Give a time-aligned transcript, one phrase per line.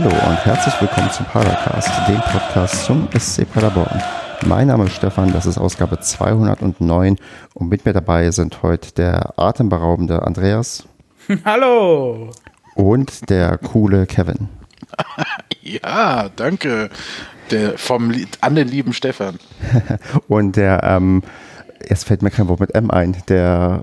[0.00, 4.00] Hallo und herzlich willkommen zum Paracast, dem Podcast zum SC Paderborn.
[4.46, 7.16] Mein Name ist Stefan, das ist Ausgabe 209
[7.54, 10.86] und mit mir dabei sind heute der atemberaubende Andreas.
[11.44, 12.30] Hallo!
[12.76, 14.48] Und der coole Kevin.
[15.62, 16.90] Ja, danke.
[17.50, 19.40] Der vom an den lieben Stefan.
[20.28, 21.24] und der, ähm,
[21.88, 23.82] jetzt fällt mir kein Wort mit M ein, der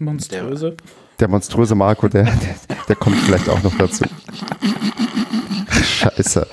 [0.00, 0.72] Monströse.
[0.72, 2.54] Der monströse Marco, der, der,
[2.88, 4.04] der kommt vielleicht auch noch dazu.
[5.82, 6.46] Scheiße.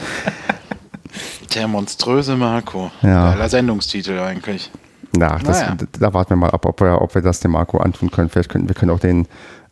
[1.54, 2.90] Der monströse Marco.
[3.04, 3.32] Ja.
[3.32, 4.72] Geiler Sendungstitel eigentlich.
[5.16, 5.78] Na, das, Naja.
[6.00, 8.30] da warten wir mal ab, ob wir, ob wir das dem Marco antun können.
[8.30, 9.28] Vielleicht können wir können auch den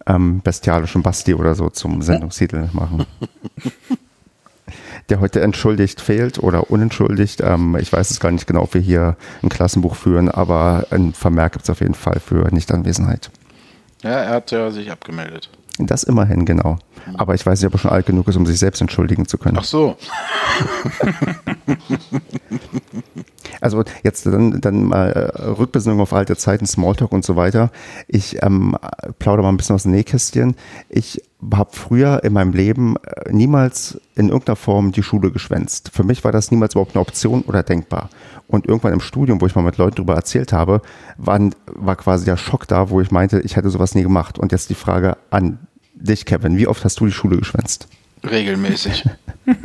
[0.05, 3.05] ähm, bestialischen Basti oder so zum Sendungstitel machen.
[5.09, 7.41] Der heute entschuldigt fehlt oder unentschuldigt.
[7.41, 11.13] Ähm, ich weiß es gar nicht genau, ob wir hier ein Klassenbuch führen, aber ein
[11.13, 13.29] Vermerk gibt es auf jeden Fall für Nichtanwesenheit.
[14.03, 15.49] Ja, er hat ja sich abgemeldet.
[15.79, 16.77] Das immerhin, genau.
[17.15, 19.37] Aber ich weiß nicht, ob er schon alt genug ist, um sich selbst entschuldigen zu
[19.37, 19.57] können.
[19.59, 19.97] Ach so.
[23.63, 27.71] Also jetzt dann, dann mal äh, Rückbesinnung auf alte Zeiten, Smalltalk und so weiter.
[28.09, 28.75] Ich ähm,
[29.19, 30.55] plaudere mal ein bisschen aus dem Nähkästchen.
[30.89, 31.21] Ich
[31.53, 35.91] habe früher in meinem Leben äh, niemals in irgendeiner Form die Schule geschwänzt.
[35.93, 38.09] Für mich war das niemals überhaupt eine Option oder denkbar.
[38.47, 40.81] Und irgendwann im Studium, wo ich mal mit Leuten darüber erzählt habe,
[41.17, 44.37] waren, war quasi der Schock da, wo ich meinte, ich hätte sowas nie gemacht.
[44.37, 45.59] Und jetzt die Frage an
[45.93, 46.57] dich, Kevin.
[46.57, 47.87] Wie oft hast du die Schule geschwänzt?
[48.23, 49.05] Regelmäßig.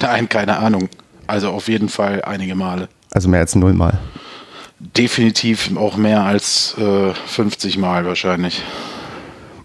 [0.00, 0.88] Nein, keine Ahnung.
[1.26, 2.88] Also auf jeden Fall einige Male.
[3.10, 3.98] Also mehr als nullmal.
[4.78, 8.62] Definitiv auch mehr als äh, 50 Mal wahrscheinlich.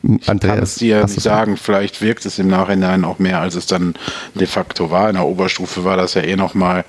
[0.03, 1.55] Andreas, Kann es dir nicht sagen.
[1.55, 3.95] Vielleicht wirkt es im Nachhinein auch mehr, als es dann
[4.35, 5.09] de facto war.
[5.09, 6.83] In der Oberstufe war das ja eh nochmal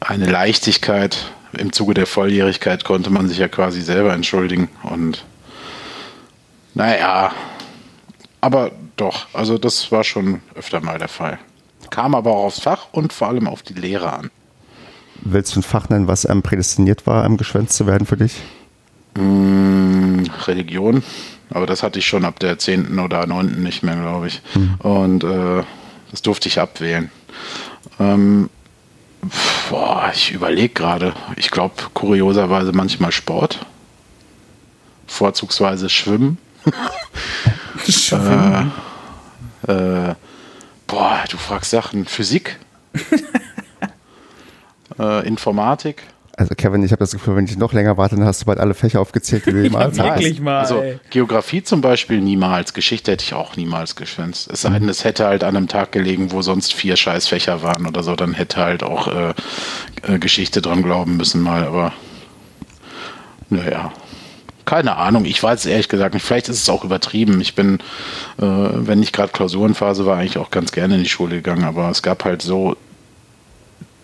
[0.00, 1.32] eine Leichtigkeit.
[1.56, 4.68] Im Zuge der Volljährigkeit konnte man sich ja quasi selber entschuldigen.
[4.82, 5.24] Und
[6.74, 7.32] naja,
[8.40, 11.38] aber doch, also das war schon öfter mal der Fall.
[11.88, 14.30] Kam aber auch aufs Fach und vor allem auf die Lehre an.
[15.22, 18.40] Willst du ein Fach nennen, was ähm, prädestiniert war, ähm, geschwänzt zu werden für dich?
[19.16, 21.02] Mm, Religion,
[21.50, 22.98] aber das hatte ich schon ab der 10.
[22.98, 23.62] oder 9.
[23.62, 24.40] nicht mehr, glaube ich.
[24.78, 25.62] Und äh,
[26.10, 27.10] das durfte ich abwählen.
[27.98, 28.48] Ähm,
[29.68, 31.14] boah, ich überlege gerade.
[31.36, 33.58] Ich glaube, kurioserweise manchmal Sport.
[35.06, 36.38] Vorzugsweise Schwimmen.
[39.66, 40.14] Äh,
[40.86, 42.06] boah, du fragst Sachen.
[42.06, 42.58] Physik.
[44.98, 46.02] äh, Informatik.
[46.40, 48.58] Also Kevin, ich habe das Gefühl, wenn ich noch länger warte, dann hast du bald
[48.58, 50.20] alle Fächer aufgezählt, die du jemals Ja, hast.
[50.20, 50.82] Wirklich mal, Also.
[51.10, 52.72] Geografie zum Beispiel niemals.
[52.72, 54.48] Geschichte hätte ich auch niemals geschwänzt.
[54.50, 57.86] Es sei denn, es hätte halt an einem Tag gelegen, wo sonst vier Scheißfächer waren
[57.86, 59.34] oder so, dann hätte halt auch äh,
[60.14, 61.92] äh, Geschichte dran glauben müssen mal, aber
[63.50, 63.92] naja.
[64.64, 66.24] Keine Ahnung, ich weiß es ehrlich gesagt nicht.
[66.24, 67.38] Vielleicht ist es auch übertrieben.
[67.42, 67.80] Ich bin,
[68.38, 71.90] äh, wenn nicht gerade Klausurenphase war, eigentlich auch ganz gerne in die Schule gegangen, aber
[71.90, 72.76] es gab halt so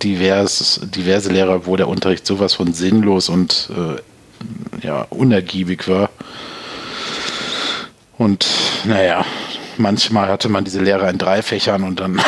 [0.02, 6.10] divers, diverse Lehrer, wo der Unterricht sowas von sinnlos und äh, ja, unergiebig war.
[8.18, 8.46] Und
[8.84, 9.24] naja,
[9.78, 12.20] manchmal hatte man diese Lehrer in drei Fächern und dann.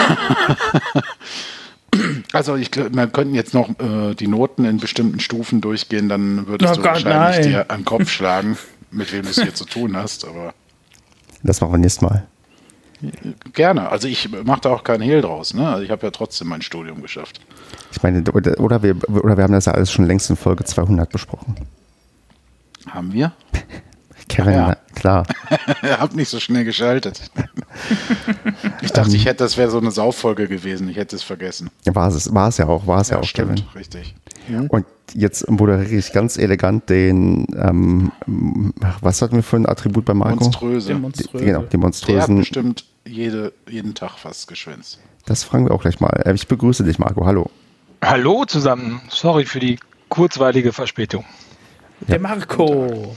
[2.33, 6.47] also ich glaube, wir könnten jetzt noch äh, die Noten in bestimmten Stufen durchgehen, dann
[6.47, 7.49] würdest Oh du Gott, wahrscheinlich nein.
[7.51, 8.59] dir an den Kopf schlagen,
[8.91, 10.53] mit wem du es hier zu tun hast, aber
[11.43, 12.27] Das machen wir nächstes Mal.
[13.53, 13.89] Gerne.
[13.91, 15.69] Also ich mache da auch keinen Hehl draus, ne?
[15.69, 17.41] Also ich habe ja trotzdem mein Studium geschafft.
[17.93, 21.11] Ich meine, oder, wir, oder wir haben das ja alles schon längst in Folge 200
[21.11, 21.57] besprochen.
[22.89, 23.33] Haben wir?
[24.29, 24.77] Kevin, Ja.
[24.95, 25.27] klar.
[25.99, 27.31] hab nicht so schnell geschaltet.
[28.83, 30.89] Ich dachte, ich hätte, das wäre so eine Sauffolge gewesen.
[30.89, 31.71] Ich hätte es vergessen.
[31.85, 33.69] War es, war es ja auch, war es ja, auch, stimmt, Kevin.
[33.75, 34.15] richtig.
[34.69, 38.13] Und jetzt moderiere ich ganz elegant den, ähm,
[39.01, 40.45] was hatten wir für ein Attribut bei Marco?
[40.45, 40.89] Monströse.
[40.89, 41.45] Der Monströse.
[41.45, 42.37] Genau, die Der hat monströsen.
[42.39, 44.99] bestimmt jede, jeden Tag fast geschwänzt.
[45.27, 46.11] Das fragen wir auch gleich mal.
[46.25, 47.25] Äh, Ich begrüße dich, Marco.
[47.27, 47.51] Hallo.
[48.05, 49.01] Hallo zusammen.
[49.09, 51.25] Sorry für die kurzweilige Verspätung.
[52.07, 53.15] Der Marco.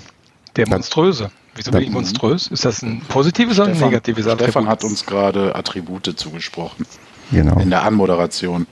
[0.55, 1.31] Der Monströse.
[1.55, 2.47] Wieso bin ich monströs?
[2.47, 4.67] Ist das ein positives oder ein negatives Stefan Attribut?
[4.69, 6.85] hat uns gerade Attribute zugesprochen
[7.31, 7.59] Genau.
[7.59, 8.65] in der Anmoderation.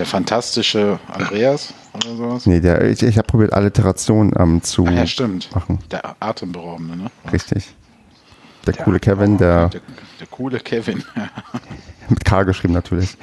[0.00, 2.46] Der fantastische Andreas oder sowas.
[2.46, 5.54] Nee, der, ich, ich habe probiert, Alliteration ähm, zu Ach ja, stimmt.
[5.54, 5.78] machen.
[5.90, 7.10] Der Atemberaubende, ne?
[7.30, 7.74] Richtig.
[8.66, 9.80] Der coole Kevin, der Der,
[10.18, 11.04] der coole Kevin.
[12.08, 13.14] mit K geschrieben natürlich.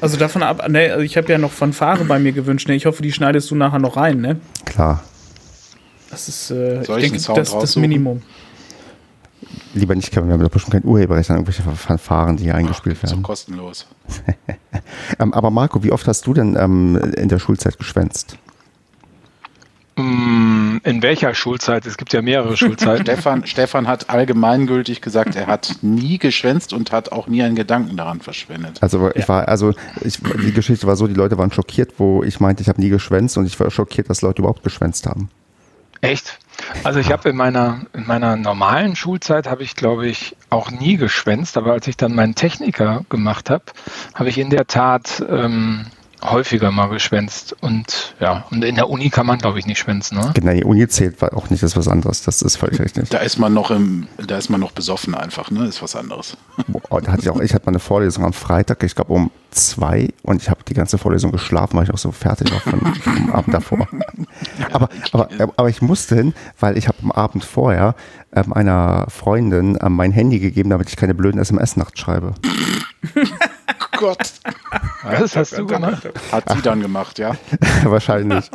[0.00, 2.66] Also davon ab, ne, also ich habe ja noch Fanfare bei mir gewünscht.
[2.66, 2.74] Ne?
[2.74, 4.40] Ich hoffe, die schneidest du nachher noch rein, ne?
[4.64, 5.04] Klar.
[6.08, 7.76] Das ist, äh, Soll ich ich denke, das das?
[7.76, 8.22] Minimum.
[9.74, 12.98] Lieber nicht, Kevin, wir haben doch bestimmt kein Urheberrecht an irgendwelche Fanfaren, die hier eingespielt
[12.98, 13.22] So werden.
[13.22, 13.86] kostenlos.
[15.18, 18.36] Ähm, aber Marco, wie oft hast du denn ähm, in der Schulzeit geschwänzt?
[19.96, 21.84] Mm, In in welcher Schulzeit?
[21.86, 23.02] Es gibt ja mehrere Schulzeiten.
[23.06, 27.96] Stefan, Stefan hat allgemeingültig gesagt, er hat nie geschwänzt und hat auch nie einen Gedanken
[27.96, 28.78] daran verschwendet.
[28.82, 32.40] Also ich war, also ich, die Geschichte war so, die Leute waren schockiert, wo ich
[32.40, 35.28] meinte, ich habe nie geschwänzt und ich war schockiert, dass Leute überhaupt geschwänzt haben.
[36.00, 36.38] Echt?
[36.84, 40.96] Also ich habe in meiner, in meiner normalen Schulzeit habe ich, glaube ich, auch nie
[40.96, 43.64] geschwänzt, aber als ich dann meinen Techniker gemacht habe,
[44.14, 45.86] habe ich in der Tat ähm,
[46.22, 47.56] häufiger mal geschwänzt.
[47.60, 50.30] Und ja, und in der Uni kann man, glaube ich, nicht schwänzen, ne?
[50.34, 52.22] Genau, die Uni zählt auch nicht, das ist was anderes.
[52.22, 53.08] Das ist völlig richtig.
[53.10, 55.66] Da ist man noch im, da ist man noch besoffen einfach, ne?
[55.66, 56.36] Ist was anderes.
[56.68, 59.30] Boah, da hatte ich auch, ich hatte mal eine Vorlesung am Freitag, ich glaube um
[59.50, 62.94] zwei und ich habe die ganze Vorlesung geschlafen, weil ich auch so fertig war von,
[62.94, 63.88] vom Abend davor.
[64.72, 67.94] Aber, aber, aber ich musste hin, weil ich habe am Abend vorher
[68.34, 72.34] ähm, einer Freundin ähm, mein Handy gegeben, damit ich keine blöden SMS nachts schreibe.
[74.02, 74.32] Gott.
[75.04, 76.08] Was hast du gemacht?
[76.32, 77.36] Hat sie dann gemacht, ja?
[77.84, 78.50] Wahrscheinlich.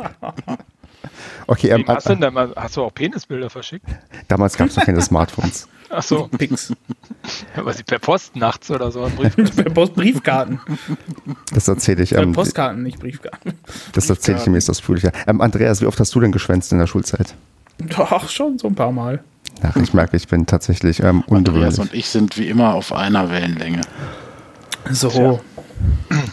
[1.46, 3.86] Okay, ähm, hast, du denn da mal, hast du auch Penisbilder verschickt?
[4.28, 5.66] damals gab es noch keine Smartphones.
[5.90, 6.74] Ach so, Pix.
[7.56, 9.10] aber sie per Post nachts oder so.
[9.56, 10.60] Per Post Briefkarten.
[11.54, 13.54] Das erzähle ich, Äh, ähm, Postkarten, nicht Briefkarten.
[13.94, 15.12] das erzähle ich demnächst ausführlicher.
[15.26, 17.34] Ähm, Andreas, wie oft hast du denn geschwänzt in der Schulzeit?
[17.78, 19.24] Doch, schon so ein paar Mal.
[19.62, 21.78] Ach, ich merke, ich bin tatsächlich ähm, Andreas ungewöhnlich.
[21.78, 23.80] und ich sind wie immer auf einer Wellenlänge.
[24.90, 25.40] So.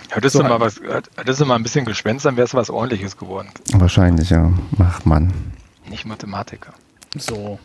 [0.09, 0.79] Hättest So du mal ein- was,
[1.17, 3.49] hättest du mal ein bisschen geschwänzt, dann wär's was ordentliches geworden.
[3.73, 4.51] Wahrscheinlich, ja.
[4.79, 5.33] Ach Mann.
[5.89, 6.73] Nicht Mathematiker.
[7.17, 7.59] So.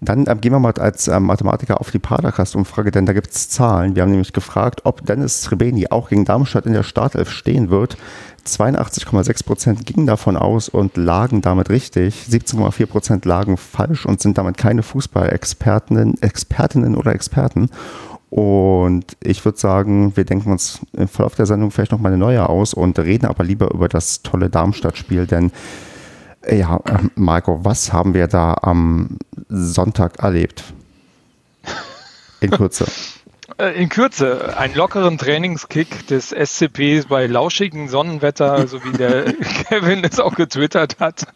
[0.00, 3.48] Dann ähm, gehen wir mal als ähm, Mathematiker auf die Padercast-Umfrage, denn da gibt es
[3.48, 3.96] Zahlen.
[3.96, 7.96] Wir haben nämlich gefragt, ob Dennis Srebeni auch gegen Darmstadt in der Startelf stehen wird.
[8.46, 12.26] 82,6 Prozent gingen davon aus und lagen damit richtig.
[12.30, 17.68] 17,4 Prozent lagen falsch und sind damit keine Fußballexpertinnen Expertinnen oder Experten.
[18.34, 22.18] Und ich würde sagen, wir denken uns im Verlauf der Sendung vielleicht noch mal eine
[22.18, 25.52] neue aus und reden aber lieber über das tolle Darmstadt-Spiel, denn
[26.50, 30.64] ja, ähm, Marco, was haben wir da am Sonntag erlebt?
[32.40, 32.86] In Kürze.
[33.58, 39.32] Äh, In Kürze, einen lockeren Trainingskick des SCPs bei lauschigem Sonnenwetter, so wie der
[39.68, 41.26] Kevin es auch getwittert hat.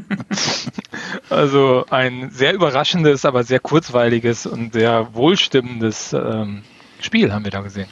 [1.30, 6.62] Also ein sehr überraschendes, aber sehr kurzweiliges und sehr wohlstimmendes ähm,
[7.00, 7.88] Spiel haben wir da gesehen.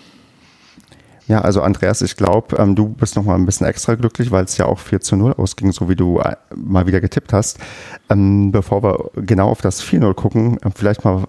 [1.27, 4.45] Ja, also Andreas, ich glaube, ähm, du bist noch mal ein bisschen extra glücklich, weil
[4.45, 7.59] es ja auch 4 zu 0 ausging, so wie du äh, mal wieder getippt hast.
[8.11, 11.25] Ähm, bevor wir genau auf das 4-0 gucken, äh, vielleicht mal,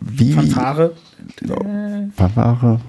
[0.00, 0.32] wie...
[0.32, 0.92] Fanfare.
[2.14, 2.80] Fanfare.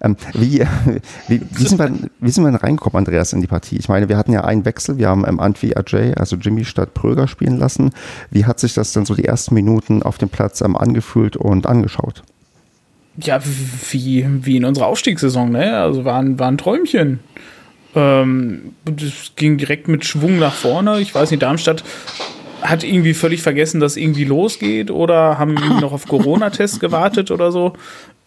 [0.00, 0.60] Ähm, wie,
[1.28, 3.76] wie, wie, sind wir, wie sind wir denn reingekommen, Andreas, in die Partie?
[3.76, 6.94] Ich meine, wir hatten ja einen Wechsel, wir haben ähm, Antwi Ajay, also Jimmy statt
[6.94, 7.90] Pröger spielen lassen.
[8.30, 11.66] Wie hat sich das denn so die ersten Minuten auf dem Platz ähm, angefühlt und
[11.66, 12.22] angeschaut?
[13.16, 13.40] Ja,
[13.90, 15.78] wie, wie in unserer Aufstiegssaison, ne?
[15.78, 17.20] Also war ein, war ein Träumchen.
[17.94, 21.00] Ähm, das ging direkt mit Schwung nach vorne.
[21.00, 21.84] Ich weiß nicht, Darmstadt
[22.64, 27.74] hat irgendwie völlig vergessen, dass irgendwie losgeht oder haben noch auf Corona-Tests gewartet oder so.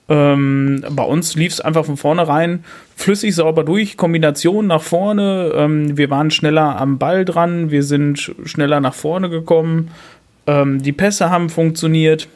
[0.10, 2.64] Ähm, bei uns lief es einfach von vornherein
[2.96, 5.52] flüssig sauber durch, Kombination nach vorne.
[5.54, 9.92] Ähm, wir waren schneller am Ball dran, wir sind sch- schneller nach vorne gekommen.
[10.46, 12.30] Ähm, die Pässe haben funktioniert.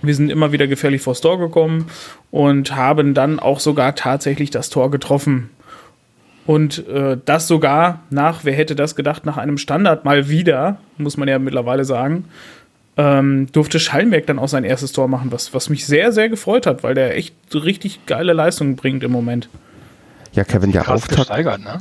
[0.00, 1.88] Wir sind immer wieder gefährlich vors Tor gekommen
[2.30, 5.50] und haben dann auch sogar tatsächlich das Tor getroffen.
[6.46, 11.18] Und äh, das sogar nach, wer hätte das gedacht, nach einem Standard mal wieder, muss
[11.18, 12.24] man ja mittlerweile sagen,
[12.98, 16.66] ähm, durfte Schallenberg dann auch sein erstes Tor machen, was, was mich sehr, sehr gefreut
[16.66, 19.48] hat, weil der echt richtig geile Leistungen bringt im Moment.
[20.32, 21.28] Ja, Kevin, der Krass Auftakt.
[21.28, 21.80] gesteigert, ne?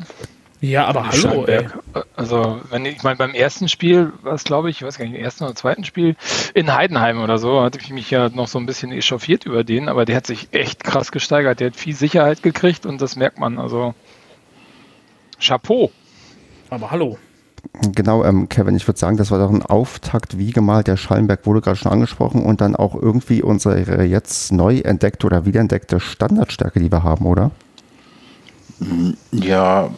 [0.61, 1.67] Ja, aber hallo, ey.
[1.67, 2.05] Schallenberg.
[2.15, 5.15] Also, wenn ich, ich meine, beim ersten Spiel, was glaube ich, ich weiß gar nicht,
[5.15, 6.15] im ersten oder zweiten Spiel
[6.53, 9.89] in Heidenheim oder so, hatte ich mich ja noch so ein bisschen echauffiert über den,
[9.89, 11.59] aber der hat sich echt krass gesteigert.
[11.59, 13.59] Der hat viel Sicherheit gekriegt und das merkt man.
[13.59, 13.95] Also,
[15.39, 15.91] Chapeau.
[16.69, 17.17] Aber hallo.
[17.95, 20.87] Genau, ähm, Kevin, ich würde sagen, das war doch ein Auftakt wie gemalt.
[20.87, 25.45] Der Schallenberg wurde gerade schon angesprochen und dann auch irgendwie unsere jetzt neu entdeckte oder
[25.45, 27.51] wiederentdeckte Standardstärke, die wir haben, oder?
[29.31, 29.89] Ja,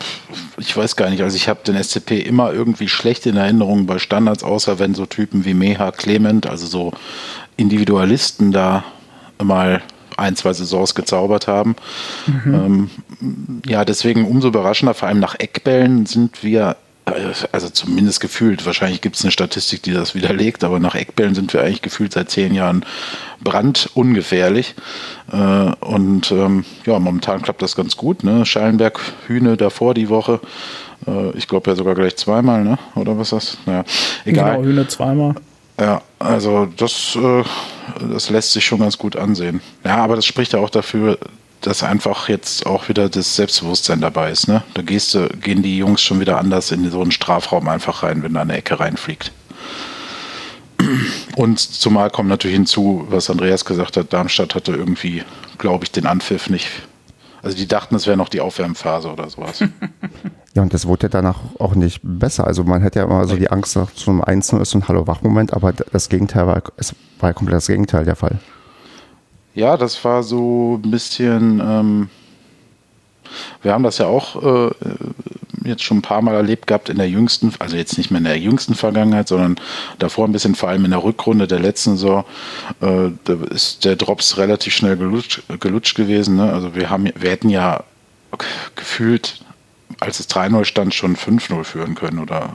[0.57, 1.21] ich weiß gar nicht.
[1.21, 5.05] Also ich habe den SCP immer irgendwie schlecht in Erinnerung bei Standards, außer wenn so
[5.05, 6.93] Typen wie Meha Clement, also so
[7.57, 8.85] Individualisten da
[9.41, 9.81] mal
[10.15, 11.75] ein, zwei Saisons gezaubert haben.
[12.27, 12.89] Ähm,
[13.65, 16.77] ja, deswegen umso überraschender, vor allem nach Eckbällen sind wir,
[17.51, 21.53] also zumindest gefühlt, wahrscheinlich gibt es eine Statistik, die das widerlegt, aber nach Eckbällen sind
[21.53, 22.85] wir eigentlich gefühlt seit zehn Jahren
[23.41, 24.75] brandungefährlich.
[25.31, 28.23] Äh, und ähm, ja, momentan klappt das ganz gut.
[28.23, 28.45] Ne?
[28.45, 30.39] Schallenberg, Hühne davor die Woche.
[31.07, 32.77] Äh, ich glaube ja sogar gleich zweimal, ne?
[32.95, 33.57] oder was ist das?
[33.65, 33.83] Naja,
[34.25, 34.57] egal.
[34.57, 35.35] Genau, Hühne zweimal.
[35.79, 37.43] Ja, also das, äh,
[38.11, 39.61] das lässt sich schon ganz gut ansehen.
[39.85, 41.17] Ja, aber das spricht ja auch dafür,
[41.61, 44.47] dass einfach jetzt auch wieder das Selbstbewusstsein dabei ist.
[44.47, 44.63] Ne?
[44.73, 48.23] Da gehst du, gehen die Jungs schon wieder anders in so einen Strafraum einfach rein,
[48.23, 49.31] wenn da eine Ecke reinfliegt.
[51.35, 55.23] Und zumal kommt natürlich hinzu, was Andreas gesagt hat, Darmstadt hatte irgendwie,
[55.57, 56.67] glaube ich, den Anpfiff nicht.
[57.41, 59.63] Also die dachten, es wäre noch die Aufwärmphase oder sowas.
[60.55, 62.47] Ja, und das wurde ja danach auch nicht besser.
[62.47, 65.53] Also man hätte ja immer so die Angst, nach zum Einzelnen ist so ein Hallo-Wach-Moment,
[65.53, 68.39] aber das Gegenteil war, es war ja komplett das Gegenteil der Fall.
[69.55, 72.09] Ja, das war so ein bisschen, ähm,
[73.61, 74.71] wir haben das ja auch äh,
[75.65, 78.25] jetzt schon ein paar Mal erlebt gehabt in der jüngsten, also jetzt nicht mehr in
[78.25, 79.55] der jüngsten Vergangenheit, sondern
[79.97, 82.25] davor ein bisschen vor allem in der Rückrunde der letzten Saison,
[82.81, 86.37] äh, da ist der Drops relativ schnell gelutscht, gelutscht gewesen.
[86.37, 86.51] Ne?
[86.51, 87.83] Also wir haben, wir hätten ja
[88.75, 89.43] gefühlt,
[89.99, 92.53] als es 3-0 stand, schon 5-0 führen können oder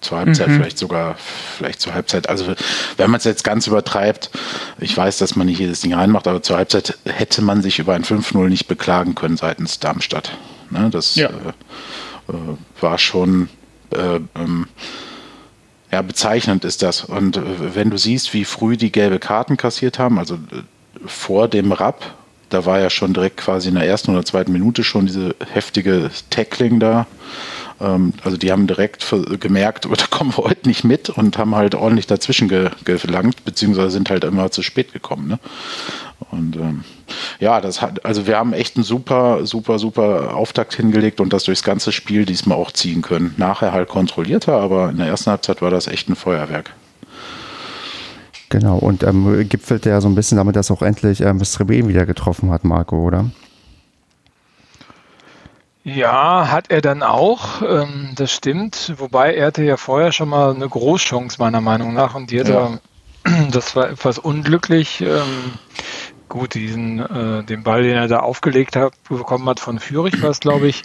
[0.00, 0.56] zur Halbzeit, mhm.
[0.56, 1.16] vielleicht sogar,
[1.56, 2.28] vielleicht zur Halbzeit.
[2.28, 2.54] Also
[2.96, 4.30] wenn man es jetzt ganz übertreibt,
[4.78, 7.94] ich weiß, dass man nicht jedes Ding reinmacht, aber zur Halbzeit hätte man sich über
[7.94, 10.36] ein 5-0 nicht beklagen können seitens Darmstadt.
[10.70, 11.28] Ne, das ja.
[11.28, 13.48] äh, äh, war schon
[13.90, 14.68] äh, ähm,
[15.92, 17.04] ja, bezeichnend ist das.
[17.04, 20.38] Und äh, wenn du siehst, wie früh die gelbe Karten kassiert haben, also
[21.06, 22.14] vor dem Rapp,
[22.48, 26.10] da war ja schon direkt quasi in der ersten oder zweiten Minute schon diese heftige
[26.30, 27.06] Tackling da.
[27.80, 31.74] Ähm, also die haben direkt gemerkt, da kommen wir heute nicht mit und haben halt
[31.74, 35.28] ordentlich dazwischen gelangt, beziehungsweise sind halt immer zu spät gekommen.
[35.28, 35.38] Ne?
[36.30, 36.84] Und ähm,
[37.38, 41.44] ja, das hat, also wir haben echt einen super, super, super Auftakt hingelegt und das
[41.44, 43.34] durchs ganze Spiel diesmal auch ziehen können.
[43.36, 46.72] Nachher halt kontrollierter, aber in der ersten Halbzeit war das echt ein Feuerwerk.
[48.50, 52.04] Genau, und ähm, gipfelt ja so ein bisschen damit, dass auch endlich ähm, Streben wieder
[52.04, 53.30] getroffen hat, Marco, oder?
[55.82, 58.92] Ja, hat er dann auch, ähm, das stimmt.
[58.96, 62.48] Wobei er hatte ja vorher schon mal eine Großchance, meiner Meinung nach, und die hat
[62.48, 62.78] ja.
[63.24, 65.00] er, das war etwas unglücklich.
[65.00, 65.54] Ähm,
[66.28, 70.30] gut, diesen, äh, den Ball, den er da aufgelegt hat, bekommen hat von Fürich, war
[70.30, 70.84] es, glaube ich,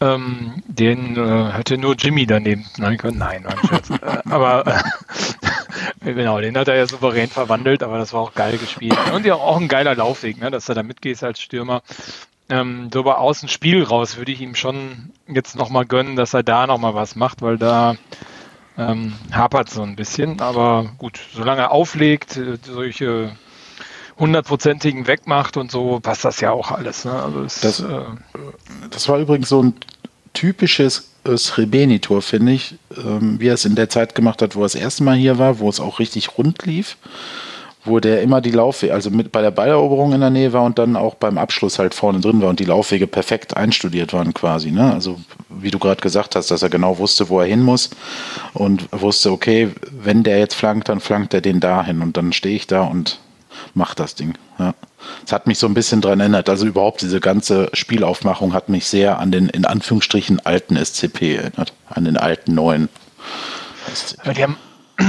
[0.00, 3.18] ähm, den äh, hätte nur Jimmy daneben nein können.
[3.18, 3.90] Nein, mein Scherz.
[4.02, 8.58] äh, aber äh, genau, den hat er ja souverän verwandelt, aber das war auch geil
[8.58, 8.98] gespielt.
[9.14, 11.82] Und ja auch ein geiler Laufweg, ne, dass er da mitgehst als Stürmer.
[12.52, 16.42] Ähm, so bei außen Spiel raus würde ich ihm schon jetzt nochmal gönnen, dass er
[16.42, 17.96] da nochmal was macht, weil da
[18.76, 20.38] ähm, hapert so ein bisschen.
[20.42, 23.34] Aber gut, solange er auflegt, äh, solche
[24.18, 27.06] hundertprozentigen wegmacht und so, passt das ja auch alles.
[27.06, 27.12] Ne?
[27.12, 28.02] Also es, das, äh,
[28.90, 29.74] das war übrigens so ein
[30.34, 34.60] typisches äh, Srebeni-Tor, finde ich, ähm, wie er es in der Zeit gemacht hat, wo
[34.60, 36.98] er das erste Mal hier war, wo es auch richtig rund lief,
[37.84, 40.78] wo der immer die Laufwege, also mit bei der Balleroberung in der Nähe war und
[40.78, 44.70] dann auch beim Abschluss halt vorne drin war und die Laufwege perfekt einstudiert waren quasi.
[44.70, 44.92] Ne?
[44.92, 47.90] Also wie du gerade gesagt hast, dass er genau wusste, wo er hin muss
[48.54, 52.54] und wusste, okay, wenn der jetzt flankt, dann flankt er den dahin und dann stehe
[52.54, 53.18] ich da und
[53.74, 54.34] macht das Ding.
[54.58, 54.74] Ja.
[55.26, 56.48] Es hat mich so ein bisschen daran erinnert.
[56.48, 61.72] Also überhaupt diese ganze Spielaufmachung hat mich sehr an den in Anführungsstrichen alten SCP erinnert.
[61.88, 62.88] An den alten neuen.
[63.92, 64.34] SCP.
[64.34, 64.56] Die haben,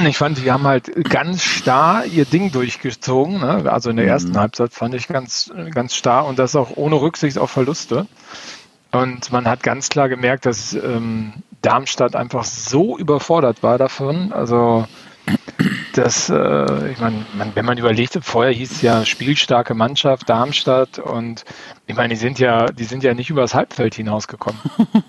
[0.07, 3.39] ich fand, die haben halt ganz starr ihr Ding durchgezogen.
[3.39, 3.71] Ne?
[3.71, 4.39] Also in der ersten mhm.
[4.39, 8.07] Halbzeit fand ich ganz, ganz starr und das auch ohne Rücksicht auf Verluste.
[8.91, 14.31] Und man hat ganz klar gemerkt, dass ähm, Darmstadt einfach so überfordert war davon.
[14.31, 14.85] Also
[15.93, 20.99] das, äh, ich meine, man, wenn man überlegt, vorher hieß es ja spielstarke Mannschaft, Darmstadt
[20.99, 21.45] und
[21.87, 24.59] ich meine, die sind ja, die sind ja nicht übers Halbfeld hinausgekommen.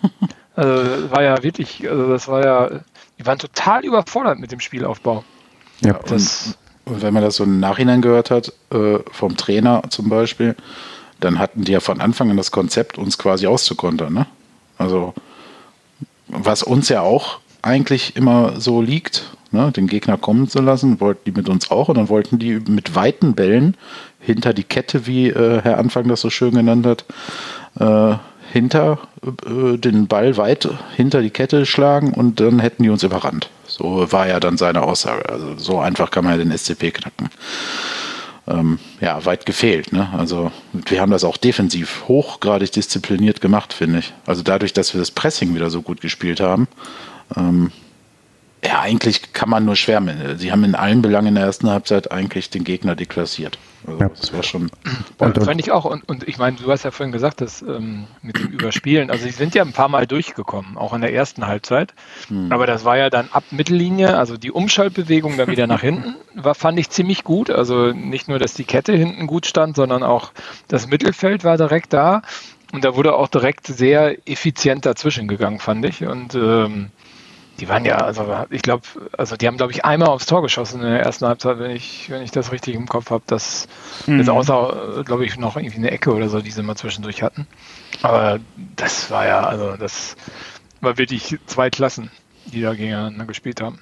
[0.54, 2.70] also war ja wirklich, also das war ja,
[3.18, 5.24] die waren total überfordert mit dem Spielaufbau.
[5.80, 9.82] Ja, das, und, und wenn man das so im Nachhinein gehört hat, äh, vom Trainer
[9.90, 10.56] zum Beispiel,
[11.20, 14.12] dann hatten die ja von Anfang an das Konzept, uns quasi auszukontern.
[14.12, 14.26] Ne?
[14.78, 15.14] Also
[16.28, 21.22] was uns ja auch eigentlich immer so liegt, ne, den Gegner kommen zu lassen, wollten
[21.26, 23.76] die mit uns auch und dann wollten die mit weiten Bällen
[24.20, 27.04] hinter die Kette, wie äh, Herr Anfang das so schön genannt hat,
[27.78, 28.18] äh,
[28.54, 33.50] hinter äh, den Ball weit hinter die Kette schlagen und dann hätten die uns überrannt.
[33.66, 35.28] So war ja dann seine Aussage.
[35.28, 37.30] Also so einfach kann man ja den SCP knacken.
[38.46, 39.92] Ähm, ja, weit gefehlt.
[39.92, 40.08] Ne?
[40.16, 44.14] Also wir haben das auch defensiv hochgradig diszipliniert gemacht, finde ich.
[44.24, 46.68] Also dadurch, dass wir das Pressing wieder so gut gespielt haben,
[47.36, 47.72] ähm,
[48.64, 50.38] ja, eigentlich kann man nur schwärmen.
[50.38, 53.58] Sie haben in allen Belangen in der ersten Halbzeit eigentlich den Gegner deklassiert.
[53.86, 54.08] Also ja.
[54.08, 54.70] Das war schon.
[55.18, 55.84] Und, fand ich auch.
[55.84, 59.24] Und, und ich meine, du hast ja vorhin gesagt, dass ähm, mit dem Überspielen, also
[59.24, 61.94] sie sind ja ein paar Mal durchgekommen, auch in der ersten Halbzeit.
[62.28, 62.50] Hm.
[62.50, 66.54] Aber das war ja dann ab Mittellinie, also die Umschaltbewegung dann wieder nach hinten, war,
[66.54, 67.50] fand ich ziemlich gut.
[67.50, 70.32] Also nicht nur, dass die Kette hinten gut stand, sondern auch
[70.68, 72.22] das Mittelfeld war direkt da.
[72.72, 76.04] Und da wurde auch direkt sehr effizient dazwischen gegangen, fand ich.
[76.04, 76.90] Und ähm,
[77.60, 78.82] die waren ja, also ich glaube,
[79.16, 82.10] also die haben, glaube ich, einmal aufs Tor geschossen in der ersten Halbzeit, wenn ich,
[82.10, 83.22] wenn ich das richtig im Kopf habe.
[83.26, 83.68] Das
[84.06, 84.28] mhm.
[84.28, 87.46] außer, glaube ich, noch irgendwie eine Ecke oder so, die sie mal zwischendurch hatten.
[88.02, 88.40] Aber
[88.74, 90.16] das war ja, also das
[90.80, 92.10] war wirklich zwei Klassen,
[92.46, 93.80] die da gegeneinander gespielt haben.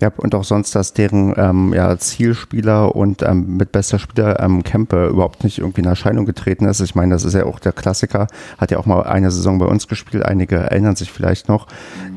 [0.00, 4.64] Ja, und auch sonst, dass deren ähm, ja, Zielspieler und ähm, mit bester Spieler ähm,
[4.64, 6.80] Kempe überhaupt nicht irgendwie in Erscheinung getreten ist.
[6.80, 8.26] Ich meine, das ist ja auch der Klassiker,
[8.58, 11.68] hat ja auch mal eine Saison bei uns gespielt, einige erinnern sich vielleicht noch,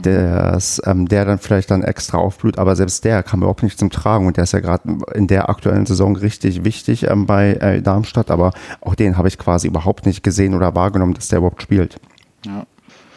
[0.02, 3.92] dass, ähm, der dann vielleicht dann extra aufblüht, aber selbst der kam überhaupt nicht zum
[3.92, 4.26] Tragen.
[4.26, 8.32] Und der ist ja gerade in der aktuellen Saison richtig wichtig ähm, bei äh, Darmstadt,
[8.32, 8.52] aber
[8.82, 11.98] auch den habe ich quasi überhaupt nicht gesehen oder wahrgenommen, dass der überhaupt spielt.
[12.48, 12.66] Ja.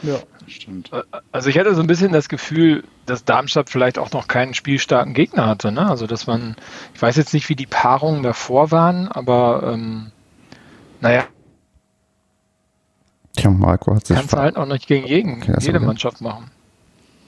[0.03, 0.19] Ja
[0.57, 0.91] stimmt.
[1.33, 5.15] Also ich hatte so ein bisschen das Gefühl, dass Darmstadt vielleicht auch noch keinen spielstarken
[5.15, 5.73] Gegner hatte.
[5.73, 5.89] Ne?
[5.89, 6.57] Also dass man,
[6.95, 10.13] ich weiß jetzt nicht, wie die Paarungen davor waren, aber ähm,
[11.01, 11.25] naja.
[13.37, 14.17] Tja, Marco hat sich.
[14.17, 16.51] Kannst du halt auch nicht gegen jeden, okay, jede Mannschaft machen.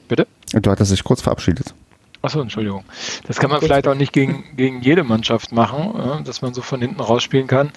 [0.09, 0.27] Bitte?
[0.53, 1.75] Du hattest dich kurz verabschiedet.
[2.23, 2.85] Achso, Entschuldigung.
[3.27, 6.61] Das kann man vielleicht auch nicht gegen, gegen jede Mannschaft machen, ja, dass man so
[6.61, 7.71] von hinten rausspielen kann.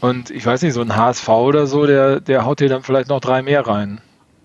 [0.00, 3.08] Und ich weiß nicht, so ein HSV oder so, der, der haut dir dann vielleicht
[3.08, 4.00] noch drei mehr rein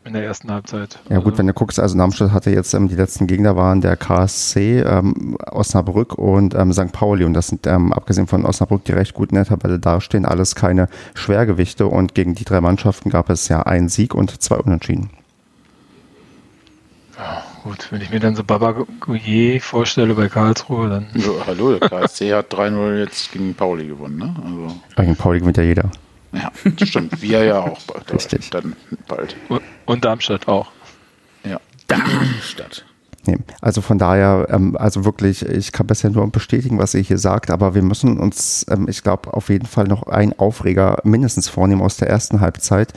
[0.06, 1.00] in der ersten Halbzeit.
[1.10, 3.82] Ja gut, also wenn du guckst, also Darmstadt hatte jetzt, ähm, die letzten Gegner waren
[3.82, 6.92] der KSC, ähm, Osnabrück und ähm, St.
[6.92, 10.26] Pauli und das sind ähm, abgesehen von Osnabrück, die recht gut in der Tabelle dastehen,
[10.26, 14.58] alles keine Schwergewichte und gegen die drei Mannschaften gab es ja einen Sieg und zwei
[14.58, 15.10] Unentschieden.
[17.18, 21.08] Ja, gut, wenn ich mir dann so Baba Gouillet vorstelle bei Karlsruhe, dann...
[21.16, 24.36] Ja, hallo, der KSC hat 3-0 jetzt gegen Pauli gewonnen, ne?
[24.44, 24.76] Also.
[24.98, 25.90] Gegen Pauli gewinnt ja jeder.
[26.36, 26.52] Ja,
[26.86, 27.22] stimmt.
[27.22, 28.14] Wir ja auch bald.
[28.14, 28.50] Richtig.
[28.50, 28.76] Dann
[29.08, 29.36] bald.
[29.86, 30.72] Und Darmstadt auch.
[31.44, 31.60] Ja.
[31.88, 32.86] Darmstadt.
[33.28, 37.18] Nee, also von daher, ähm, also wirklich, ich kann bisher nur bestätigen, was ihr hier
[37.18, 41.50] sagt, aber wir müssen uns, ähm, ich glaube, auf jeden Fall noch einen Aufreger mindestens
[41.50, 42.94] vornehmen aus der ersten Halbzeit.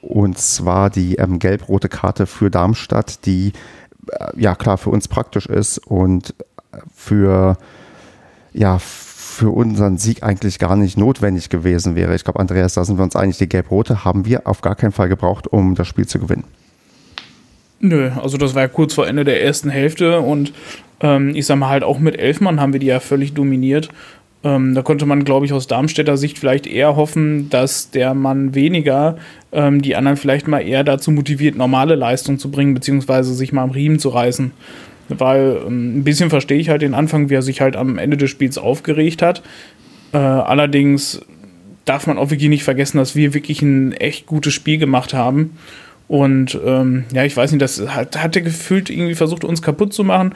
[0.00, 3.52] Und zwar die ähm, gelb-rote Karte für Darmstadt, die
[4.08, 6.34] äh, ja klar für uns praktisch ist und
[6.94, 7.58] für
[8.52, 8.78] ja,
[9.36, 12.14] für unseren Sieg eigentlich gar nicht notwendig gewesen wäre.
[12.14, 14.92] Ich glaube, Andreas, da sind wir uns einig, die Gelb-Rote haben wir auf gar keinen
[14.92, 16.44] Fall gebraucht, um das Spiel zu gewinnen.
[17.80, 20.54] Nö, also das war ja kurz vor Ende der ersten Hälfte und
[21.00, 23.90] ähm, ich sag mal halt auch mit Elfmann haben wir die ja völlig dominiert.
[24.42, 28.54] Ähm, da konnte man, glaube ich, aus Darmstädter Sicht vielleicht eher hoffen, dass der Mann
[28.54, 29.18] weniger
[29.52, 33.62] ähm, die anderen vielleicht mal eher dazu motiviert, normale Leistung zu bringen, beziehungsweise sich mal
[33.62, 34.52] am Riemen zu reißen.
[35.08, 38.16] Weil ähm, ein bisschen verstehe ich halt den Anfang, wie er sich halt am Ende
[38.16, 39.42] des Spiels aufgeregt hat.
[40.12, 41.20] Äh, allerdings
[41.84, 45.56] darf man auch wirklich nicht vergessen, dass wir wirklich ein echt gutes Spiel gemacht haben.
[46.08, 49.92] Und ähm, ja, ich weiß nicht, das hat, hat er gefühlt irgendwie versucht, uns kaputt
[49.92, 50.34] zu machen.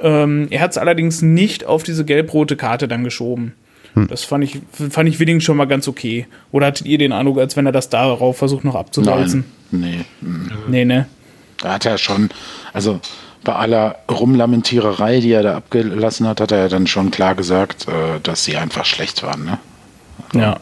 [0.00, 3.54] Ähm, er hat es allerdings nicht auf diese gelb-rote Karte dann geschoben.
[3.94, 4.08] Hm.
[4.08, 6.26] Das fand ich, fand ich Willing schon mal ganz okay.
[6.50, 9.44] Oder hattet ihr den Eindruck, als wenn er das darauf versucht noch abzuwälzen?
[9.70, 10.28] Nein, nee.
[10.68, 11.06] Nee, ne?
[11.58, 12.30] Da hat er schon,
[12.72, 13.00] also
[13.44, 17.86] bei aller Rumlamentiererei, die er da abgelassen hat, hat er ja dann schon klar gesagt,
[17.88, 19.44] äh, dass sie einfach schlecht waren.
[19.44, 19.58] Ne?
[20.32, 20.56] Ja.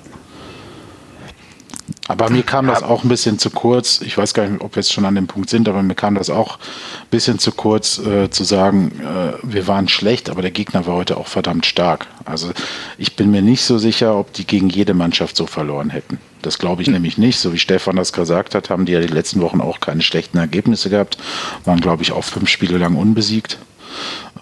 [2.09, 4.01] Aber mir kam das auch ein bisschen zu kurz.
[4.01, 6.17] Ich weiß gar nicht, ob wir jetzt schon an dem Punkt sind, aber mir kam
[6.17, 10.51] das auch ein bisschen zu kurz äh, zu sagen, äh, wir waren schlecht, aber der
[10.51, 12.07] Gegner war heute auch verdammt stark.
[12.25, 12.51] Also
[12.99, 16.19] ich bin mir nicht so sicher, ob die gegen jede Mannschaft so verloren hätten.
[16.43, 17.39] Das glaube ich nämlich nicht.
[17.39, 20.39] So wie Stefan das gesagt hat, haben die ja die letzten Wochen auch keine schlechten
[20.39, 21.17] Ergebnisse gehabt.
[21.65, 23.59] Waren, glaube ich, auch fünf Spiele lang unbesiegt.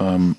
[0.00, 0.36] Ähm,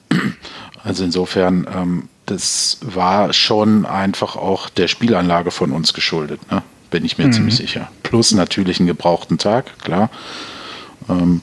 [0.84, 6.39] also insofern, ähm, das war schon einfach auch der Spielanlage von uns geschuldet.
[6.52, 6.63] Ne?
[6.91, 7.34] bin ich mir mhm.
[7.34, 7.89] ziemlich sicher.
[8.04, 10.12] Plus natürlich einen gebrauchten Tag, klar.
[11.10, 11.41] Ähm,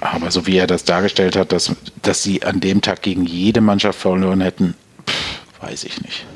[0.00, 3.62] aber so wie er das dargestellt hat, dass, dass sie an dem Tag gegen jede
[3.62, 4.74] Mannschaft verloren hätten,
[5.08, 6.26] pff, weiß ich nicht.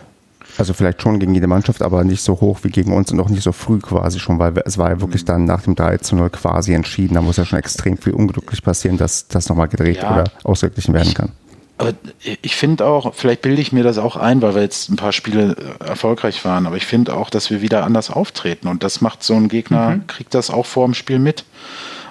[0.61, 3.29] Also vielleicht schon gegen jede Mannschaft, aber nicht so hoch wie gegen uns und auch
[3.29, 5.27] nicht so früh quasi schon, weil es war ja wirklich mhm.
[5.27, 7.15] dann nach dem 3 zu 0 quasi entschieden.
[7.15, 10.95] Da muss ja schon extrem viel unglücklich passieren, dass das nochmal gedreht ja, oder ausgeglichen
[10.95, 11.31] werden kann.
[11.79, 11.95] Aber
[12.43, 15.13] ich finde auch, vielleicht bilde ich mir das auch ein, weil wir jetzt ein paar
[15.13, 19.01] Spiele äh, erfolgreich waren, aber ich finde auch, dass wir wieder anders auftreten und das
[19.01, 20.07] macht so ein Gegner, mhm.
[20.07, 21.45] kriegt das auch vor dem Spiel mit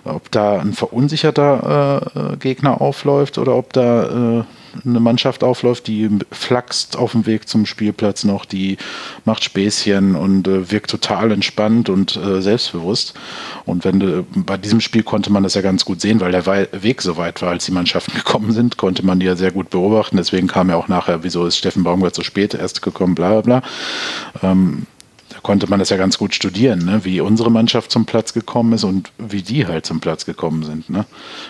[0.05, 4.43] ob da ein verunsicherter äh, Gegner aufläuft oder ob da äh,
[4.85, 8.77] eine Mannschaft aufläuft, die flaxt auf dem Weg zum Spielplatz noch, die
[9.25, 13.13] macht Späßchen und äh, wirkt total entspannt und äh, selbstbewusst.
[13.65, 16.45] Und wenn du, bei diesem Spiel konnte man das ja ganz gut sehen, weil der
[16.45, 19.69] Weg so weit war, als die Mannschaften gekommen sind, konnte man die ja sehr gut
[19.69, 20.17] beobachten.
[20.17, 23.59] Deswegen kam ja auch nachher, wieso ist Steffen Baumgart so spät erst gekommen, bla bla
[23.59, 23.69] bla.
[24.43, 24.85] Ähm,
[25.43, 27.01] konnte man das ja ganz gut studieren, ne?
[27.03, 30.89] wie unsere Mannschaft zum Platz gekommen ist und wie die halt zum Platz gekommen sind.
[30.89, 31.05] Ne?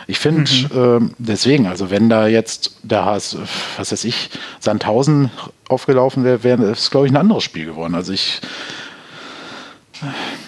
[0.08, 1.08] Ich finde mhm.
[1.08, 3.38] äh, deswegen, also wenn da jetzt der HS,
[3.78, 5.32] was weiß ich, Sandhausen
[5.68, 7.96] aufgelaufen wäre, wäre es, glaube ich, ein anderes Spiel geworden.
[7.96, 8.42] Also ich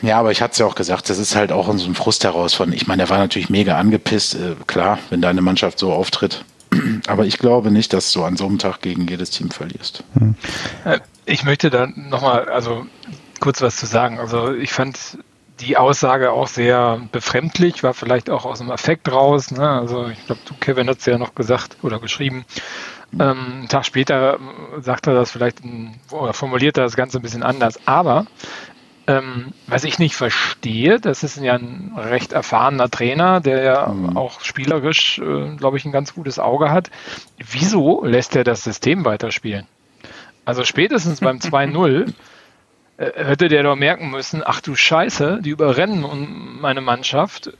[0.02, 2.24] Ja, aber ich hatte es ja auch gesagt, das ist halt auch so ein Frust
[2.24, 5.92] heraus von, ich meine, der war natürlich mega angepisst, äh, klar, wenn deine Mannschaft so
[5.94, 6.44] auftritt.
[7.08, 10.04] Aber ich glaube nicht, dass du an so einem Tag gegen jedes Team verlierst.
[10.18, 10.36] Hm.
[11.26, 12.86] Ich möchte da nochmal, also
[13.42, 14.20] kurz was zu sagen.
[14.20, 15.18] Also ich fand
[15.60, 19.52] die Aussage auch sehr befremdlich, war vielleicht auch aus dem Affekt raus.
[19.52, 19.68] Ne?
[19.68, 22.46] Also ich glaube, du, Kevin, hat es ja noch gesagt oder geschrieben.
[23.14, 24.40] Ähm, einen Tag später
[24.80, 27.80] sagt er das vielleicht in, oder formuliert er das Ganze ein bisschen anders.
[27.86, 28.26] Aber
[29.08, 34.16] ähm, was ich nicht verstehe, das ist ja ein recht erfahrener Trainer, der ja mhm.
[34.16, 36.90] auch spielerisch, äh, glaube ich, ein ganz gutes Auge hat.
[37.38, 39.68] Wieso lässt er das System weiterspielen?
[40.46, 42.14] Also spätestens beim 2-0 äh,
[42.98, 46.06] hätte der doch merken müssen, ach du Scheiße, die überrennen
[46.62, 47.52] meine Mannschaft.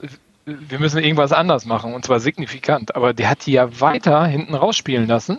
[0.44, 2.96] Wir müssen irgendwas anders machen und zwar signifikant.
[2.96, 5.38] Aber der hat die ja weiter hinten rausspielen lassen,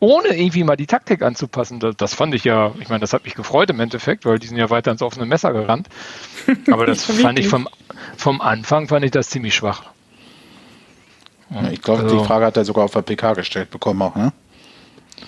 [0.00, 1.80] ohne irgendwie mal die Taktik anzupassen.
[1.80, 4.46] Das, das fand ich ja, ich meine, das hat mich gefreut im Endeffekt, weil die
[4.46, 5.88] sind ja weiter ins offene Messer gerannt.
[6.70, 7.68] Aber das fand ich vom,
[8.16, 9.84] vom Anfang fand ich das ziemlich schwach.
[11.50, 14.14] Ja, ich glaube, also, die Frage hat er sogar auf der PK gestellt bekommen auch,
[14.14, 14.32] ne?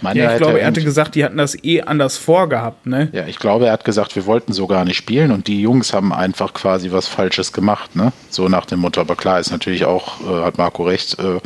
[0.00, 3.08] Meine ja, ich glaube, er hatte gesagt, die hatten das eh anders vorgehabt, ne?
[3.12, 5.92] Ja, ich glaube, er hat gesagt, wir wollten so gar nicht spielen und die Jungs
[5.92, 8.12] haben einfach quasi was Falsches gemacht, ne?
[8.30, 9.00] So nach dem Motto.
[9.00, 11.40] Aber klar, ist natürlich auch, äh, hat Marco recht, äh, äh,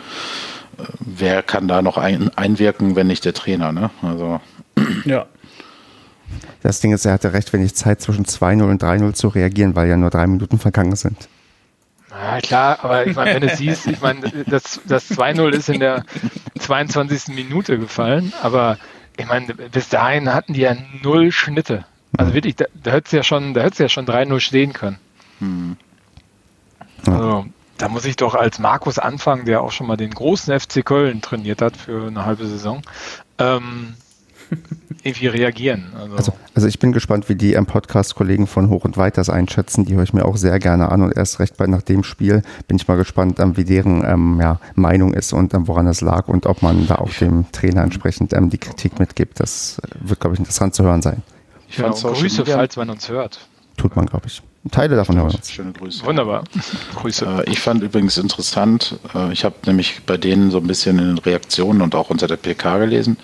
[1.00, 3.90] wer kann da noch ein, einwirken, wenn nicht der Trainer, ne?
[4.02, 4.40] Also.
[5.04, 5.26] Ja.
[6.62, 9.88] Das Ding ist, er hatte recht wenig Zeit zwischen 2-0 und 3-0 zu reagieren, weil
[9.88, 11.28] ja nur drei Minuten vergangen sind.
[12.16, 15.80] Ja, klar, aber ich meine, wenn du siehst, ich meine, das, das 2-0 ist in
[15.80, 16.04] der
[16.58, 17.34] 22.
[17.34, 18.78] Minute gefallen, aber
[19.16, 21.84] ich meine, bis dahin hatten die ja null Schnitte.
[22.16, 22.34] Also mhm.
[22.34, 24.98] wirklich, da, da hätte es ja schon, ja schon 3-0 stehen können.
[25.40, 25.76] Mhm.
[27.06, 27.46] Also,
[27.78, 31.20] da muss ich doch als Markus anfangen, der auch schon mal den großen FC Köln
[31.20, 32.82] trainiert hat für eine halbe Saison.
[33.38, 33.94] Ähm,
[35.04, 35.92] irgendwie reagieren.
[35.94, 36.16] Also.
[36.16, 36.32] also.
[36.54, 39.84] Also, ich bin gespannt, wie die Podcast-Kollegen von Hoch und Weit das einschätzen.
[39.84, 42.42] Die höre ich mir auch sehr gerne an und erst recht bei nach dem Spiel
[42.68, 46.00] bin ich mal gespannt, ähm, wie deren ähm, ja, Meinung ist und ähm, woran es
[46.00, 49.40] lag und ob man da auch dem Trainer entsprechend ähm, die Kritik mitgibt.
[49.40, 51.22] Das wird, glaube ich, interessant zu hören sein.
[51.68, 53.48] Ich ja, Grüße, falls man uns hört.
[53.76, 54.42] Tut man, glaube ich.
[54.70, 55.50] Teile davon hören uns.
[55.50, 56.06] Schöne Grüße.
[56.06, 56.44] Wunderbar.
[56.94, 57.44] Grüße.
[57.46, 61.06] Äh, ich fand übrigens interessant, äh, ich habe nämlich bei denen so ein bisschen in
[61.06, 63.18] den Reaktionen und auch unter der PK gelesen,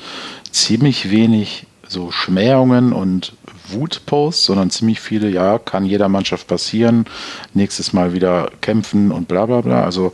[0.50, 3.32] ziemlich wenig so Schmähungen und
[3.68, 7.06] Wutposts, sondern ziemlich viele, ja, kann jeder Mannschaft passieren,
[7.54, 9.84] nächstes Mal wieder kämpfen und bla bla bla.
[9.84, 10.12] Also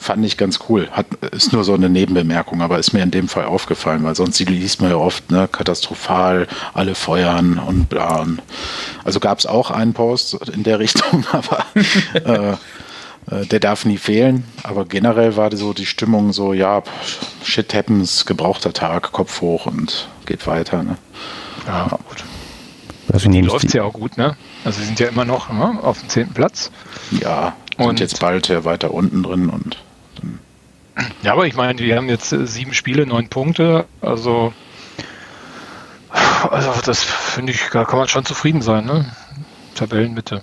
[0.00, 0.88] fand ich ganz cool.
[0.90, 4.40] Hat, ist nur so eine Nebenbemerkung, aber ist mir in dem Fall aufgefallen, weil sonst
[4.40, 8.26] liest man ja oft, ne, katastrophal, alle feuern und bla.
[9.04, 11.66] Also gab es auch einen Post in der Richtung, aber
[12.14, 12.56] äh,
[13.26, 14.44] der darf nie fehlen.
[14.62, 16.82] Aber generell war so die Stimmung so, ja,
[17.44, 20.82] shit happens, gebrauchter Tag, Kopf hoch und geht weiter.
[20.82, 20.96] Ne?
[21.66, 22.24] Ja, gut.
[23.12, 24.36] Also die läuft es ja auch gut, ne?
[24.64, 26.70] Also sie sind ja immer noch ne, auf dem zehnten Platz.
[27.20, 29.76] Ja, und sind jetzt bald ja weiter unten drin und
[31.22, 33.86] ja, aber ich meine, wir haben jetzt äh, sieben Spiele, neun Punkte.
[34.00, 34.52] Also,
[36.10, 39.06] also das finde ich, da kann man schon zufrieden sein, ne?
[39.74, 40.42] Tabellenmitte.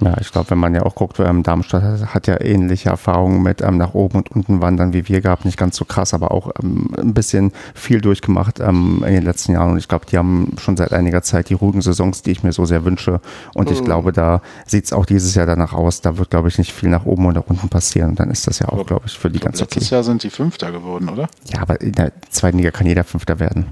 [0.00, 3.62] Ja, ich glaube, wenn man ja auch guckt, ähm, Darmstadt hat ja ähnliche Erfahrungen mit
[3.62, 5.44] ähm, nach oben und unten wandern wie wir gehabt.
[5.44, 9.52] Nicht ganz so krass, aber auch ähm, ein bisschen viel durchgemacht ähm, in den letzten
[9.52, 9.72] Jahren.
[9.72, 12.52] Und ich glaube, die haben schon seit einiger Zeit die ruhigen Saisons, die ich mir
[12.52, 13.20] so sehr wünsche.
[13.54, 13.86] Und ich mhm.
[13.86, 16.00] glaube, da sieht es auch dieses Jahr danach aus.
[16.00, 18.10] Da wird, glaube ich, nicht viel nach oben oder unten passieren.
[18.10, 19.74] Und dann ist das ja auch, glaube ich, für die ganz okay.
[19.74, 21.28] Letztes Jahr sind die Fünfter geworden, oder?
[21.52, 23.66] Ja, aber in der zweiten Liga kann jeder Fünfter werden.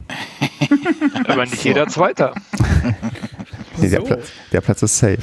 [1.29, 1.69] aber nicht so.
[1.69, 2.35] jeder Zweiter.
[3.77, 5.19] nee, der, Platz, der Platz ist safe.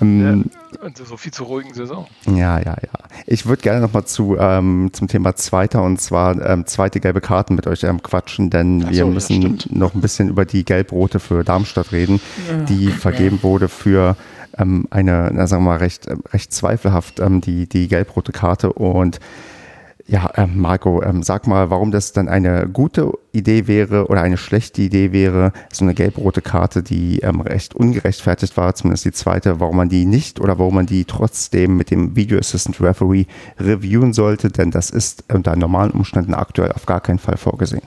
[0.00, 0.50] Ähm,
[0.82, 2.06] ja, so viel zur ruhigen Saison.
[2.26, 2.90] Ja, ja, ja.
[3.26, 7.54] Ich würde gerne nochmal zu, ähm, zum Thema Zweiter und zwar ähm, zweite gelbe Karten
[7.54, 11.44] mit euch ähm, quatschen, denn so, wir müssen noch ein bisschen über die Gelbrote für
[11.44, 13.42] Darmstadt reden, ja, die vergeben ja.
[13.42, 14.16] wurde für
[14.58, 19.20] ähm, eine, na, sagen wir mal, recht, recht zweifelhaft ähm, die, die gelbrote Karte und
[20.10, 24.38] ja, ähm, Marco, ähm, sag mal, warum das dann eine gute Idee wäre oder eine
[24.38, 29.60] schlechte Idee wäre, so eine gelb-rote Karte, die ähm, recht ungerechtfertigt war, zumindest die zweite,
[29.60, 33.26] warum man die nicht oder warum man die trotzdem mit dem Video Assistant Referee
[33.60, 37.82] reviewen sollte, denn das ist unter normalen Umständen aktuell auf gar keinen Fall vorgesehen.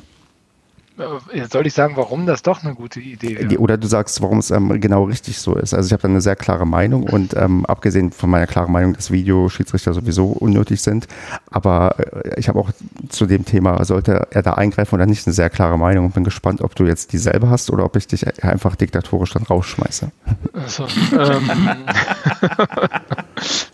[1.32, 3.58] Äh, soll ich sagen, warum das doch eine gute Idee wäre?
[3.58, 5.74] Oder du sagst, warum es ähm, genau richtig so ist.
[5.74, 8.94] Also ich habe da eine sehr klare Meinung und ähm, abgesehen von meiner klaren Meinung,
[8.94, 11.08] dass Videoschiedsrichter sowieso unnötig sind,
[11.52, 12.72] aber äh, ich habe auch
[13.10, 16.24] zu dem Thema, sollte er da eingreifen oder nicht, eine sehr klare Meinung und bin
[16.24, 20.12] gespannt, ob du jetzt dieselbe hast oder ob ich dich einfach diktatorisch dann rausschmeiße.
[20.54, 21.50] Also, ähm,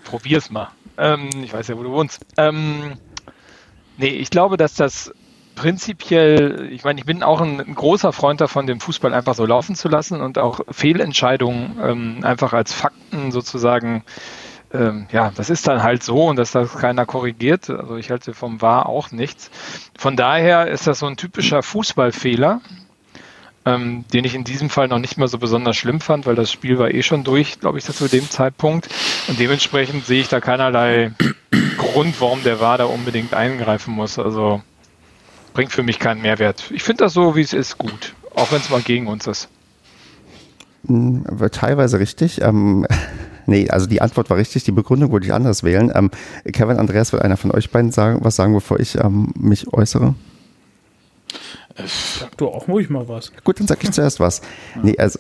[0.06, 0.70] probier's mal.
[0.98, 2.26] Ähm, ich weiß ja, wo du wohnst.
[2.38, 2.94] Ähm,
[3.98, 5.12] nee, ich glaube, dass das
[5.60, 9.46] prinzipiell, ich meine, ich bin auch ein, ein, großer Freund davon, den Fußball einfach so
[9.46, 14.04] laufen zu lassen und auch Fehlentscheidungen ähm, einfach als Fakten sozusagen
[14.74, 17.70] ähm, ja, das ist dann halt so und dass das keiner korrigiert.
[17.70, 19.52] Also ich halte vom Wahr auch nichts.
[19.98, 22.62] Von daher ist das so ein typischer Fußballfehler,
[23.66, 26.54] ähm, den ich in diesem Fall noch nicht mal so besonders schlimm fand, weil das
[26.54, 28.88] Spiel war eh schon durch, glaube ich, zu dem Zeitpunkt.
[29.28, 31.12] Und dementsprechend sehe ich da keinerlei
[31.78, 34.20] Grund, warum der Wahr da unbedingt eingreifen muss.
[34.20, 34.62] Also
[35.60, 36.72] bringt für mich keinen Mehrwert.
[36.74, 38.14] Ich finde das so, wie es ist, gut.
[38.34, 39.50] Auch wenn es mal gegen uns ist.
[40.88, 42.40] Hm, teilweise richtig.
[42.42, 42.88] Ähm,
[43.46, 45.92] nee, also die Antwort war richtig, die Begründung würde ich anders wählen.
[45.94, 46.12] Ähm,
[46.54, 50.16] Kevin, Andreas, will einer von euch beiden sagen, was sagen, bevor ich ähm, mich äußere?
[52.18, 53.34] Sag du auch ruhig mal was.
[53.44, 54.42] Gut, dann sag ich zuerst was.
[54.82, 55.20] Nee, also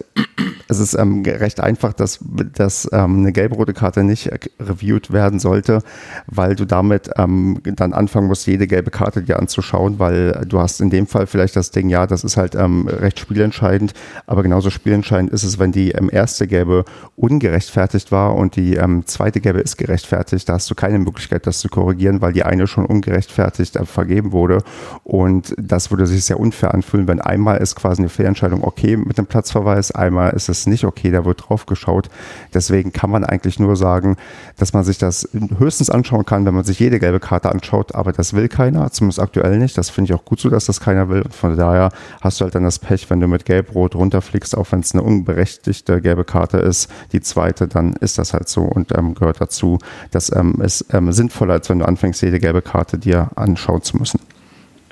[0.70, 2.20] es ist ähm, recht einfach, dass,
[2.54, 4.30] dass ähm, eine gelb-rote Karte nicht
[4.60, 5.82] reviewed werden sollte,
[6.28, 10.80] weil du damit ähm, dann anfangen musst, jede gelbe Karte dir anzuschauen, weil du hast
[10.80, 13.94] in dem Fall vielleicht das Ding, ja, das ist halt ähm, recht spielentscheidend,
[14.28, 19.08] aber genauso spielentscheidend ist es, wenn die ähm, erste gelbe ungerechtfertigt war und die ähm,
[19.08, 22.68] zweite gelbe ist gerechtfertigt, da hast du keine Möglichkeit, das zu korrigieren, weil die eine
[22.68, 24.60] schon ungerechtfertigt äh, vergeben wurde.
[25.04, 29.18] Und das würde sich sehr unfair anfühlen, wenn einmal ist quasi eine Fehlentscheidung okay mit
[29.18, 32.10] dem Platzverweis, einmal ist es nicht okay, da wird drauf geschaut.
[32.54, 34.18] Deswegen kann man eigentlich nur sagen,
[34.58, 38.12] dass man sich das höchstens anschauen kann, wenn man sich jede gelbe Karte anschaut, aber
[38.12, 39.78] das will keiner, zumindest aktuell nicht.
[39.78, 41.22] Das finde ich auch gut so, dass das keiner will.
[41.22, 41.90] Und von daher
[42.22, 45.04] hast du halt dann das Pech, wenn du mit Gelb-Rot runterfliegst, auch wenn es eine
[45.04, 49.78] unberechtigte gelbe Karte ist, die zweite, dann ist das halt so und ähm, gehört dazu.
[50.12, 53.98] Das ähm, ist ähm, sinnvoller, als wenn du anfängst, jede gelbe Karte dir anschauen zu
[53.98, 54.20] müssen.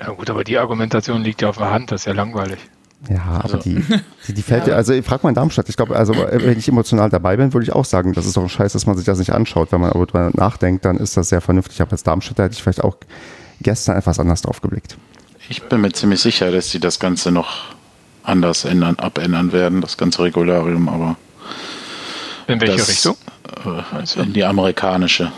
[0.00, 2.58] Ja gut, aber die Argumentation liegt ja auf der Hand, das ist ja langweilig.
[3.08, 3.56] Ja, aber also.
[3.58, 3.84] die,
[4.28, 4.74] die, die fällt ja.
[4.74, 7.64] also ich frag mal in Darmstadt, ich glaube, also wenn ich emotional dabei bin, würde
[7.64, 9.70] ich auch sagen, das ist doch ein Scheiß, dass man sich das nicht anschaut.
[9.70, 11.80] Wenn man aber drüber nachdenkt, dann ist das sehr vernünftig.
[11.80, 12.96] Aber als Darmstädter hätte ich vielleicht auch
[13.60, 14.96] gestern etwas anders drauf geblickt.
[15.48, 17.66] Ich bin mir ziemlich sicher, dass sie das Ganze noch
[18.22, 21.16] anders ändern, abändern werden, das ganze Regularium, aber
[22.46, 23.16] in welche das, Richtung?
[23.64, 25.32] Äh, in die amerikanische.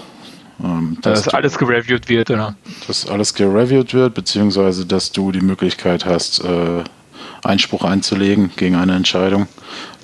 [0.63, 2.57] Ähm, dass, dass alles gereviewt wird, oder?
[2.87, 6.85] Dass alles gereviewt wird, beziehungsweise dass du die Möglichkeit hast, äh,
[7.43, 9.47] Einspruch einzulegen gegen eine Entscheidung,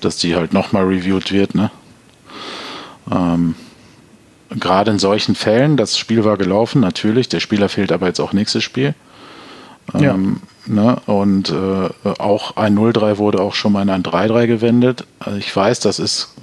[0.00, 1.54] dass die halt nochmal reviewt wird.
[1.54, 1.70] Ne?
[3.10, 3.54] Ähm,
[4.50, 8.32] Gerade in solchen Fällen, das Spiel war gelaufen, natürlich, der Spieler fehlt aber jetzt auch
[8.32, 8.94] nächstes Spiel.
[9.94, 10.16] Ähm, ja.
[10.66, 10.96] Ne?
[11.06, 15.04] Und äh, auch ein 0-3 wurde auch schon mal in ein 3-3 gewendet.
[15.20, 16.34] Also ich weiß, das ist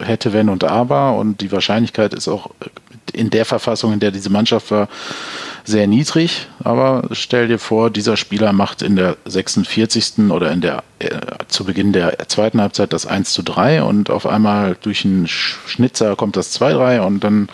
[0.00, 2.50] hätte, wenn und aber und die Wahrscheinlichkeit ist auch
[3.12, 4.88] in der Verfassung, in der diese Mannschaft war,
[5.64, 6.48] sehr niedrig.
[6.64, 10.30] Aber stell dir vor, dieser Spieler macht in der 46.
[10.30, 11.10] oder in der äh,
[11.48, 16.16] zu Beginn der zweiten Halbzeit das 1 zu 3 und auf einmal durch einen Schnitzer
[16.16, 17.48] kommt das 2-3 und dann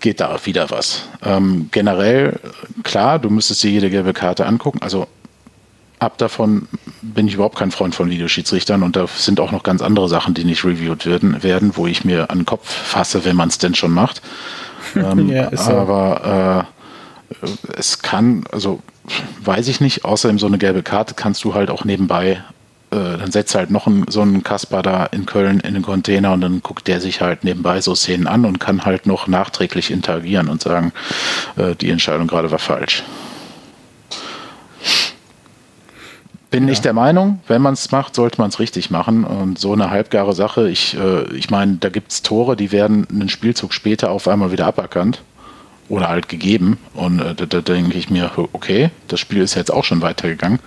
[0.00, 1.02] geht da wieder was.
[1.24, 2.38] Ähm, generell,
[2.84, 4.80] klar, du müsstest dir jede gelbe Karte angucken.
[4.82, 5.08] Also
[5.98, 6.68] ab davon
[7.02, 10.34] bin ich überhaupt kein Freund von Videoschiedsrichtern und da sind auch noch ganz andere Sachen,
[10.34, 13.58] die nicht reviewed werden, werden wo ich mir an den Kopf fasse, wenn man es
[13.58, 14.22] denn schon macht.
[14.96, 16.66] ähm, ja, aber
[17.42, 18.82] äh, es kann, also
[19.42, 22.42] weiß ich nicht, außerdem so eine gelbe Karte kannst du halt auch nebenbei,
[22.90, 26.32] äh, dann setzt halt noch ein, so einen Kasper da in Köln in den Container
[26.32, 29.90] und dann guckt der sich halt nebenbei so Szenen an und kann halt noch nachträglich
[29.90, 30.92] interagieren und sagen,
[31.56, 33.04] äh, die Entscheidung gerade war falsch.
[36.50, 36.72] Bin ja.
[36.72, 39.24] ich der Meinung, wenn man es macht, sollte man es richtig machen.
[39.24, 43.06] Und so eine halbgare Sache, ich, äh, ich meine, da gibt es Tore, die werden
[43.10, 45.22] einen Spielzug später auf einmal wieder aberkannt
[45.88, 46.78] oder halt gegeben.
[46.94, 50.58] Und äh, da, da denke ich mir, okay, das Spiel ist jetzt auch schon weitergegangen.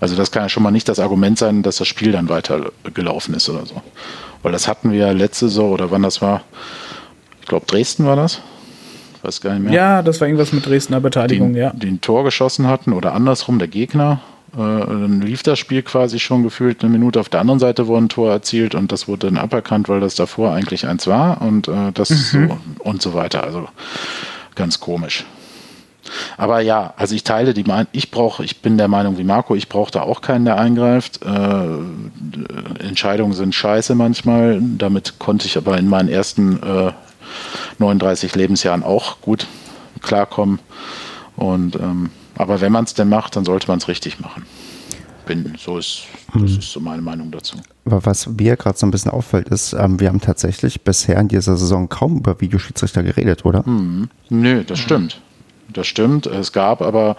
[0.00, 3.34] Also das kann ja schon mal nicht das Argument sein, dass das Spiel dann weitergelaufen
[3.34, 3.82] ist oder so.
[4.42, 6.42] Weil das hatten wir ja letzte Saison oder wann das war.
[7.40, 8.40] Ich glaube, Dresden war das.
[9.22, 9.72] weiß gar nicht mehr.
[9.72, 11.72] Ja, das war irgendwas mit Dresdner Beteiligung, die, ja.
[11.74, 16.18] Die ein Tor geschossen hatten oder andersrum, der Gegner äh, dann lief das Spiel quasi
[16.18, 17.20] schon gefühlt eine Minute.
[17.20, 20.14] Auf der anderen Seite wurde ein Tor erzielt und das wurde dann aberkannt, weil das
[20.14, 22.48] davor eigentlich eins war und äh, das mhm.
[22.48, 23.44] so und so weiter.
[23.44, 23.68] Also
[24.54, 25.24] ganz komisch.
[26.36, 29.54] Aber ja, also ich teile die Meinung, ich brauche, ich bin der Meinung wie Marco,
[29.54, 31.20] ich brauche da auch keinen, der eingreift.
[31.22, 34.60] Äh, Entscheidungen sind scheiße manchmal.
[34.60, 36.92] Damit konnte ich aber in meinen ersten äh,
[37.78, 39.46] 39 Lebensjahren auch gut
[40.02, 40.58] klarkommen.
[41.36, 44.44] Und ähm, aber wenn man es denn macht, dann sollte man es richtig machen.
[45.26, 46.58] Bin, so ist, das hm.
[46.58, 47.56] ist so meine Meinung dazu.
[47.84, 51.56] Was mir gerade so ein bisschen auffällt, ist, ähm, wir haben tatsächlich bisher in dieser
[51.56, 53.62] Saison kaum über Videoschiedsrichter geredet, oder?
[53.68, 54.08] Mhm.
[54.28, 54.82] Nö, das mhm.
[54.82, 55.20] stimmt.
[55.72, 56.26] Das stimmt.
[56.26, 57.16] Es gab aber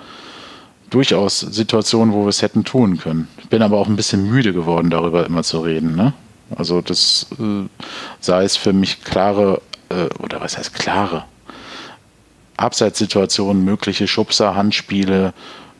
[0.89, 3.27] durchaus Situationen, wo wir es hätten tun können.
[3.39, 5.95] Ich bin aber auch ein bisschen müde geworden, darüber immer zu reden.
[5.95, 6.13] Ne?
[6.55, 7.67] Also das äh,
[8.19, 11.23] sei es für mich klare, äh, oder was heißt klare?
[12.61, 15.33] Abseitssituationen, mögliche Schubser, Handspiele,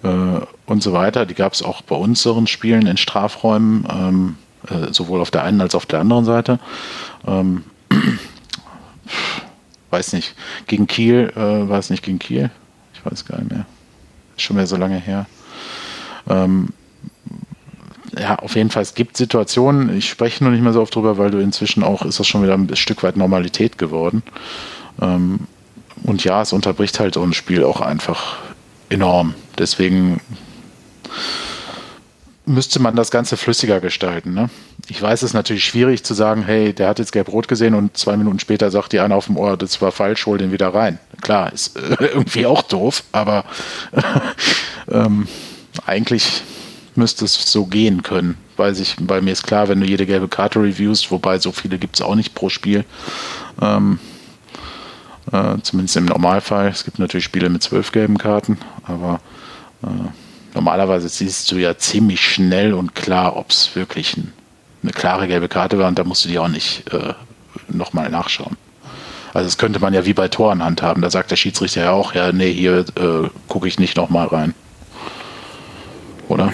[0.03, 1.25] äh, und so weiter.
[1.25, 4.35] Die gab es auch bei unseren Spielen in Strafräumen, ähm,
[4.67, 6.59] äh, sowohl auf der einen als auch auf der anderen Seite.
[7.27, 7.63] Ähm,
[9.89, 10.35] weiß nicht,
[10.67, 12.49] gegen Kiel, äh, war es nicht gegen Kiel?
[12.93, 13.65] Ich weiß gar nicht mehr.
[14.35, 15.25] Ist schon wieder so lange her.
[16.29, 16.69] Ähm,
[18.17, 21.17] ja, auf jeden Fall, es gibt Situationen, ich spreche nur nicht mehr so oft drüber,
[21.17, 24.21] weil du inzwischen auch, ist das schon wieder ein Stück weit Normalität geworden.
[25.01, 25.41] Ähm,
[26.03, 28.37] und ja, es unterbricht halt so ein Spiel auch einfach
[28.89, 29.35] enorm.
[29.57, 30.19] Deswegen
[32.45, 34.33] müsste man das Ganze flüssiger gestalten.
[34.33, 34.49] Ne?
[34.87, 37.97] Ich weiß, es ist natürlich schwierig zu sagen, hey, der hat jetzt gelb-rot gesehen und
[37.97, 40.73] zwei Minuten später sagt die einer auf dem Ohr, das war falsch, hol den wieder
[40.73, 40.99] rein.
[41.21, 43.45] Klar, ist äh, irgendwie auch doof, aber
[44.91, 45.27] ähm,
[45.85, 46.43] eigentlich
[46.95, 48.37] müsste es so gehen können.
[48.57, 51.77] Weiß ich, bei mir ist klar, wenn du jede gelbe Karte reviewst, wobei so viele
[51.77, 52.83] gibt es auch nicht pro Spiel.
[53.61, 53.99] Ähm,
[55.31, 56.67] äh, zumindest im Normalfall.
[56.67, 59.19] Es gibt natürlich Spiele mit zwölf gelben Karten, aber
[59.83, 59.87] äh,
[60.53, 64.33] normalerweise siehst du ja ziemlich schnell und klar, ob es wirklich ein,
[64.83, 67.13] eine klare gelbe Karte war und da musst du die auch nicht äh,
[67.69, 68.57] nochmal nachschauen.
[69.33, 71.01] Also das könnte man ja wie bei Toren handhaben.
[71.01, 74.53] Da sagt der Schiedsrichter ja auch, ja, nee, hier äh, gucke ich nicht nochmal rein.
[76.27, 76.53] Oder?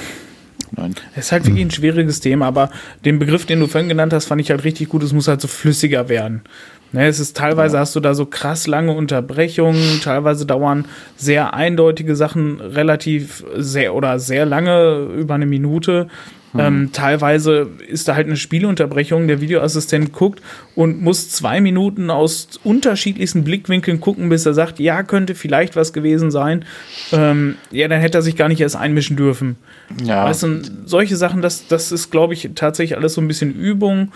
[0.88, 0.96] Nein.
[1.16, 2.70] Es ist halt wirklich ein schwieriges Thema, aber
[3.06, 5.04] den Begriff, den du vorhin genannt hast, fand ich halt richtig gut.
[5.04, 6.42] Es muss halt so flüssiger werden.
[6.94, 7.82] Ne, es ist teilweise ja.
[7.82, 10.86] hast du da so krass lange Unterbrechungen, teilweise dauern
[11.18, 16.08] sehr eindeutige Sachen relativ sehr oder sehr lange über eine Minute.
[16.58, 16.64] Mhm.
[16.64, 20.42] Ähm, teilweise ist da halt eine Spielunterbrechung, der Videoassistent guckt
[20.76, 25.94] und muss zwei Minuten aus unterschiedlichsten Blickwinkeln gucken, bis er sagt, ja, könnte vielleicht was
[25.94, 26.66] gewesen sein.
[27.12, 29.56] Ähm, ja, dann hätte er sich gar nicht erst einmischen dürfen.
[30.04, 30.26] Ja.
[30.26, 34.12] Weißt du, solche Sachen, das, das ist, glaube ich, tatsächlich alles so ein bisschen Übung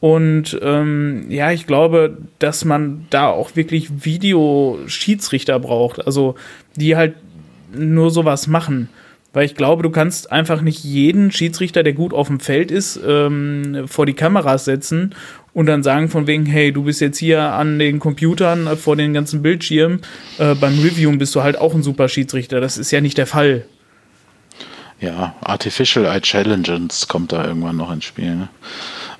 [0.00, 6.34] und ähm, ja, ich glaube, dass man da auch wirklich Videoschiedsrichter braucht, also
[6.76, 7.14] die halt
[7.72, 8.88] nur sowas machen.
[9.36, 12.98] Weil ich glaube, du kannst einfach nicht jeden Schiedsrichter, der gut auf dem Feld ist,
[13.06, 15.14] ähm, vor die Kameras setzen
[15.52, 18.96] und dann sagen von wegen, hey, du bist jetzt hier an den Computern äh, vor
[18.96, 20.00] den ganzen Bildschirmen,
[20.38, 22.62] äh, beim Reviewen bist du halt auch ein super Schiedsrichter.
[22.62, 23.66] Das ist ja nicht der Fall.
[25.00, 28.36] Ja, Artificial Eye Challenges kommt da irgendwann noch ins Spiel.
[28.36, 28.48] Ne?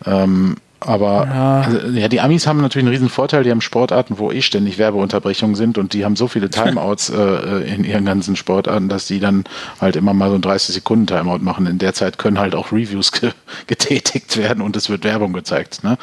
[0.07, 1.61] Ähm, aber ja.
[1.63, 2.09] Also, ja.
[2.09, 5.79] die Amis haben natürlich einen riesen Vorteil, die haben Sportarten, wo eh ständig Werbeunterbrechungen sind
[5.79, 9.45] und die haben so viele Timeouts äh, in ihren ganzen Sportarten, dass die dann
[9.81, 11.67] halt immer mal so ein 30 Sekunden Timeout machen.
[11.67, 13.33] In der Zeit können halt auch Reviews ge
[13.67, 15.83] getätigt werden und es wird Werbung gezeigt.
[15.83, 15.97] Ne?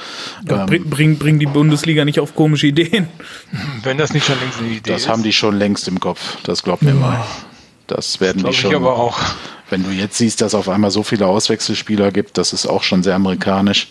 [0.48, 3.08] Ja, ähm, bring, bring, bring die Bundesliga nicht auf komische Ideen.
[3.84, 5.06] Wenn das nicht schon längst eine Idee das ist.
[5.06, 7.24] Das haben die schon längst im Kopf, das glaubt mir mal.
[7.88, 8.72] Das werden das die schon.
[8.72, 9.20] Ich aber auch.
[9.70, 13.04] Wenn du jetzt siehst, dass auf einmal so viele Auswechselspieler gibt, das ist auch schon
[13.04, 13.90] sehr amerikanisch.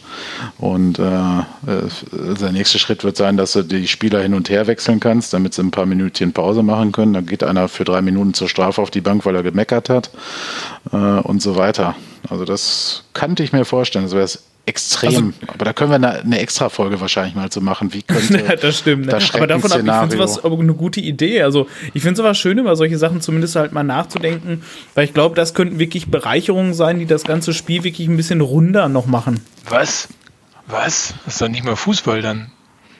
[0.58, 4.66] Und äh, äh, der nächste Schritt wird sein, dass du die Spieler hin und her
[4.66, 7.14] wechseln kannst, damit sie ein paar Minütchen Pause machen können.
[7.14, 10.10] Dann geht einer für drei Minuten zur Strafe auf die Bank, weil er gemeckert hat
[10.92, 11.96] äh, und so weiter.
[12.28, 14.04] Also das kannte ich mir vorstellen.
[14.04, 14.24] Das wäre
[14.66, 15.08] extrem.
[15.08, 17.92] Also, aber da können wir eine, eine extra Folge wahrscheinlich mal zu so machen.
[17.92, 19.06] Wie könnte ja, das stimmt.
[19.06, 19.12] Ne?
[19.12, 21.42] Das aber davon ab, ich finde sowas aber eine gute Idee.
[21.42, 24.62] Also ich finde sowas schön, über solche Sachen zumindest halt mal nachzudenken,
[24.94, 28.40] weil ich glaube, das könnten wirklich Bereicherungen sein, die das ganze Spiel wirklich ein bisschen
[28.40, 29.40] runder noch machen.
[29.68, 30.08] Was?
[30.66, 31.14] Was?
[31.24, 32.50] Das ist doch nicht mehr Fußball dann.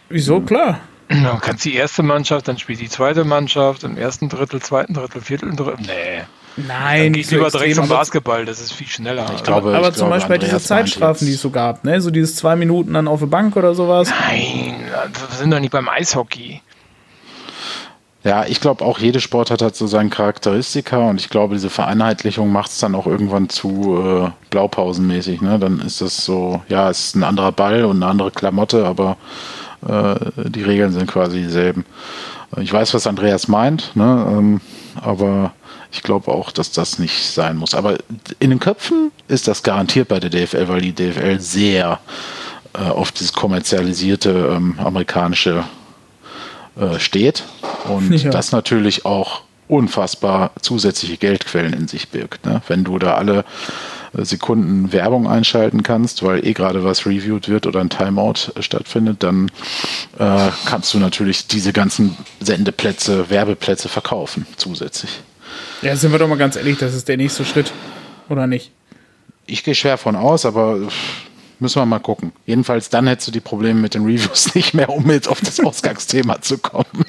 [0.09, 0.41] Wieso?
[0.41, 0.81] Klar.
[1.09, 5.21] Du kannst die erste Mannschaft, dann spielt die zweite Mannschaft im ersten Drittel, zweiten Drittel,
[5.21, 5.85] viertel Drittel.
[5.87, 6.23] Nee.
[6.57, 9.27] Nein, nicht so über direkt zum Basketball, das ist viel schneller.
[9.35, 11.85] Ich glaube, aber, aber ich zum glaube, Beispiel Andreas diese Zeitstrafen, die es so gab,
[11.85, 12.01] ne?
[12.01, 14.11] So dieses zwei Minuten dann auf der Bank oder sowas.
[14.29, 14.75] Nein,
[15.29, 16.61] wir sind doch nicht beim Eishockey.
[18.25, 22.53] Ja, ich glaube auch, jede Sportart hat so seine Charakteristika und ich glaube, diese Vereinheitlichung
[22.53, 25.41] macht es dann auch irgendwann zu äh, Blaupausenmäßig.
[25.41, 25.59] Ne?
[25.59, 29.17] Dann ist das so, ja, es ist ein anderer Ball und eine andere Klamotte, aber
[29.89, 30.15] äh,
[30.49, 31.85] die Regeln sind quasi dieselben.
[32.61, 34.27] Ich weiß, was Andreas meint, ne?
[34.29, 34.61] Ähm,
[35.01, 35.53] aber
[35.93, 37.75] ich glaube auch, dass das nicht sein muss.
[37.75, 37.99] Aber
[38.39, 42.01] in den Köpfen ist das garantiert bei der DFL, weil die DFL sehr
[42.75, 45.65] äh, auf dieses kommerzialisierte ähm, amerikanische
[46.77, 47.45] äh, steht
[47.89, 48.31] und ja.
[48.31, 52.47] das natürlich auch unfassbar zusätzliche Geldquellen in sich birgt.
[52.47, 52.63] Ne?
[52.69, 53.45] Wenn du da alle
[54.17, 59.23] äh, Sekunden Werbung einschalten kannst, weil eh gerade was reviewed wird oder ein Timeout stattfindet,
[59.23, 59.51] dann
[60.19, 65.21] äh, kannst du natürlich diese ganzen Sendeplätze, Werbeplätze verkaufen zusätzlich.
[65.83, 67.73] Ja, sind wir doch mal ganz ehrlich, das ist der nächste Schritt,
[68.29, 68.71] oder nicht?
[69.47, 70.79] Ich gehe schwer von aus, aber
[71.63, 72.33] müssen wir mal gucken.
[72.45, 75.61] Jedenfalls dann hättest du die Probleme mit den Reviews nicht mehr, um jetzt auf das
[75.61, 77.05] Ausgangsthema zu kommen.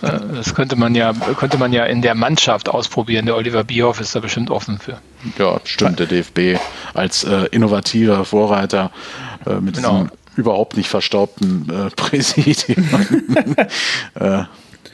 [0.00, 3.26] Das könnte man ja, könnte man ja in der Mannschaft ausprobieren.
[3.26, 4.98] Der Oliver Bierhoff ist da bestimmt offen für.
[5.38, 5.98] Ja, stimmt.
[5.98, 6.60] Der DFB
[6.92, 8.90] als äh, innovativer Vorreiter
[9.46, 9.92] äh, mit genau.
[9.92, 12.86] diesem überhaupt nicht verstaubten äh, Präsidium.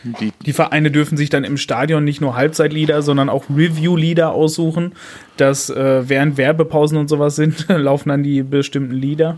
[0.02, 4.92] Die, die, Vereine dürfen sich dann im Stadion nicht nur Halbzeitlieder, sondern auch Review-Lieder aussuchen.
[5.36, 9.36] Dass äh, während Werbepausen und sowas sind, laufen dann die bestimmten Lieder.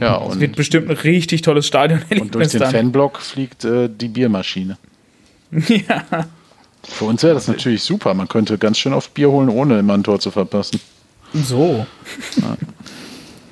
[0.00, 2.02] Ja, und es wird bestimmt ein richtig tolles Stadion.
[2.20, 2.72] Und durch den dann.
[2.72, 4.76] Fanblock fliegt äh, die Biermaschine.
[5.50, 6.26] ja.
[6.82, 8.14] Für uns wäre das natürlich super.
[8.14, 10.80] Man könnte ganz schön oft Bier holen, ohne immer ein Tor zu verpassen.
[11.32, 11.86] So.
[12.36, 12.56] Ja.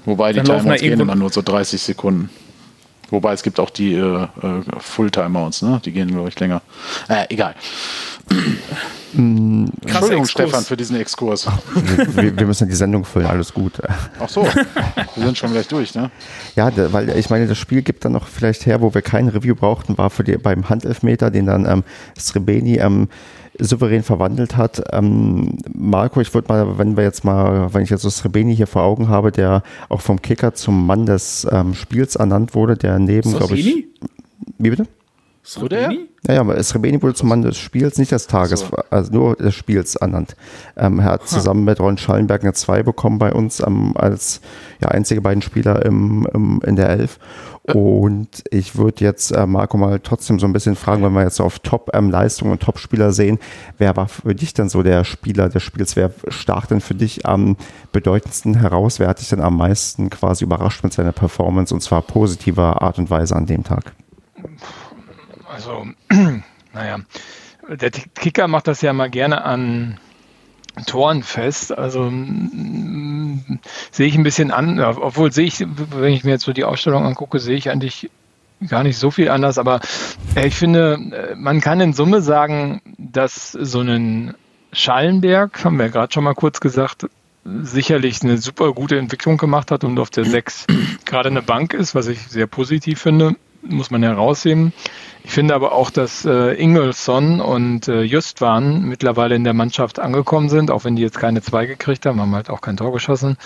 [0.04, 2.30] Wobei die Timer gehen immer nur so 30 Sekunden.
[3.14, 4.28] Wobei es gibt auch die äh, äh
[4.78, 5.80] Full-Timeouts, ne?
[5.84, 6.62] Die gehen, glaube ich, länger.
[7.08, 7.54] Äh, egal.
[9.12, 11.46] Mm, Entschuldigung, Stefan, für diesen Exkurs.
[12.16, 13.74] Wir, wir, müssen die Sendung füllen, alles gut.
[14.18, 16.10] Ach so, wir sind schon gleich durch, ne?
[16.56, 19.54] Ja, weil ich meine, das Spiel gibt dann noch vielleicht her, wo wir kein Review
[19.54, 21.84] brauchten, war für die, beim Handelfmeter, den dann ähm,
[22.18, 23.08] Srebeni ähm,
[23.58, 24.82] souverän verwandelt hat.
[24.92, 28.66] Ähm, Marco, ich würde mal, wenn wir jetzt mal, wenn ich jetzt so Srebeni hier
[28.66, 32.98] vor Augen habe, der auch vom Kicker zum Mann des ähm, Spiels ernannt wurde, der
[32.98, 33.86] neben, glaube ich.
[34.58, 34.86] Wie bitte?
[35.44, 36.08] Srebeni?
[36.26, 38.76] Ja, ja, Srebeni wurde zum Mann des Spiels, nicht des Tages, so.
[38.88, 40.36] also nur des Spiels ernannt.
[40.74, 41.26] Ähm, er hat ha.
[41.26, 44.40] zusammen mit Ron Schallenberg eine 2 bekommen bei uns ähm, als
[44.80, 47.18] ja, einzige beiden Spieler im, im, in der Elf.
[47.72, 51.40] Und ich würde jetzt äh, Marco mal trotzdem so ein bisschen fragen, wenn wir jetzt
[51.40, 53.38] auf Top-Leistung ähm, und Top-Spieler sehen,
[53.78, 55.96] wer war für dich denn so der Spieler des Spiels?
[55.96, 57.56] Wer stach denn für dich am
[57.90, 59.00] bedeutendsten heraus?
[59.00, 62.98] Wer hat dich denn am meisten quasi überrascht mit seiner Performance und zwar positiver Art
[62.98, 63.92] und Weise an dem Tag?
[65.50, 65.86] Also,
[66.74, 66.98] naja,
[67.68, 69.98] der Kicker macht das ja mal gerne an
[70.86, 71.76] Toren fest.
[71.76, 72.10] Also
[73.90, 77.04] sehe ich ein bisschen an, obwohl sehe ich, wenn ich mir jetzt so die Ausstellung
[77.04, 78.10] angucke, sehe ich eigentlich
[78.68, 79.58] gar nicht so viel anders.
[79.58, 79.80] Aber
[80.42, 84.34] ich finde, äh, man kann in Summe sagen, dass so ein
[84.72, 87.06] Schallenberg, haben wir gerade schon mal kurz gesagt,
[87.44, 90.66] sicherlich eine super gute Entwicklung gemacht hat und auf der 6
[91.04, 93.36] gerade eine Bank ist, was ich sehr positiv finde,
[93.68, 94.72] muss man herausheben.
[95.24, 100.50] Ich finde aber auch, dass äh, Ingelsson und äh, Justwan mittlerweile in der Mannschaft angekommen
[100.50, 103.38] sind, auch wenn die jetzt keine zwei gekriegt haben, haben halt auch kein Tor geschossen.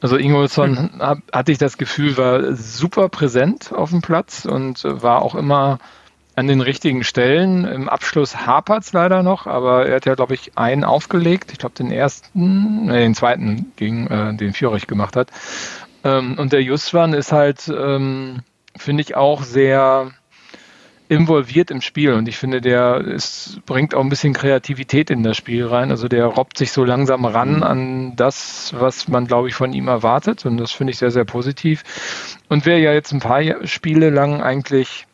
[0.00, 0.90] Also Ingelsson hm.
[0.98, 5.78] hab, hatte ich das Gefühl, war super präsent auf dem Platz und war auch immer
[6.34, 7.64] an den richtigen Stellen.
[7.64, 11.52] Im Abschluss hapert es leider noch, aber er hat ja, glaube ich, einen aufgelegt.
[11.52, 15.28] Ich glaube, den ersten, äh, den zweiten, gegen äh, den Führig gemacht hat.
[16.02, 18.40] Ähm, und der Justwan ist halt, ähm,
[18.80, 20.12] finde ich, auch sehr
[21.10, 25.36] involviert im Spiel und ich finde, der ist, bringt auch ein bisschen Kreativität in das
[25.36, 25.90] Spiel rein.
[25.90, 27.62] Also der robbt sich so langsam ran mhm.
[27.64, 31.24] an das, was man, glaube ich, von ihm erwartet und das finde ich sehr, sehr
[31.24, 31.82] positiv.
[32.48, 35.08] Und wer ja jetzt ein paar Spiele lang eigentlich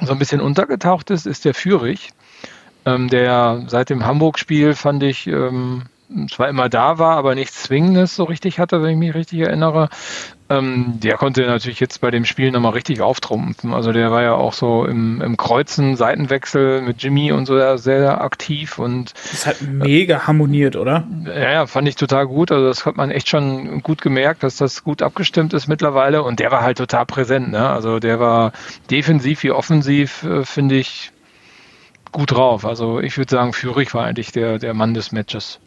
[0.00, 2.10] so ein bisschen untergetaucht ist, ist der Führig.
[2.86, 5.82] Ähm, der seit dem Hamburg-Spiel fand ich ähm,
[6.30, 9.88] zwar immer da war, aber nichts Zwingendes so richtig hatte, wenn ich mich richtig erinnere.
[10.58, 13.72] Ähm, der konnte natürlich jetzt bei dem Spiel nochmal richtig auftrumpfen.
[13.72, 17.78] Also der war ja auch so im, im Kreuzen, Seitenwechsel mit Jimmy und so sehr,
[17.78, 19.14] sehr aktiv und.
[19.30, 21.06] Das hat mega harmoniert, oder?
[21.26, 22.52] Ja, ja, fand ich total gut.
[22.52, 26.40] Also das hat man echt schon gut gemerkt, dass das gut abgestimmt ist mittlerweile und
[26.40, 27.50] der war halt total präsent.
[27.50, 27.68] Ne?
[27.68, 28.52] Also der war
[28.90, 31.12] defensiv wie offensiv, äh, finde ich,
[32.12, 32.64] gut drauf.
[32.64, 35.60] Also ich würde sagen, Führig war eigentlich der, der Mann des Matches.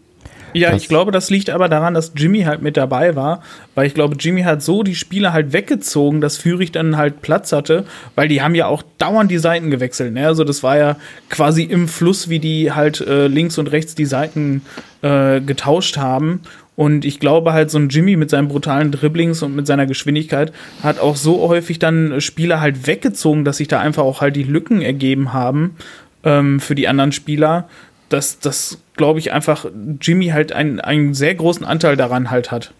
[0.53, 3.41] Ja, ich glaube, das liegt aber daran, dass Jimmy halt mit dabei war,
[3.75, 7.51] weil ich glaube, Jimmy hat so die Spieler halt weggezogen, dass Führig dann halt Platz
[7.51, 7.85] hatte,
[8.15, 10.13] weil die haben ja auch dauernd die Seiten gewechselt.
[10.13, 10.25] Ne?
[10.25, 10.95] Also das war ja
[11.29, 14.61] quasi im Fluss, wie die halt äh, links und rechts die Seiten
[15.01, 16.41] äh, getauscht haben.
[16.77, 20.53] Und ich glaube halt, so ein Jimmy mit seinen brutalen Dribblings und mit seiner Geschwindigkeit
[20.83, 24.43] hat auch so häufig dann Spieler halt weggezogen, dass sich da einfach auch halt die
[24.43, 25.75] Lücken ergeben haben
[26.23, 27.67] ähm, für die anderen Spieler,
[28.09, 29.65] dass das, glaube ich, einfach
[30.01, 32.73] Jimmy halt einen, einen sehr großen Anteil daran halt hat.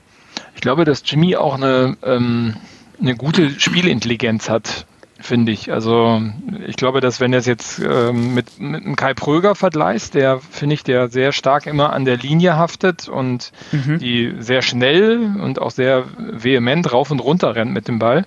[0.55, 2.55] Ich glaube, dass Jimmy auch eine, ähm,
[2.99, 4.86] eine gute Spielintelligenz hat,
[5.20, 5.72] finde ich.
[5.72, 6.22] Also
[6.65, 10.39] ich glaube, dass wenn er es jetzt ähm, mit, mit einem Kai Pröger vergleicht, der
[10.39, 13.99] finde ich, der sehr stark immer an der Linie haftet und mhm.
[13.99, 18.26] die sehr schnell und auch sehr vehement rauf und runter rennt mit dem Ball,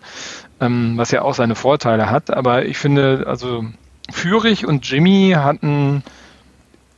[0.61, 2.30] ähm, was ja auch seine Vorteile hat.
[2.30, 3.64] Aber ich finde, also
[4.11, 6.03] Führig und Jimmy hatten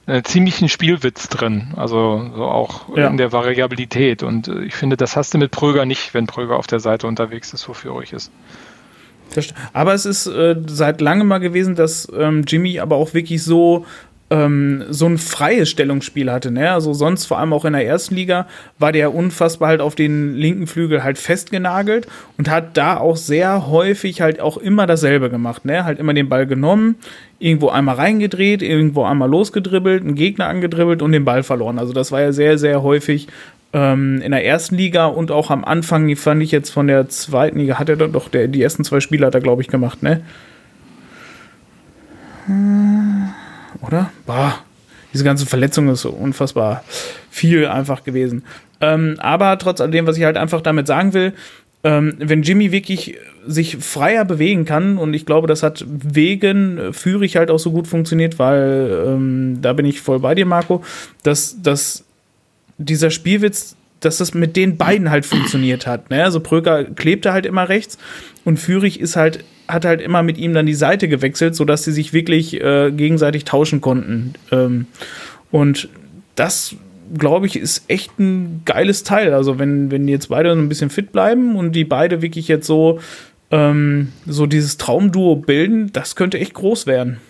[0.07, 3.09] äh, ziemlichen Spielwitz drin, also so auch ja.
[3.09, 4.23] in der Variabilität.
[4.23, 7.07] Und äh, ich finde, das hast du mit Pröger nicht, wenn Pröger auf der Seite
[7.07, 8.33] unterwegs ist, wofür euch ist.
[9.73, 13.87] Aber es ist äh, seit langem mal gewesen, dass ähm, Jimmy aber auch wirklich so
[14.33, 16.51] ähm, so ein freies Stellungsspiel hatte.
[16.51, 16.73] Ne?
[16.73, 18.49] Also sonst vor allem auch in der ersten Liga
[18.79, 23.69] war der unfassbar halt auf den linken Flügel halt festgenagelt und hat da auch sehr
[23.69, 25.65] häufig halt auch immer dasselbe gemacht.
[25.65, 25.85] Ne?
[25.85, 26.97] Halt immer den Ball genommen,
[27.43, 31.79] irgendwo einmal reingedreht, irgendwo einmal losgedribbelt, einen Gegner angedribbelt und den Ball verloren.
[31.79, 33.29] Also das war ja sehr, sehr häufig
[33.73, 37.59] ähm, in der ersten Liga und auch am Anfang fand ich jetzt von der zweiten
[37.59, 40.23] Liga, hat er doch, der, die ersten zwei Spiele hat er, glaube ich, gemacht, ne?
[43.81, 44.11] Oder?
[44.27, 44.59] Bah,
[45.13, 46.85] diese ganze Verletzung ist so unfassbar
[47.31, 48.45] viel einfach gewesen.
[48.81, 51.33] Ähm, aber trotz alledem, was ich halt einfach damit sagen will,
[51.85, 53.17] ähm, wenn Jimmy wirklich
[53.47, 57.89] sich freier bewegen kann, und ich glaube, das hat wegen Führig halt auch so gut
[57.89, 60.85] funktioniert, weil ähm, da bin ich voll bei dir, Marco,
[61.23, 62.05] dass, dass
[62.79, 66.11] dieser Spielwitz, dass das mit den beiden halt funktioniert hat.
[66.11, 66.23] Ne?
[66.23, 67.99] Also Pröger klebte halt immer rechts
[68.45, 71.93] und Führig ist halt, hat halt immer mit ihm dann die Seite gewechselt, sodass sie
[71.93, 74.35] sich wirklich äh, gegenseitig tauschen konnten.
[74.51, 74.87] Ähm,
[75.51, 75.89] und
[76.35, 76.77] das
[77.17, 79.35] glaube ich, ist echt ein geiles Teil.
[79.35, 82.67] Also wenn, wenn jetzt beide so ein bisschen fit bleiben und die beide wirklich jetzt
[82.67, 83.01] so,
[83.51, 87.21] ähm, so dieses Traumduo bilden, das könnte echt groß werden.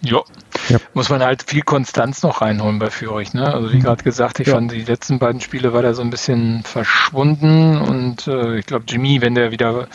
[0.00, 0.24] Jo.
[0.68, 0.78] Ja.
[0.94, 3.34] Muss man halt viel Konstanz noch reinholen bei Fürich.
[3.34, 3.52] Ne?
[3.52, 4.54] Also wie gerade gesagt, ich ja.
[4.54, 8.84] fand die letzten beiden Spiele war da so ein bisschen verschwunden und äh, ich glaube
[8.88, 9.88] Jimmy, wenn der wieder,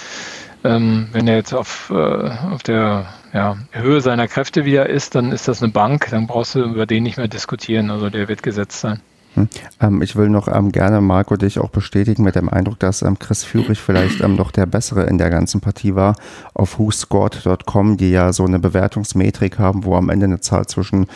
[0.63, 5.31] ähm, wenn er jetzt auf, äh, auf der ja, Höhe seiner Kräfte wieder ist, dann
[5.31, 7.89] ist das eine Bank, dann brauchst du über den nicht mehr diskutieren.
[7.89, 8.99] Also der wird gesetzt sein.
[9.35, 9.47] Hm.
[9.79, 13.17] Ähm, ich will noch ähm, gerne, Marco, dich auch bestätigen mit dem Eindruck, dass ähm,
[13.17, 16.15] Chris Führig vielleicht ähm, noch der Bessere in der ganzen Partie war.
[16.53, 21.07] Auf whoscored.com, die ja so eine Bewertungsmetrik haben, wo am Ende eine Zahl zwischen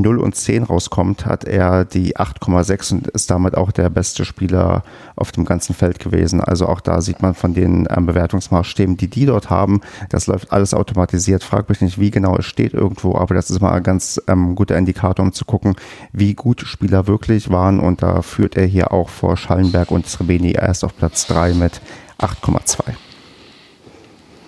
[0.00, 4.82] 0 und 10 rauskommt, hat er die 8,6 und ist damit auch der beste Spieler
[5.16, 6.40] auf dem ganzen Feld gewesen.
[6.40, 10.52] Also auch da sieht man von den ähm, Bewertungsmaßstäben, die die dort haben, das läuft
[10.52, 11.44] alles automatisiert.
[11.44, 14.54] Frag mich nicht, wie genau es steht irgendwo, aber das ist mal ein ganz ähm,
[14.54, 15.76] guter Indikator, um zu gucken,
[16.12, 17.80] wie gut Spieler wirklich waren.
[17.80, 21.80] Und da führt er hier auch vor Schallenberg und Srebeni erst auf Platz 3 mit
[22.18, 22.82] 8,2.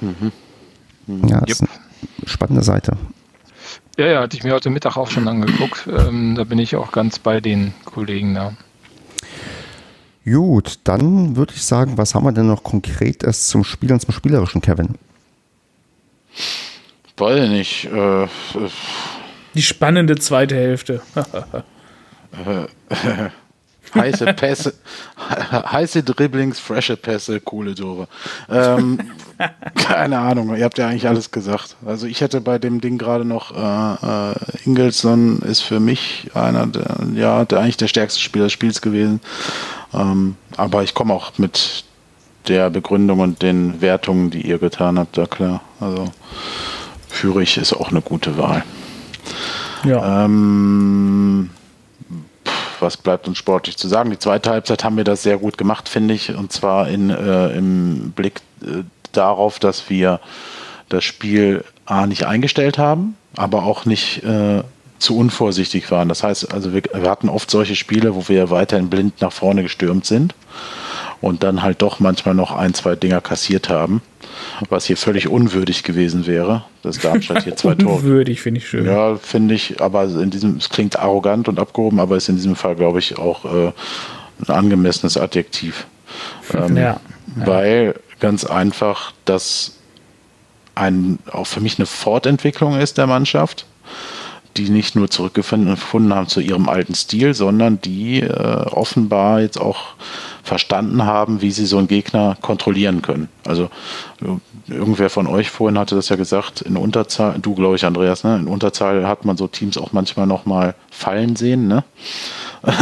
[0.00, 0.32] Mhm.
[1.06, 1.28] Mhm.
[1.28, 1.50] Ja, das yep.
[1.50, 2.96] ist eine spannende Seite.
[4.00, 5.86] Ja, ja, hatte ich mir heute Mittag auch schon angeguckt.
[5.86, 8.54] Ähm, da bin ich auch ganz bei den Kollegen da.
[10.24, 14.14] Gut, dann würde ich sagen, was haben wir denn noch konkret zum Spiel und zum
[14.14, 14.94] Spielerischen, Kevin?
[17.18, 17.92] Weiß nicht.
[17.92, 18.26] Äh,
[19.52, 21.02] Die spannende zweite Hälfte.
[23.94, 24.74] heiße Pässe,
[25.52, 28.08] heiße Dribblings, frische Pässe, coole Tore.
[28.50, 28.98] Ähm,
[29.74, 31.76] keine Ahnung, ihr habt ja eigentlich alles gesagt.
[31.84, 34.34] Also ich hätte bei dem Ding gerade noch äh, äh,
[34.64, 39.20] Ingelsson ist für mich einer der, ja, der eigentlich der stärkste Spieler des Spiels gewesen.
[39.92, 41.84] Ähm, aber ich komme auch mit
[42.48, 45.60] der Begründung und den Wertungen, die ihr getan habt, da klar.
[45.80, 46.10] Also
[47.10, 48.64] Führig ist auch eine gute Wahl.
[49.84, 50.24] Ja.
[50.24, 51.50] Ähm,
[52.82, 54.10] was bleibt uns sportlich zu sagen?
[54.10, 56.34] Die zweite Halbzeit haben wir das sehr gut gemacht, finde ich.
[56.34, 60.20] Und zwar in, äh, im Blick äh, darauf, dass wir
[60.88, 64.62] das Spiel A nicht eingestellt haben, aber auch nicht äh,
[64.98, 66.08] zu unvorsichtig waren.
[66.08, 69.62] Das heißt, also wir, wir, hatten oft solche Spiele, wo wir weiterhin blind nach vorne
[69.62, 70.34] gestürmt sind
[71.20, 74.02] und dann halt doch manchmal noch ein, zwei Dinger kassiert haben,
[74.68, 77.96] was hier völlig unwürdig gewesen wäre, dass Darmstadt hier zwei Tore.
[77.96, 78.86] Unwürdig finde ich schön.
[78.86, 82.56] Ja, finde ich, aber in diesem, es klingt arrogant und abgehoben, aber ist in diesem
[82.56, 83.72] Fall, glaube ich, auch äh,
[84.46, 85.86] ein angemessenes Adjektiv.
[86.54, 87.00] Ähm, ja, ja.
[87.36, 89.76] Weil ganz einfach das
[90.74, 93.66] ein, auch für mich eine Fortentwicklung ist der Mannschaft
[94.56, 99.94] die nicht nur zurückgefunden haben zu ihrem alten Stil, sondern die äh, offenbar jetzt auch
[100.42, 103.28] verstanden haben, wie sie so einen Gegner kontrollieren können.
[103.46, 103.70] Also
[104.68, 108.36] irgendwer von euch vorhin hatte das ja gesagt, in Unterzahl, du glaube ich, Andreas, ne?
[108.36, 111.84] in Unterzahl hat man so Teams auch manchmal nochmal fallen sehen, ne?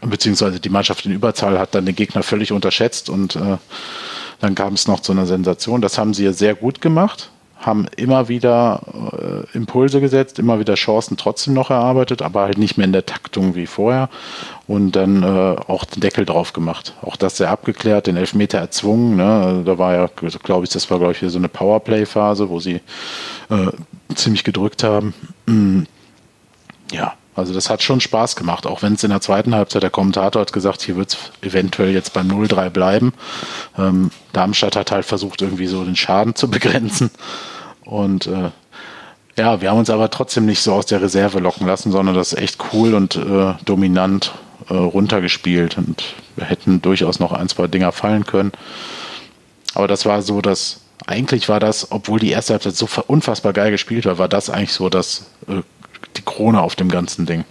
[0.00, 3.56] beziehungsweise die Mannschaft in Überzahl hat dann den Gegner völlig unterschätzt und äh,
[4.40, 5.80] dann kam es noch zu einer Sensation.
[5.80, 8.80] Das haben sie ja sehr gut gemacht haben immer wieder
[9.12, 13.06] äh, Impulse gesetzt, immer wieder Chancen trotzdem noch erarbeitet, aber halt nicht mehr in der
[13.06, 14.08] Taktung wie vorher
[14.66, 16.94] und dann äh, auch den Deckel drauf gemacht.
[17.02, 19.16] Auch das sehr abgeklärt, den Elfmeter erzwungen.
[19.16, 19.62] Ne?
[19.64, 20.06] Da war ja,
[20.42, 22.80] glaube ich, das war, glaube ich, wieder so eine Powerplay-Phase, wo sie
[23.50, 23.72] äh,
[24.14, 25.14] ziemlich gedrückt haben.
[25.46, 25.82] Mm.
[26.92, 29.90] Ja, also das hat schon Spaß gemacht, auch wenn es in der zweiten Halbzeit, der
[29.90, 33.12] Kommentator hat gesagt, hier wird es eventuell jetzt beim 0-3 bleiben.
[33.78, 37.10] Ähm, Darmstadt hat halt versucht, irgendwie so den Schaden zu begrenzen.
[37.84, 38.50] Und äh,
[39.36, 42.32] ja, wir haben uns aber trotzdem nicht so aus der Reserve locken lassen, sondern das
[42.32, 44.32] echt cool und äh, dominant
[44.70, 45.76] äh, runtergespielt.
[45.76, 46.02] Und
[46.36, 48.52] wir hätten durchaus noch ein, zwei Dinger fallen können.
[49.74, 53.70] Aber das war so, dass eigentlich war das, obwohl die erste Halbzeit so unfassbar geil
[53.70, 55.60] gespielt war, war das eigentlich so das äh,
[56.16, 57.44] die Krone auf dem ganzen Ding.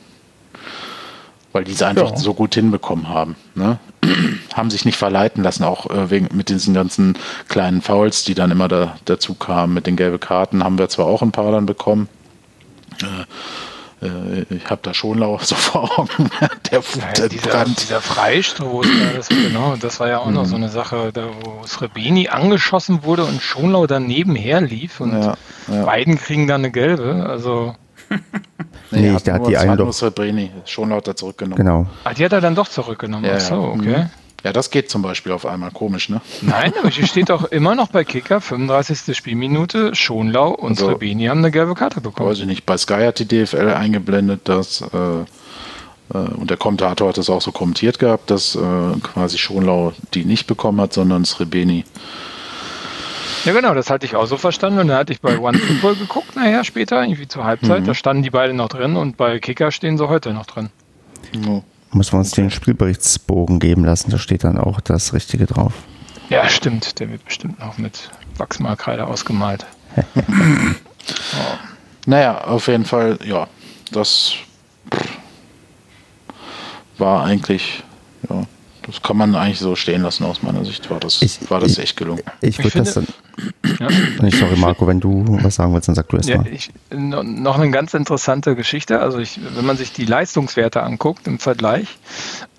[1.52, 2.18] Weil die es einfach ja.
[2.18, 3.36] so gut hinbekommen haben.
[3.56, 3.80] Ne?
[4.54, 8.52] haben sich nicht verleiten lassen, auch äh, wegen, mit diesen ganzen kleinen Fouls, die dann
[8.52, 9.74] immer da, dazu kamen.
[9.74, 12.10] Mit den gelben Karten haben wir zwar auch ein paar dann bekommen.
[13.02, 13.26] Äh,
[14.06, 16.30] äh, ich habe da Schonlau so vor Augen,
[16.72, 20.34] der ja, dieser, dieser Freistoß, das, genau, das war ja auch mhm.
[20.34, 25.14] noch so eine Sache, da wo Srebeni angeschossen wurde und Schonlau dann nebenher lief und
[25.14, 25.36] ja,
[25.68, 25.86] ja.
[25.86, 27.76] beiden kriegen dann eine gelbe, also
[28.92, 29.92] nee, nee der hat die eine doch.
[29.92, 31.58] Srebeni, Schonlau hat er zurückgenommen.
[31.58, 31.88] Genau.
[32.04, 33.26] Ah, die hat er dann doch zurückgenommen.
[33.26, 33.98] Ja, Ach so, okay.
[33.98, 34.10] Mhm.
[34.46, 36.22] Ja, das geht zum Beispiel auf einmal komisch, ne?
[36.44, 39.18] Nein, aber hier steht doch immer noch bei Kicker, 35.
[39.18, 42.30] Spielminute, Schonlau und also, Srebeni haben eine gelbe Karte bekommen.
[42.30, 45.22] Weiß ich nicht, bei Sky hat die DFL eingeblendet, dass, äh,
[46.14, 48.60] äh, und der Kommentator hat das auch so kommentiert gehabt, dass äh,
[49.02, 51.84] quasi Schonlau die nicht bekommen hat, sondern Srebeni.
[53.46, 54.80] Ja, genau, das hatte ich auch so verstanden.
[54.80, 57.82] Und dann hatte ich bei One Football geguckt, nachher später, irgendwie zur Halbzeit.
[57.82, 57.86] Mhm.
[57.86, 60.70] Da standen die beiden noch drin und bei Kicker stehen sie heute noch drin.
[61.34, 61.62] Ja.
[61.94, 65.74] Müssen wir uns den Spielberichtsbogen geben lassen, da steht dann auch das Richtige drauf.
[66.30, 67.00] Ja, stimmt.
[67.00, 69.66] Der wird bestimmt noch mit Wachsmalkreide ausgemalt.
[69.96, 70.02] oh.
[72.08, 73.48] Naja, auf jeden Fall, ja,
[73.92, 74.36] das
[77.00, 77.84] war eigentlich,
[78.30, 78.44] ja,
[78.86, 80.90] das kann man eigentlich so stehen lassen aus meiner Sicht.
[80.90, 82.22] War das, ich, war das ich, echt gelungen.
[82.42, 83.08] Ich würde das dann.
[83.80, 83.90] Ja.
[84.32, 86.48] Sorry, Marco, wenn du was sagen willst, dann sag du erst ja, mal.
[86.48, 89.00] Ich, noch eine ganz interessante Geschichte.
[89.00, 91.98] Also, ich, wenn man sich die Leistungswerte anguckt im Vergleich,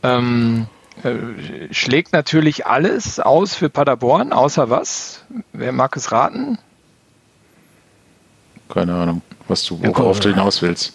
[0.03, 0.67] ähm,
[1.03, 5.25] äh, schlägt natürlich alles aus für Paderborn, außer was?
[5.53, 6.59] Wer mag es raten?
[8.69, 10.93] Keine Ahnung, was du, worauf du hinaus willst.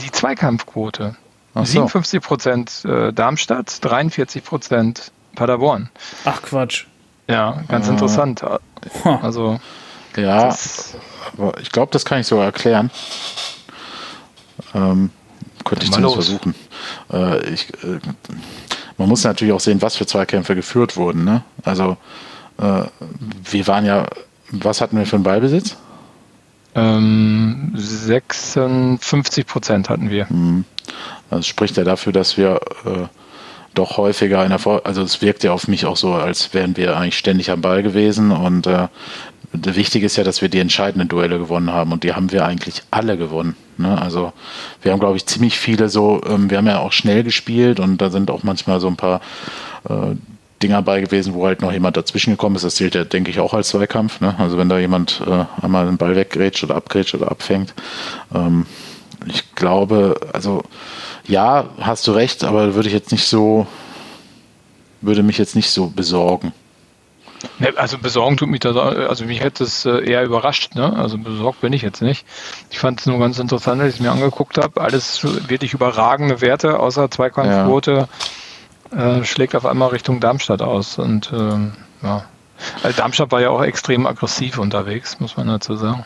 [0.00, 1.16] Die Zweikampfquote.
[1.54, 1.64] So.
[1.64, 5.90] 57 Prozent äh, Darmstadt, 43 Prozent Paderborn.
[6.24, 6.86] Ach Quatsch.
[7.28, 8.44] Ja, ganz äh, interessant.
[9.04, 9.60] Also.
[10.16, 10.56] Ja,
[11.36, 12.90] aber ich glaube, das kann ich so erklären.
[14.74, 15.10] Ähm,
[15.64, 16.54] könnte ich zumindest versuchen.
[17.12, 18.00] Äh, ich, äh,
[18.98, 21.24] man muss natürlich auch sehen, was für Zweikämpfe geführt wurden.
[21.24, 21.42] Ne?
[21.64, 21.96] Also,
[22.58, 22.82] äh,
[23.50, 24.06] wir waren ja,
[24.50, 25.76] was hatten wir für einen Ballbesitz?
[26.74, 30.26] Ähm, 56 Prozent hatten wir.
[30.28, 30.64] Mhm.
[31.30, 33.06] Das spricht ja dafür, dass wir äh,
[33.74, 36.76] doch häufiger in der Vor also es wirkt ja auf mich auch so, als wären
[36.76, 38.88] wir eigentlich ständig am Ball gewesen und äh,
[39.52, 42.82] wichtig ist ja, dass wir die entscheidenden Duelle gewonnen haben und die haben wir eigentlich
[42.90, 43.56] alle gewonnen.
[43.78, 44.00] Ne?
[44.00, 44.32] Also
[44.82, 47.98] wir haben, glaube ich, ziemlich viele so, ähm, wir haben ja auch schnell gespielt und
[47.98, 49.20] da sind auch manchmal so ein paar
[49.88, 50.14] äh,
[50.62, 52.64] Dinger bei gewesen, wo halt noch jemand dazwischen gekommen ist.
[52.64, 54.20] Das zählt ja, denke ich, auch als Zweikampf.
[54.20, 54.34] Ne?
[54.38, 57.74] Also wenn da jemand äh, einmal den Ball weggrätscht oder abgrätscht oder abfängt.
[58.34, 58.66] Ähm,
[59.26, 60.62] ich glaube, also
[61.26, 63.66] ja, hast du recht, aber würde ich jetzt nicht so,
[65.00, 66.52] würde mich jetzt nicht so besorgen.
[67.76, 70.94] Also besorgen tut mich das, also mich hätte es äh, eher überrascht, ne?
[70.94, 72.26] Also besorgt bin ich jetzt nicht.
[72.70, 74.78] Ich fand es nur ganz interessant, als ich es mir angeguckt habe.
[74.80, 78.08] Alles wirklich überragende Werte, außer Zweikampfquote, ja.
[78.92, 80.98] Äh, schlägt auf einmal Richtung Darmstadt aus.
[80.98, 81.72] Und ähm,
[82.02, 82.24] ja.
[82.82, 86.04] Also Darmstadt war ja auch extrem aggressiv unterwegs, muss man dazu sagen.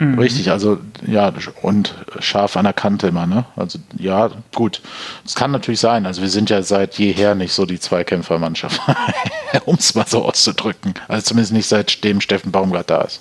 [0.00, 0.18] Mhm.
[0.18, 3.44] Richtig, also ja, und scharf an der Kante immer, ne?
[3.54, 4.80] Also ja, gut.
[5.26, 6.06] Es kann natürlich sein.
[6.06, 8.80] Also wir sind ja seit jeher nicht so die Zweikämpfermannschaft,
[9.66, 10.94] um es mal so auszudrücken.
[11.06, 13.20] Also zumindest nicht seitdem Steffen Baumgart da ist.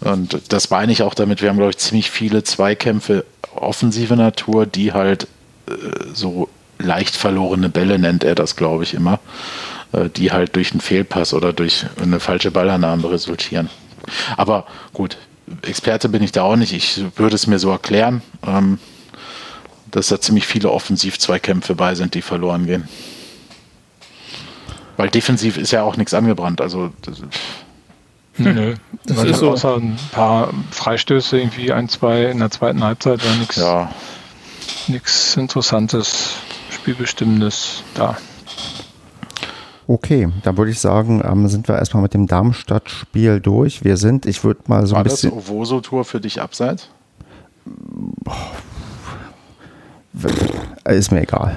[0.00, 3.24] Und das meine ich auch damit, wir haben, glaube ich, ziemlich viele Zweikämpfe
[3.56, 5.26] offensive Natur, die halt
[5.66, 5.72] äh,
[6.12, 6.48] so
[6.78, 9.20] leicht verlorene Bälle nennt er das, glaube ich, immer,
[9.92, 13.70] äh, die halt durch einen Fehlpass oder durch eine falsche Ballannahme resultieren.
[14.36, 15.16] Aber gut,
[15.62, 16.72] Experte bin ich da auch nicht.
[16.72, 18.78] Ich würde es mir so erklären, ähm,
[19.90, 22.88] dass da ziemlich viele Offensiv-Zweikämpfe bei sind, die verloren gehen.
[24.96, 26.60] Weil defensiv ist ja auch nichts angebrannt.
[26.60, 27.22] Also das,
[28.36, 28.74] Nö,
[29.06, 29.52] das ist so.
[29.52, 35.40] außer ein paar Freistöße, irgendwie ein, zwei in der zweiten Halbzeit war nichts ja.
[35.40, 36.34] Interessantes,
[36.74, 38.16] Spielbestimmendes da.
[39.86, 43.84] Okay, dann würde ich sagen, ähm, sind wir erstmal mit dem Darmstadt-Spiel durch.
[43.84, 45.30] Wir sind, ich würde mal so War ein bisschen.
[45.30, 46.88] War das Ovoso-Tour für dich abseits?
[50.84, 51.56] Ist mir egal.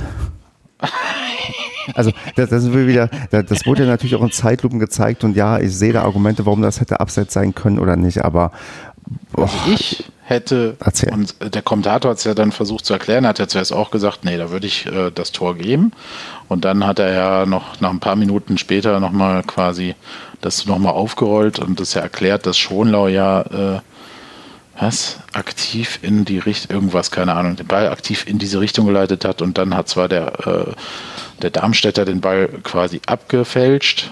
[1.94, 5.76] Also das, das, wieder, das wurde ja natürlich auch in Zeitlupen gezeigt und ja, ich
[5.76, 8.52] sehe da Argumente, warum das hätte abseits sein können oder nicht, aber
[9.36, 11.14] also ich hätte, erzähl.
[11.14, 14.26] und der Kommentator hat es ja dann versucht zu erklären, hat ja zuerst auch gesagt,
[14.26, 15.94] nee, da würde ich äh, das Tor geben.
[16.50, 19.96] Und dann hat er ja noch nach ein paar Minuten später nochmal quasi
[20.42, 23.80] das nochmal aufgerollt und das ja erklärt, dass Schonlau ja äh,
[24.80, 25.20] was?
[25.34, 29.42] Aktiv in die Richtung, irgendwas, keine Ahnung, den Ball aktiv in diese Richtung geleitet hat
[29.42, 30.74] und dann hat zwar der, äh,
[31.42, 34.12] der Darmstädter den Ball quasi abgefälscht,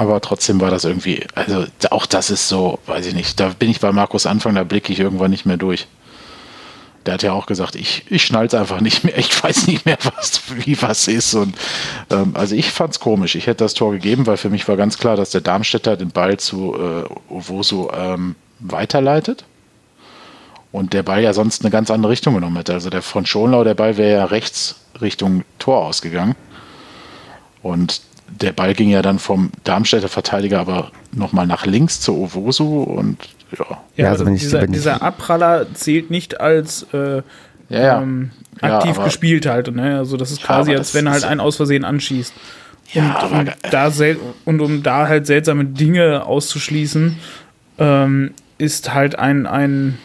[0.00, 3.68] aber trotzdem war das irgendwie, also auch das ist so, weiß ich nicht, da bin
[3.68, 5.88] ich bei Markus Anfang, da blicke ich irgendwann nicht mehr durch.
[7.04, 9.98] Der hat ja auch gesagt, ich, ich schnall's einfach nicht mehr, ich weiß nicht mehr,
[10.16, 11.34] was, wie was ist.
[11.34, 11.54] Und
[12.10, 13.34] ähm, also ich fand's komisch.
[13.34, 16.10] Ich hätte das Tor gegeben, weil für mich war ganz klar, dass der Darmstädter den
[16.10, 19.44] Ball zu äh, Ovoso ähm, weiterleitet.
[20.72, 22.72] Und der Ball ja sonst eine ganz andere Richtung genommen hätte.
[22.72, 26.36] Also der von Schonlau, der Ball wäre ja rechts Richtung Tor ausgegangen.
[27.62, 32.82] Und der Ball ging ja dann vom Darmstädter Verteidiger aber nochmal nach links zu Owosu
[32.82, 33.18] und
[33.58, 33.64] ja.
[33.68, 37.22] Ja, Ja, also also wenn ich- dieser, wenn ich- dieser Abpraller zählt nicht als äh,
[37.68, 38.02] Ja, ja.
[38.02, 38.30] ähm,
[38.62, 39.74] Ja, aktiv aber- gespielt halt.
[39.74, 39.96] Ne?
[39.98, 42.32] Also das ist Ja, quasi, als wenn er halt einen aus Versehen anschießt.
[42.92, 43.92] Ja, und, und, da
[44.44, 47.16] und um da halt seltsame Dinge auszuschließen,
[47.78, 49.98] ähm, ist halt ein, ein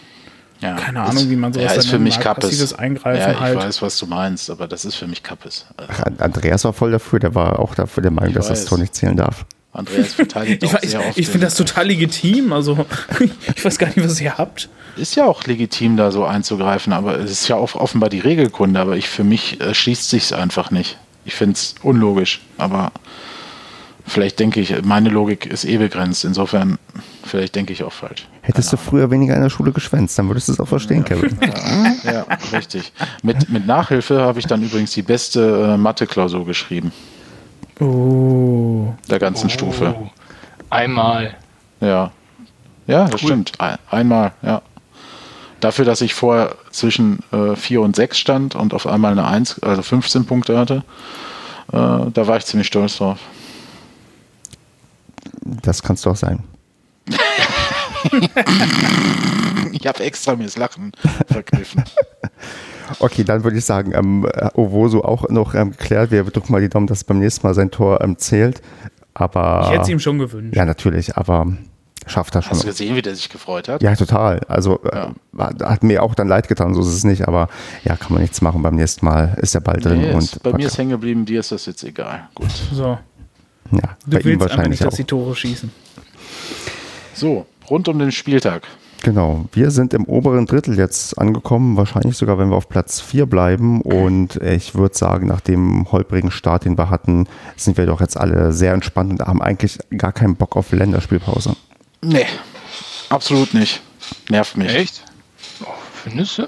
[0.62, 3.32] ja, keine ist- Ahnung, wie man sowas ja, ist für mich mag, passives Eingreifen ja,
[3.32, 3.58] ich halt.
[3.58, 5.66] weiß, was du meinst, aber das ist für mich Kappes.
[5.78, 8.66] Ach, Andreas war voll dafür, der war auch dafür der Meinung, dass das.
[8.66, 9.46] Tor nicht zählen darf.
[9.74, 11.18] Andreas verteidigt Ich, auch weiß- sehr oft.
[11.18, 12.54] ich finde das total legitim.
[12.54, 12.86] Also,
[13.56, 14.70] ich weiß gar nicht, was ihr habt.
[14.96, 18.80] Ist ja auch legitim, da so einzugreifen, aber es ist ja auch offenbar die Regelkunde,
[18.80, 20.98] aber ich für mich äh, schließt sich's einfach nicht.
[21.26, 22.94] Ich finde es unlogisch, aber
[24.06, 26.26] vielleicht denke ich, meine Logik ist eh begrenzt.
[26.26, 26.78] Insofern,
[27.24, 28.28] vielleicht denke ich auch falsch.
[28.42, 31.38] Hättest du früher weniger in der Schule geschwänzt, dann würdest du es auch verstehen, Kevin.
[32.04, 32.92] Ja, richtig.
[33.24, 36.92] Mit, mit Nachhilfe habe ich dann übrigens die beste äh, Mathe-Klausur geschrieben,
[37.82, 38.94] Oh.
[39.10, 39.96] der ganzen Stufe.
[40.00, 40.10] Oh,
[40.70, 41.36] Einmal.
[41.82, 42.12] Ja.
[42.88, 43.52] Ja, das stimmt.
[43.60, 44.62] Ein, einmal, ja.
[45.60, 49.64] Dafür, dass ich vorher zwischen äh, 4 und 6 stand und auf einmal eine 1,
[49.64, 50.84] also 15 Punkte hatte,
[51.72, 51.78] äh,
[52.14, 53.18] da war ich ziemlich stolz drauf.
[55.46, 56.44] Das kannst du auch sein.
[59.72, 60.92] Ich habe extra mir das Lachen
[61.28, 61.84] verkniffen.
[63.00, 66.12] Okay, dann würde ich sagen, ähm, Owoso auch noch ähm, geklärt.
[66.12, 68.62] Wir drücken mal die Daumen, dass beim nächsten Mal sein Tor ähm, zählt.
[69.16, 70.56] Aber Ich hätte es ihm schon gewünscht.
[70.56, 71.48] ja, natürlich, aber
[72.06, 72.52] schafft er schon.
[72.52, 73.82] Hast du gesehen, wie der sich gefreut hat?
[73.82, 74.40] Ja, total.
[74.48, 77.48] Also äh, hat, hat mir auch dann leid getan, so ist es nicht, aber
[77.86, 78.62] ja, kann man nichts machen.
[78.62, 81.26] Beim nächsten Mal ist der Ball drin Nee, und ist, bei mir ist hängen geblieben,
[81.26, 82.30] dir ist das jetzt egal.
[82.36, 82.52] Gut.
[82.72, 83.00] So.
[83.72, 84.98] Ja, Du bei ihm willst einfach wahrscheinlich nicht, dass auch.
[84.98, 85.72] die Tore schießen.
[87.14, 88.64] So, rund um den Spieltag.
[89.04, 93.28] Genau, wir sind im oberen Drittel jetzt angekommen, wahrscheinlich sogar, wenn wir auf Platz 4
[93.28, 93.82] bleiben.
[93.82, 98.18] Und ich würde sagen, nach dem holprigen Start, den wir hatten, sind wir doch jetzt
[98.18, 101.56] alle sehr entspannt und haben eigentlich gar keinen Bock auf Länderspielpause.
[102.02, 102.26] Nee,
[103.10, 103.82] absolut nicht.
[104.30, 104.74] Nervt mich.
[104.74, 105.04] Echt?
[105.64, 105.68] Oh,
[106.04, 106.48] findest du?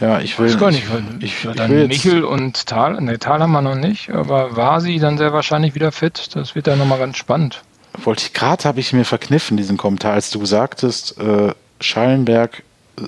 [0.00, 0.46] Ja, ich will.
[0.48, 0.84] Weiß gar nicht.
[1.18, 4.10] Ich, ich, ich dann will jetzt, Michel und Tal, ne, Tal haben wir noch nicht,
[4.10, 6.30] aber war sie dann sehr wahrscheinlich wieder fit.
[6.34, 7.62] Das wird dann nochmal ganz spannend.
[8.04, 12.62] wollte ich gerade, habe ich mir verkniffen, diesen Kommentar, als du sagtest, äh, Schallenberg
[12.96, 13.02] äh,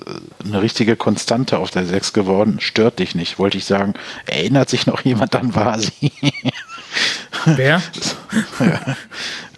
[0.45, 3.39] eine richtige Konstante auf der 6 geworden, stört dich nicht.
[3.39, 3.93] Wollte ich sagen,
[4.25, 6.11] erinnert sich noch jemand an Vasi?
[7.45, 7.81] Wer?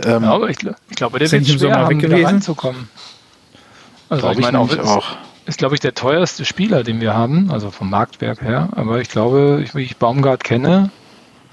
[0.06, 1.98] ähm, Ja, aber ich, gl- ich glaube, der Ist er wird schwer Sommer haben, weg
[1.98, 2.26] wieder gewesen?
[2.26, 2.90] reinzukommen.
[4.10, 5.08] Also Glaube ich ich meine, auch.
[5.46, 8.70] Ist glaube ich der teuerste Spieler, den wir haben, also vom Marktwerk her.
[8.76, 10.90] Aber ich glaube, ich, wie ich Baumgart kenne,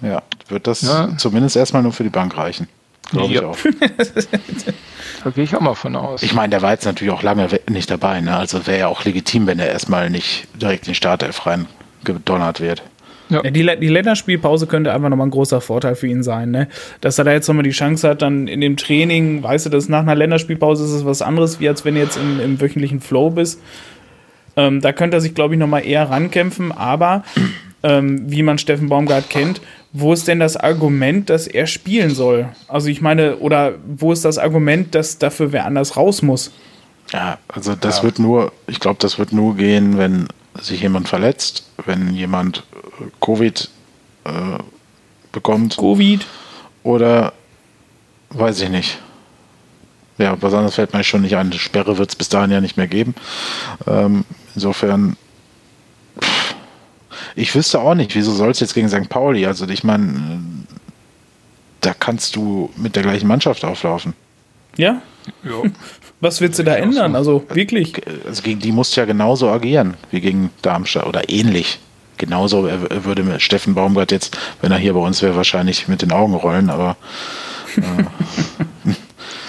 [0.02, 1.16] Ja, wird das Ja.
[1.18, 2.68] zumindest erstmal nur für die Bank reichen.
[3.10, 3.40] Glaube Ja.
[3.40, 3.56] ich auch.
[5.24, 6.22] da gehe ich auch mal von aus.
[6.22, 8.20] Ich meine, der war jetzt natürlich auch lange nicht dabei.
[8.20, 8.36] Ne?
[8.36, 11.66] Also wäre ja auch legitim, wenn er erstmal nicht direkt in den Startelf rein
[12.04, 12.82] gedonnert wird.
[13.30, 16.68] Ja, die, die Länderspielpause könnte einfach nochmal ein großer Vorteil für ihn sein, ne?
[17.00, 19.88] Dass er da jetzt nochmal die Chance hat, dann in dem Training, weißt du, dass
[19.88, 23.00] nach einer Länderspielpause ist es was anderes, wie als wenn du jetzt im, im wöchentlichen
[23.00, 23.60] Flow bist.
[24.56, 27.24] Ähm, da könnte er sich, glaube ich, nochmal eher rankämpfen, aber
[27.82, 29.60] ähm, wie man Steffen Baumgart kennt,
[29.92, 32.48] wo ist denn das Argument, dass er spielen soll?
[32.68, 36.52] Also ich meine, oder wo ist das Argument, dass dafür wer anders raus muss?
[37.12, 40.28] Ja, also das wird nur, ich glaube, das wird nur gehen, wenn
[40.60, 42.64] sich jemand verletzt, wenn jemand
[43.20, 43.68] Covid
[44.24, 44.58] äh,
[45.32, 46.26] bekommt Covid?
[46.82, 47.32] oder
[48.30, 48.98] weiß ich nicht.
[50.18, 51.46] Ja, was anderes fällt mir schon nicht ein.
[51.46, 53.14] Eine Sperre wird es bis dahin ja nicht mehr geben.
[53.86, 54.24] Ähm,
[54.54, 55.16] insofern,
[56.20, 56.54] pff,
[57.36, 59.08] ich wüsste auch nicht, wieso soll es jetzt gegen St.
[59.08, 59.46] Pauli?
[59.46, 60.74] Also ich meine, äh,
[61.80, 64.12] da kannst du mit der gleichen Mannschaft auflaufen.
[64.76, 65.00] Ja?
[65.42, 65.64] Jo.
[66.20, 67.16] Was willst du da ändern?
[67.16, 67.94] Also wirklich.
[68.26, 71.78] also gegen die musst du ja genauso agieren wie gegen Darmstadt oder ähnlich.
[72.20, 76.12] Genauso er würde Steffen Baumgart jetzt, wenn er hier bei uns wäre, wahrscheinlich mit den
[76.12, 76.96] Augen rollen, aber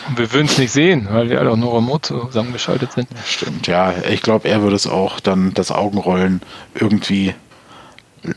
[0.08, 3.08] Und wir würden es nicht sehen, weil wir alle auch nur remote zusammengeschaltet sind.
[3.26, 6.42] stimmt, ja, ich glaube, er würde es auch dann das Augenrollen
[6.74, 7.34] irgendwie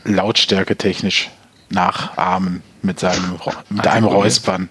[0.03, 1.29] lautstärke technisch
[1.69, 3.35] nachahmen mit seinem
[3.69, 4.69] mit einem Räuspern.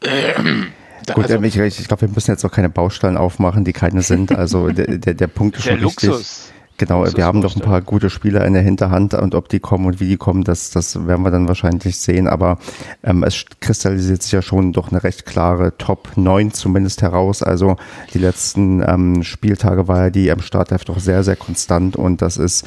[0.00, 3.72] Da- Gut, also, also, ich, ich glaube, wir müssen jetzt auch keine Baustellen aufmachen, die
[3.72, 4.32] keine sind.
[4.32, 6.51] Also der, der, der Punkt ist Der schon richtig.
[6.82, 9.86] Genau, wir haben noch ein paar gute Spieler in der Hinterhand und ob die kommen
[9.86, 12.26] und wie die kommen, das, das werden wir dann wahrscheinlich sehen.
[12.26, 12.58] Aber
[13.04, 17.40] ähm, es kristallisiert sich ja schon doch eine recht klare Top 9 zumindest heraus.
[17.44, 17.76] Also
[18.12, 22.36] die letzten ähm, Spieltage war ja die am Startelf doch sehr, sehr konstant und das
[22.36, 22.66] ist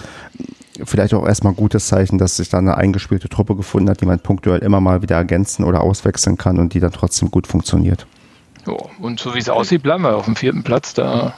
[0.82, 4.06] vielleicht auch erstmal ein gutes Zeichen, dass sich da eine eingespielte Truppe gefunden hat, die
[4.06, 8.08] man punktuell immer mal wieder ergänzen oder auswechseln kann und die dann trotzdem gut funktioniert.
[8.66, 8.78] Jo.
[8.98, 10.94] Und so wie es aussieht, bleiben wir auf dem vierten Platz.
[10.94, 11.34] Da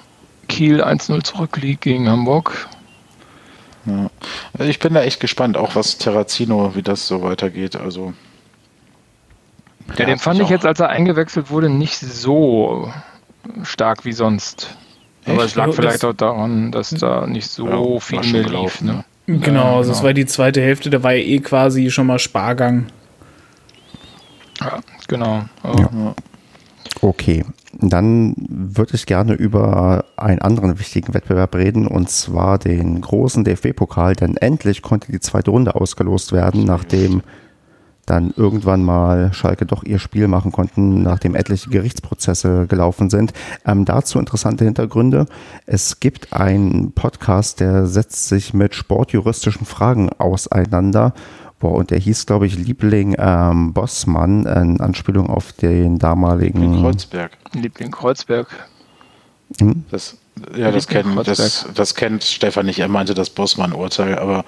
[0.47, 2.67] Kiel 1-0 zurückliegt gegen Hamburg.
[3.85, 4.09] Ja.
[4.57, 7.75] Also ich bin da echt gespannt, auch was Terrazino, wie das so weitergeht.
[7.75, 8.13] Also.
[9.97, 12.91] Ja, den fand ich jetzt, als er eingewechselt wurde, nicht so
[13.63, 14.75] stark wie sonst.
[15.25, 18.41] Aber es lag Also vielleicht das- auch daran, dass da nicht so Ja, viel mehr
[18.43, 18.45] lief.
[18.47, 19.03] gelaufen, Ne?
[19.39, 22.17] Genau, Ja, also es war die zweite Hälfte, da war ja eh quasi schon mal
[22.19, 22.87] Spargang.
[24.61, 25.43] Ja, genau.
[25.63, 26.13] Ja.
[27.01, 27.45] Okay,
[27.79, 34.15] dann würde ich gerne über einen anderen wichtigen Wettbewerb reden und zwar den großen DFB-Pokal,
[34.15, 37.21] denn endlich konnte die zweite Runde ausgelost werden, nachdem
[38.07, 43.33] dann irgendwann mal Schalke doch ihr Spiel machen konnten, nachdem etliche Gerichtsprozesse gelaufen sind.
[43.65, 45.25] Ähm, dazu interessante Hintergründe.
[45.65, 51.13] Es gibt einen Podcast, der setzt sich mit sportjuristischen Fragen auseinander.
[51.59, 56.81] Boah, und der hieß, glaube ich, Liebling ähm, Bossmann, in Anspielung auf den damaligen.
[56.81, 57.31] Kreuzberg.
[57.53, 58.47] Liebling Kreuzberg.
[59.59, 59.83] Hm?
[59.89, 60.17] Das,
[60.55, 62.79] ja, das, kennt, das, das kennt Stefan nicht.
[62.79, 64.45] Er meinte das Bossmann-Urteil, aber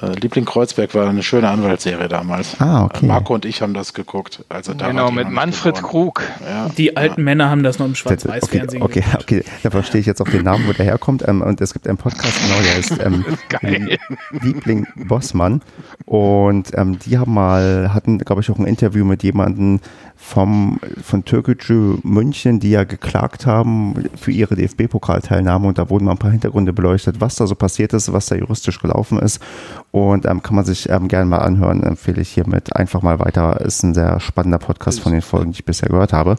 [0.00, 2.60] äh, Liebling Kreuzberg war eine schöne Anwaltsserie damals.
[2.60, 3.06] Ah, okay.
[3.06, 4.44] Marco und ich haben das geguckt.
[4.48, 5.90] Also da genau, mit Manfred geboren.
[5.90, 6.22] Krug.
[6.48, 9.22] Ja, Die alten Männer haben das noch im Okay, Schwarz-Weiß-Fernsehen okay, geguckt.
[9.22, 11.26] okay, da verstehe ich jetzt auch den Namen, wo der herkommt.
[11.26, 13.98] Ähm, und es gibt einen Podcast, genau, der heißt ähm, Geil.
[14.40, 15.62] Liebling Bossmann.
[16.04, 19.80] Und ähm, die haben mal, hatten, glaube ich, auch ein Interview mit jemandem
[20.24, 25.66] vom, von Türkgücü München, die ja geklagt haben für ihre DFB-Pokalteilnahme.
[25.66, 28.36] Und da wurden mal ein paar Hintergründe beleuchtet, was da so passiert ist, was da
[28.36, 29.42] juristisch gelaufen ist.
[29.90, 33.60] Und ähm, kann man sich ähm, gerne mal anhören, empfehle ich hiermit einfach mal weiter.
[33.60, 36.36] Ist ein sehr spannender Podcast von den Folgen, die ich bisher gehört habe.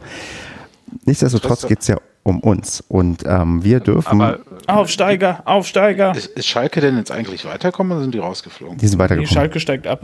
[1.06, 2.82] Nichtsdestotrotz geht es ja um uns.
[2.88, 6.16] Und ähm, wir dürfen, Aber Aufsteiger, Aufsteiger.
[6.16, 8.78] Ist, ist Schalke denn jetzt eigentlich weitergekommen oder sind die rausgeflogen?
[8.78, 9.34] die sind Die weitergekommen.
[9.34, 10.02] Schalke steigt ab.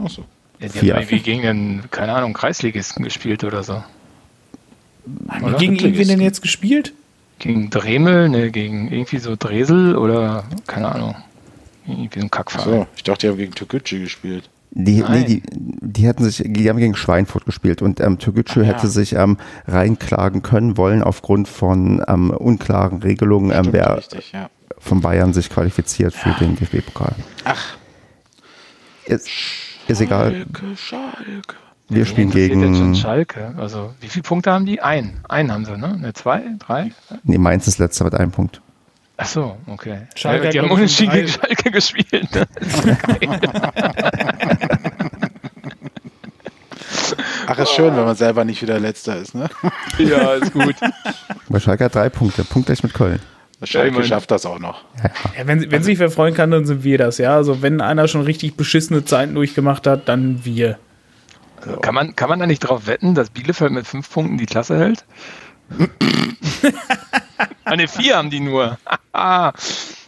[0.60, 0.94] Ja, die Vier.
[0.94, 3.82] haben irgendwie gegen den, keine Ahnung, Kreisligisten gespielt oder so.
[5.28, 5.58] Haben Oder?
[5.58, 6.92] gegen irgendwen denn jetzt gespielt?
[7.38, 11.16] Gegen Dremel, ne, gegen irgendwie so Dresel oder keine Ahnung.
[11.86, 12.64] Irgendwie so ein Kackverein.
[12.64, 14.50] So, ich dachte, die haben gegen Türkgücü gespielt.
[14.72, 18.66] Die, nee, die, die hätten sich, die haben gegen Schweinfurt gespielt und ähm, Türkgücü ja.
[18.66, 24.32] hätte sich ähm, reinklagen können wollen aufgrund von ähm, unklaren Regelungen, ähm, Stimmt, wer richtig,
[24.32, 24.48] ja.
[24.78, 27.16] von Bayern sich qualifiziert für den DFB-Pokal.
[27.44, 27.76] Ach,
[29.06, 29.28] Ist,
[29.92, 30.32] ist egal.
[30.32, 31.56] Schalke, Schalke.
[31.88, 33.54] Wir spielen interessiert jetzt schon gegen, Schalke.
[33.56, 34.80] Also, wie viele Punkte haben die?
[34.80, 35.20] Ein.
[35.28, 35.96] Einen haben sie, ne?
[35.98, 36.42] Ne, zwei?
[36.58, 36.92] Drei?
[37.24, 38.60] nee, Mainz ist letzter mit einem Punkt.
[39.16, 40.02] Ach so, okay.
[40.14, 42.28] Schalke ja, die haben unentschieden gegen Schalke gespielt.
[42.34, 42.46] Ne?
[47.46, 49.50] Ach, ist schön, wenn man selber nicht wieder Letzter ist, ne?
[49.98, 50.76] ja, ist gut.
[51.48, 53.20] Weil Schalke hat drei Punkte, punktgleich mit Köln.
[53.62, 54.08] Schalke immerhin.
[54.08, 54.84] schafft das auch noch.
[55.36, 57.34] Ja, wenn, wenn sich wer freuen kann, dann sind wir das, ja.
[57.34, 60.78] Also wenn einer schon richtig beschissene Zeiten durchgemacht hat, dann wir.
[61.82, 64.78] Kann man, kann man da nicht drauf wetten, dass Bielefeld mit fünf Punkten die Klasse
[64.78, 65.04] hält?
[67.64, 68.78] ah, ne, vier haben die nur.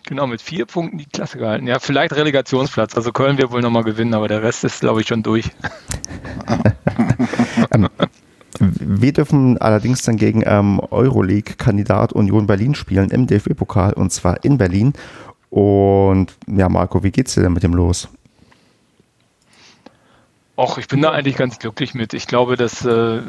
[0.05, 1.67] genau, mit vier Punkten die Klasse gehalten.
[1.67, 2.97] Ja, vielleicht Relegationsplatz.
[2.97, 5.45] Also Köln wird wohl nochmal gewinnen, aber der Rest ist, glaube ich, schon durch.
[8.87, 14.59] Wir dürfen allerdings dann gegen ähm, Euroleague-Kandidat Union Berlin spielen im DFB-Pokal und zwar in
[14.59, 14.93] Berlin.
[15.51, 18.09] Und ja, Marco, wie geht's dir denn mit dem los?
[20.55, 22.13] Och, ich bin da eigentlich ganz glücklich mit.
[22.13, 23.23] Ich glaube, dass äh,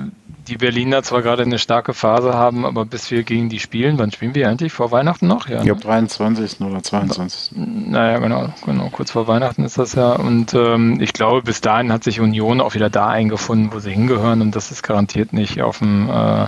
[0.49, 4.11] die Berliner zwar gerade eine starke Phase haben, aber bis wir gegen die spielen, wann
[4.11, 4.73] spielen wir eigentlich?
[4.73, 5.47] Vor Weihnachten noch?
[5.47, 5.63] Ja.
[5.63, 5.73] Ja.
[5.73, 5.79] ne?
[5.79, 6.59] 23.
[6.59, 7.51] oder 22.
[7.55, 10.13] Naja, genau, genau, kurz vor Weihnachten ist das ja.
[10.13, 13.91] Und ähm, ich glaube, bis dahin hat sich Union auch wieder da eingefunden, wo sie
[13.91, 14.41] hingehören.
[14.41, 16.47] Und das ist garantiert nicht auf dem, äh,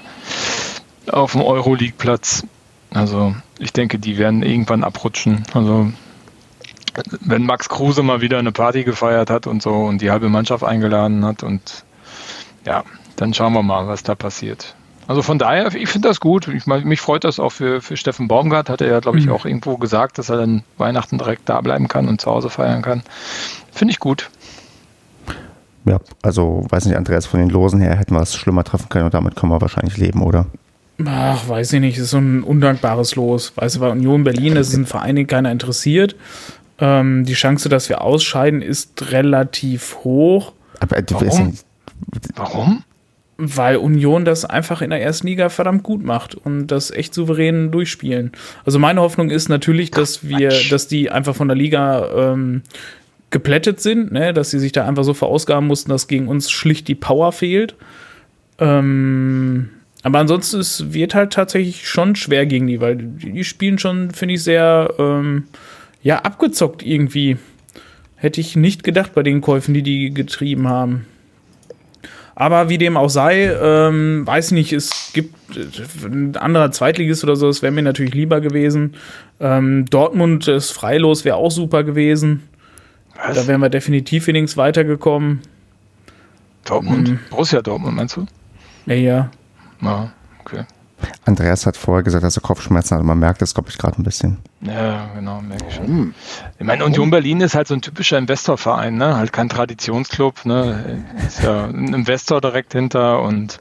[1.09, 2.45] auf dem Euroleague-Platz.
[2.93, 5.43] Also ich denke, die werden irgendwann abrutschen.
[5.53, 5.91] Also
[7.21, 10.63] wenn Max Kruse mal wieder eine Party gefeiert hat und so und die halbe Mannschaft
[10.63, 11.83] eingeladen hat und
[12.65, 12.83] ja,
[13.15, 14.75] dann schauen wir mal, was da passiert.
[15.07, 16.47] Also von daher, ich finde das gut.
[16.47, 18.69] Ich mich freut das auch für, für Steffen Baumgart.
[18.69, 21.87] Hat er ja, glaube ich, auch irgendwo gesagt, dass er dann Weihnachten direkt da bleiben
[21.87, 23.03] kann und zu Hause feiern kann.
[23.71, 24.31] Finde ich gut.
[25.85, 29.05] Ja, also weiß nicht, Andreas, von den Losen her hätten wir es schlimmer treffen können
[29.05, 30.47] und damit können wir wahrscheinlich leben, oder?
[31.05, 33.53] Ach, weiß ich nicht, das ist so ein undankbares Los.
[33.55, 36.15] Weißt du, bei Union Berlin, das ist ein Verein, den keiner interessiert.
[36.79, 41.53] Ähm, die Chance, dass wir ausscheiden, ist relativ hoch, Aber du Warum?
[42.35, 42.83] Warum?
[43.37, 47.71] weil Union das einfach in der ersten Liga verdammt gut macht und das echt souverän
[47.71, 48.31] durchspielen.
[48.65, 52.61] Also meine Hoffnung ist natürlich, dass wir, dass die einfach von der Liga ähm,
[53.31, 54.33] geplättet sind, ne?
[54.33, 57.75] dass sie sich da einfach so verausgaben mussten, dass gegen uns schlicht die Power fehlt.
[58.59, 59.69] Ähm,
[60.03, 64.11] aber ansonsten es wird halt tatsächlich schon schwer gegen die, weil die, die spielen schon,
[64.11, 65.43] finde ich, sehr ähm,
[66.05, 67.37] ja, abgezockt irgendwie.
[68.15, 71.07] Hätte ich nicht gedacht bei den Käufen, die die getrieben haben.
[72.35, 77.35] Aber wie dem auch sei, ähm, weiß nicht, es gibt äh, ein anderer Zweitligist oder
[77.35, 78.93] so, das wäre mir natürlich lieber gewesen.
[79.39, 82.43] Ähm, Dortmund ist freilos, wäre auch super gewesen.
[83.15, 83.35] Was?
[83.35, 85.41] Da wären wir definitiv wenigstens weitergekommen.
[86.65, 87.09] Dortmund?
[87.09, 87.19] Mhm.
[87.31, 88.27] Borussia Dortmund, meinst du?
[88.85, 89.31] Ja, ja.
[89.81, 90.65] Ja, okay.
[91.25, 93.03] Andreas hat vorher gesagt, dass er Kopfschmerzen hat.
[93.03, 94.37] Man merkt das, glaube ich, gerade ein bisschen.
[94.61, 95.87] Ja, genau, merke ich schon.
[95.87, 96.13] Hm.
[96.59, 99.15] Ich meine, Union Berlin ist halt so ein typischer Investorverein, ne?
[99.17, 101.05] Halt kein Traditionsclub, ne?
[101.25, 103.59] Ist ja ein Investor direkt hinter und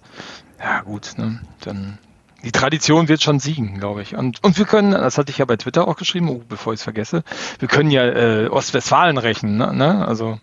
[0.59, 1.41] ja gut, ne?
[1.61, 1.99] Dann
[2.45, 4.15] die Tradition wird schon siegen, glaube ich.
[4.15, 6.81] Und, und wir können, das hatte ich ja bei Twitter auch geschrieben, oh, bevor ich
[6.81, 7.25] es vergesse,
[7.59, 9.73] wir können ja äh, Ostwestfalen rechnen, ne?
[9.73, 10.07] ne?
[10.07, 10.39] Also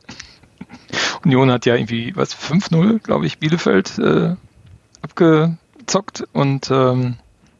[1.23, 4.35] Union hat ja irgendwie, was, 5-0, glaube ich, Bielefeld äh,
[5.81, 7.15] abgezockt und ähm,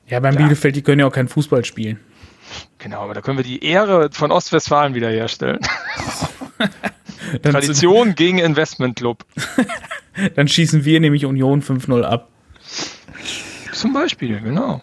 [0.08, 0.42] Ja, beim Ja.
[0.42, 2.00] Bielefeld, die können ja auch kein Fußball spielen.
[2.78, 5.60] genau, aber da können wir die Ehre von Ostwestfalen wiederherstellen.
[7.44, 9.26] Tradition gegen Investmentclub.
[10.36, 12.28] dann schießen wir nämlich Union 5-0 ab.
[13.72, 14.82] Zum Beispiel, genau.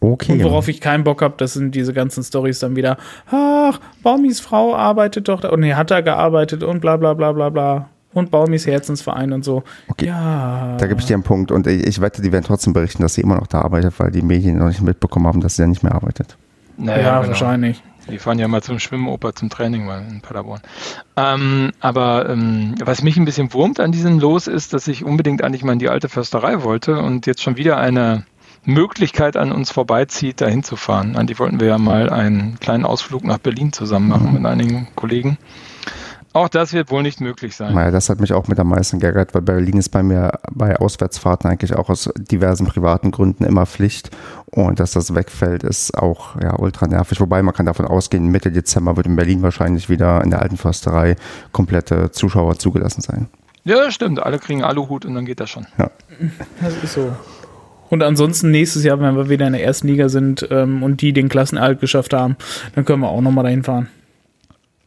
[0.00, 0.32] Okay.
[0.32, 2.98] Und worauf ich keinen Bock habe, das sind diese ganzen Stories dann wieder.
[3.30, 5.48] Ach, Baumis Frau arbeitet doch da.
[5.50, 7.88] Und nee, hat da gearbeitet und bla bla bla bla bla.
[8.16, 9.62] Und Baumis Herzensverein und so.
[9.88, 10.06] Okay.
[10.06, 10.78] Ja.
[10.78, 11.50] Da gebe ich dir einen Punkt.
[11.50, 14.10] Und ich, ich wette, die werden trotzdem berichten, dass sie immer noch da arbeitet, weil
[14.10, 16.38] die Medien noch nicht mitbekommen haben, dass sie ja nicht mehr arbeitet.
[16.78, 17.28] Naja, ja, genau.
[17.28, 17.82] wahrscheinlich.
[18.10, 20.62] Die fahren ja mal zum Schwimmoper zum Training mal in Paderborn.
[21.18, 25.44] Ähm, aber ähm, was mich ein bisschen wurmt an diesem Los ist, dass ich unbedingt
[25.44, 28.24] eigentlich mal in die alte Försterei wollte und jetzt schon wieder eine
[28.64, 31.16] Möglichkeit an uns vorbeizieht, dahin zu fahren.
[31.16, 34.88] An die wollten wir ja mal einen kleinen Ausflug nach Berlin zusammen machen mit einigen
[34.94, 35.36] Kollegen.
[36.36, 37.72] Auch das wird wohl nicht möglich sein.
[37.72, 40.76] Naja, das hat mich auch mit am meisten geärgert, weil Berlin ist bei mir bei
[40.76, 44.10] Auswärtsfahrten eigentlich auch aus diversen privaten Gründen immer Pflicht.
[44.44, 47.22] Und dass das wegfällt, ist auch ja, ultra nervig.
[47.22, 50.58] Wobei man kann davon ausgehen, Mitte Dezember wird in Berlin wahrscheinlich wieder in der alten
[50.58, 51.16] Försterei
[51.52, 53.28] komplette Zuschauer zugelassen sein.
[53.64, 54.22] Ja, stimmt.
[54.22, 55.66] Alle kriegen Aluhut und dann geht das schon.
[56.60, 57.16] Das ist so.
[57.88, 61.14] Und ansonsten nächstes Jahr, wenn wir wieder in der ersten Liga sind ähm, und die
[61.14, 62.36] den Klassenerhalt geschafft haben,
[62.74, 63.88] dann können wir auch nochmal dahin fahren.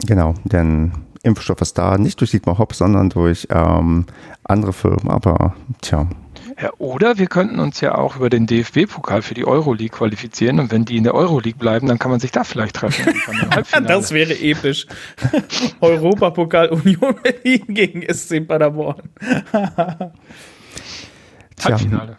[0.06, 0.92] Genau, denn
[1.24, 4.06] Impfstoff ist da, nicht durch Dietmar Hopp, sondern durch ähm,
[4.44, 5.10] andere Firmen.
[5.10, 6.08] Aber tja,
[6.62, 10.72] Ja, oder wir könnten uns ja auch über den DFB-Pokal für die Euroleague qualifizieren und
[10.72, 13.14] wenn die in der Euroleague bleiben, dann kann man sich da vielleicht treffen.
[13.88, 14.88] Das wäre episch.
[15.82, 19.02] Europapokal Union Berlin gegen SC Paderborn.
[21.56, 22.18] tja Halbfinale.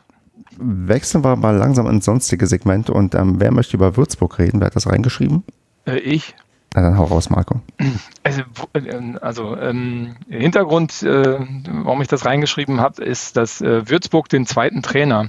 [0.59, 2.91] wechseln wir mal langsam ins sonstige Segment.
[2.91, 4.61] Und ähm, wer möchte über Würzburg reden?
[4.61, 5.45] Wer hat das reingeschrieben?
[5.87, 6.35] Äh, ich.
[6.73, 7.61] Na, dann hau raus, Marco.
[8.23, 11.39] Also, wo- äh, also ähm, Hintergrund, äh,
[11.83, 15.29] warum ich das reingeschrieben habe, ist, dass äh, Würzburg den zweiten Trainer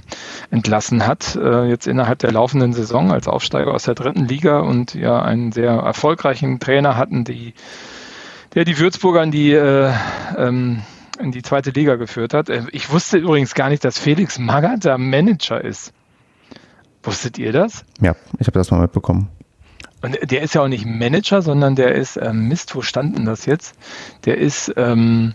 [0.52, 4.94] entlassen hat, äh, jetzt innerhalb der laufenden Saison als Aufsteiger aus der dritten Liga und
[4.94, 7.54] ja einen sehr erfolgreichen Trainer hatten, die,
[8.54, 9.90] der die Würzburger in die, äh,
[10.36, 10.82] ähm,
[11.18, 12.50] in die zweite Liga geführt hat.
[12.50, 15.92] Äh, Ich wusste übrigens gar nicht, dass Felix Magath der Manager ist.
[17.02, 17.84] Wusstet ihr das?
[18.00, 19.28] Ja, ich habe das mal mitbekommen.
[20.02, 23.24] Und der ist ja auch nicht Manager, sondern der ist, ähm, Mist, wo stand denn
[23.24, 23.74] das jetzt?
[24.24, 25.34] Der ist ähm,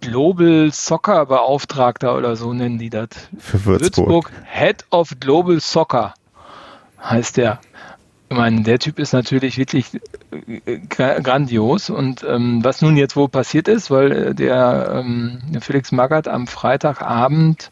[0.00, 3.08] Global Soccer Beauftragter oder so nennen die das.
[3.38, 4.30] Für Würzburg.
[4.50, 6.14] Head of Global Soccer
[7.02, 7.60] heißt der.
[8.30, 9.86] Ich meine, der Typ ist natürlich wirklich
[10.32, 11.90] äh, gra- grandios.
[11.90, 16.26] Und ähm, was nun jetzt wohl passiert ist, weil äh, der, ähm, der Felix Magath
[16.26, 17.70] am Freitagabend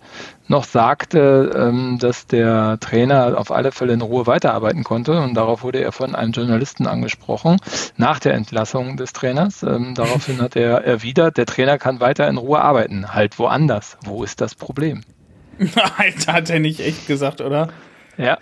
[0.53, 5.19] noch sagte, ähm, dass der Trainer auf alle Fälle in Ruhe weiterarbeiten konnte.
[5.21, 7.57] Und darauf wurde er von einem Journalisten angesprochen,
[7.97, 9.65] nach der Entlassung des Trainers.
[9.65, 13.97] Ähm, daraufhin hat er erwidert, der Trainer kann weiter in Ruhe arbeiten, halt woanders.
[14.05, 15.01] Wo ist das Problem?
[15.97, 17.69] Alter, hat er nicht echt gesagt, oder?
[18.17, 18.39] Ja.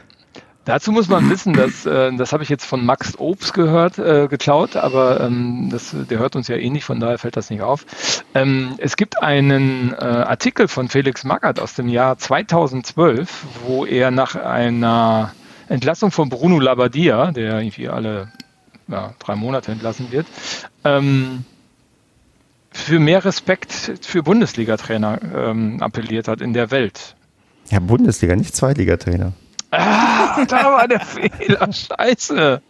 [0.67, 4.29] Dazu muss man wissen, dass äh, das habe ich jetzt von Max Obst gehört, äh,
[4.29, 7.63] geklaut, aber ähm, das, der hört uns ja eh nicht, von daher fällt das nicht
[7.63, 7.87] auf.
[8.35, 14.11] Ähm, es gibt einen äh, Artikel von Felix Magath aus dem Jahr 2012, wo er
[14.11, 15.33] nach einer
[15.69, 18.31] Entlassung von Bruno Labbadia, der irgendwie alle
[18.87, 20.27] ja, drei Monate entlassen wird,
[20.85, 21.45] ähm,
[22.71, 27.17] für mehr Respekt für Bundesliga-Trainer ähm, appelliert hat in der Welt.
[27.71, 29.33] Ja, Bundesliga, nicht Zweitligatrainer.
[29.71, 31.69] Ah, da war der Fehler.
[31.73, 32.61] Scheiße.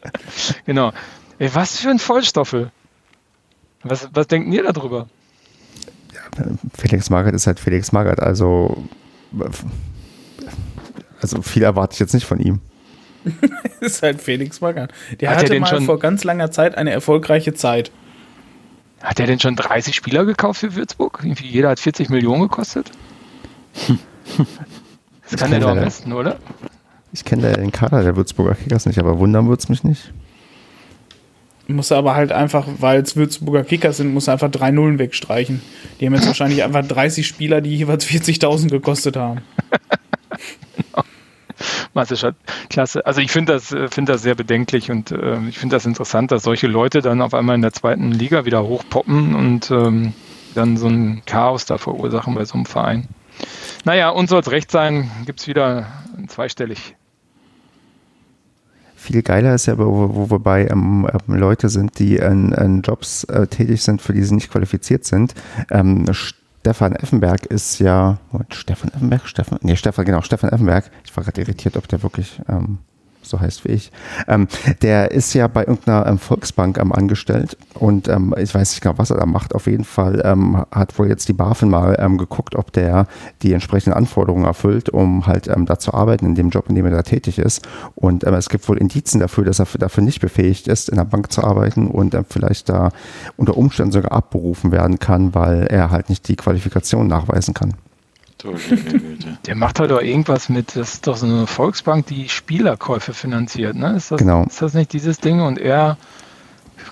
[0.66, 0.92] Genau.
[1.38, 2.70] Ey, was für ein Vollstoffel.
[3.82, 5.08] Was, was denken ihr darüber?
[6.76, 8.84] Felix Magath ist halt Felix Magath, also,
[11.20, 12.60] also viel erwarte ich jetzt nicht von ihm.
[13.80, 14.92] ist halt Felix Magath.
[15.20, 17.90] Der Hat hatte mal schon- vor ganz langer Zeit eine erfolgreiche Zeit.
[19.02, 21.20] Hat er denn schon 30 Spieler gekauft für Würzburg?
[21.22, 22.90] Irgendwie jeder hat 40 Millionen gekostet?
[25.30, 26.38] Das kann er doch am besten, oder?
[27.12, 30.12] Ich kenne den Kader der Würzburger Kickers nicht, aber wundern wird es mich nicht.
[31.66, 35.62] Muss aber halt einfach, weil es Würzburger Kickers sind, muss einfach drei Nullen wegstreichen.
[36.00, 39.42] Die haben jetzt wahrscheinlich einfach 30 Spieler, die jeweils 40.000 gekostet haben.
[41.94, 42.36] Meisterschaft,
[42.68, 43.04] klasse.
[43.06, 46.42] Also ich finde das, finde das sehr bedenklich und äh, ich finde das interessant, dass
[46.42, 50.12] solche Leute dann auf einmal in der zweiten Liga wieder hochpoppen und ähm,
[50.54, 53.08] dann so ein Chaos da verursachen bei so einem Verein.
[53.84, 55.86] Naja, uns soll es recht sein, gibt es wieder
[56.28, 56.96] zweistellig.
[59.10, 62.82] Viel geiler ist ja, wo, wo wir bei ähm, ähm, Leute sind, die in, in
[62.82, 65.34] Jobs äh, tätig sind, für die sie nicht qualifiziert sind.
[65.68, 69.26] Ähm, Stefan Effenberg ist ja, Moment, Stefan Effenberg?
[69.26, 70.92] Stefan, nee, Stefan, genau, Stefan Effenberg.
[71.04, 72.78] Ich war gerade irritiert, ob der wirklich ähm,
[73.22, 73.92] so heißt wie ich,
[74.28, 74.48] ähm,
[74.82, 78.98] der ist ja bei irgendeiner ähm, Volksbank ähm, angestellt und ähm, ich weiß nicht genau,
[78.98, 79.54] was er da macht.
[79.54, 83.06] Auf jeden Fall ähm, hat wohl jetzt die BaFin mal ähm, geguckt, ob der
[83.42, 86.92] die entsprechenden Anforderungen erfüllt, um halt da zu arbeiten in dem Job, in dem er
[86.92, 87.66] da tätig ist.
[87.94, 91.32] Und es gibt wohl Indizien dafür, dass er dafür nicht befähigt ist, in der Bank
[91.32, 92.90] zu arbeiten und vielleicht da
[93.36, 97.74] unter Umständen sogar abberufen werden kann, weil er halt nicht die Qualifikation nachweisen kann.
[99.46, 103.76] Der macht halt doch irgendwas mit, das ist doch so eine Volksbank, die Spielerkäufe finanziert,
[103.76, 103.96] ne?
[103.96, 104.44] Ist das, genau.
[104.44, 105.40] ist das nicht dieses Ding?
[105.40, 105.96] Und er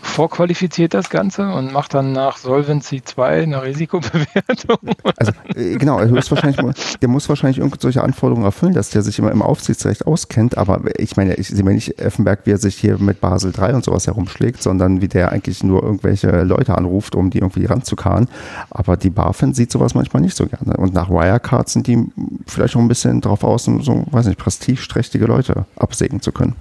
[0.09, 4.78] vorqualifiziert das Ganze und macht dann nach Solvency 2 eine Risikobewertung.
[5.16, 6.59] Also äh, genau, er ist wahrscheinlich,
[7.00, 11.16] der muss wahrscheinlich irgendwelche Anforderungen erfüllen, dass der sich immer im Aufsichtsrecht auskennt, aber ich
[11.16, 14.06] meine, ich sehe mir nicht Effenberg, wie er sich hier mit Basel 3 und sowas
[14.06, 18.28] herumschlägt, sondern wie der eigentlich nur irgendwelche Leute anruft, um die irgendwie ranzukarren.
[18.70, 20.76] Aber die BaFin sieht sowas manchmal nicht so gerne.
[20.76, 22.04] Und nach Wirecard sind die
[22.46, 26.56] vielleicht auch ein bisschen drauf aus, um so, weiß nicht, prestigeträchtige Leute absägen zu können.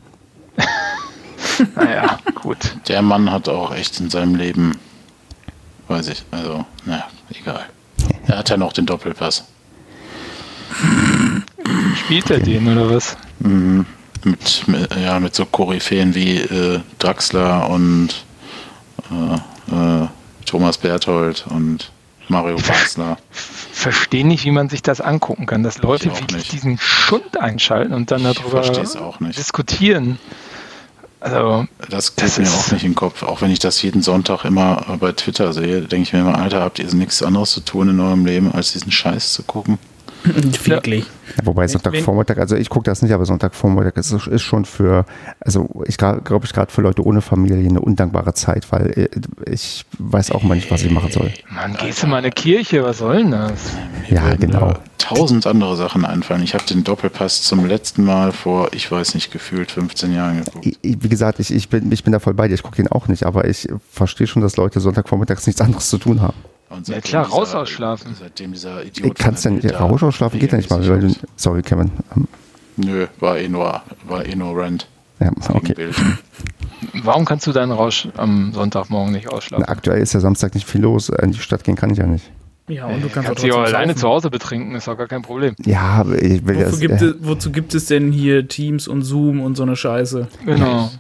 [1.76, 2.58] Naja, gut.
[2.88, 4.78] Der Mann hat auch echt in seinem Leben,
[5.88, 7.66] weiß ich, also, naja, egal.
[8.28, 9.46] Er hat ja noch den Doppelpass.
[11.96, 13.18] Spielt er den oder was?
[13.40, 13.86] Mhm.
[14.24, 18.10] Mit, mit, ja, mit so Koryphäen wie äh, Draxler und
[19.12, 19.36] äh,
[19.74, 20.08] äh,
[20.46, 21.92] Thomas Berthold und
[22.28, 23.18] Mario Basler.
[23.32, 28.12] Verstehe nicht, wie man sich das angucken kann, dass Leute wirklich diesen Schund einschalten und
[28.12, 30.20] dann darüber diskutieren.
[31.20, 33.24] Also, das geht mir auch nicht in den Kopf.
[33.24, 36.62] Auch wenn ich das jeden Sonntag immer bei Twitter sehe, denke ich mir immer, Alter,
[36.62, 39.80] habt ihr nichts anderes zu tun in eurem Leben, als diesen Scheiß zu gucken?
[40.66, 41.06] Wirklich.
[41.38, 45.06] Ja, wobei Sonntagvormittag, also ich gucke das nicht, aber Sonntagvormittag ist, ist schon für,
[45.40, 49.10] also ich glaube ich gerade für Leute ohne Familie eine undankbare Zeit, weil äh,
[49.52, 51.32] ich weiß auch mal nicht, was ich machen soll.
[51.50, 53.72] Mann, gehst du mal in eine Kirche, was soll denn das?
[54.10, 54.74] Ja, genau.
[54.98, 56.44] Tausend andere Sachen einfallen.
[56.44, 60.68] Ich habe den Doppelpass zum letzten Mal vor, ich weiß nicht, gefühlt 15 Jahren geguckt.
[60.82, 63.08] Wie gesagt, ich, ich, bin, ich bin da voll bei dir, ich gucke den auch
[63.08, 66.38] nicht, aber ich verstehe schon, dass Leute Sonntagvormittags nichts anderes zu tun haben.
[66.70, 68.16] Ja klar, dieser, raus ausschlafen.
[68.20, 69.18] Seitdem dieser Idiot.
[69.18, 70.40] Kannst du denn raus ausschlafen?
[70.40, 70.88] Geht ja nicht mal.
[70.88, 71.92] Weil du, sorry, Kevin.
[72.76, 74.88] Nö, war eh nur, war eh nur Rent.
[75.20, 75.90] Ja, okay.
[77.04, 79.66] Warum kannst du deinen Rausch am Sonntagmorgen nicht ausschlafen?
[79.68, 81.10] Na, aktuell ist ja Samstag nicht viel los.
[81.10, 82.30] In die Stadt gehen kann ich ja nicht.
[82.68, 85.22] Ja, und du kannst, kannst dich auch alleine zu Hause betrinken, ist auch gar kein
[85.22, 85.56] Problem.
[85.66, 89.04] Ja, ich will wozu, das, gibt äh, es, wozu gibt es denn hier Teams und
[89.04, 90.28] Zoom und so eine Scheiße?
[90.46, 90.92] Genau.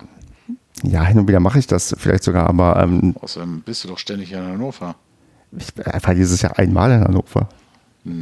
[0.84, 2.82] Ja, hin und wieder mache ich das vielleicht sogar, aber.
[2.82, 4.95] Ähm, Außerdem bist du doch ständig in Hannover.
[5.57, 7.47] Ich war dieses Jahr einmal in Hannover.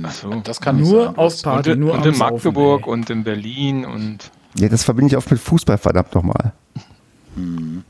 [0.03, 0.30] Ach so.
[0.43, 3.86] Das kann nur sein, auf Party, und, nur und in Magdeburg Saufen, und in Berlin
[3.86, 4.32] und.
[4.57, 6.53] Ja, das verbinde ich oft mit Fußball, verdammt nochmal.
[7.36, 7.84] Hm.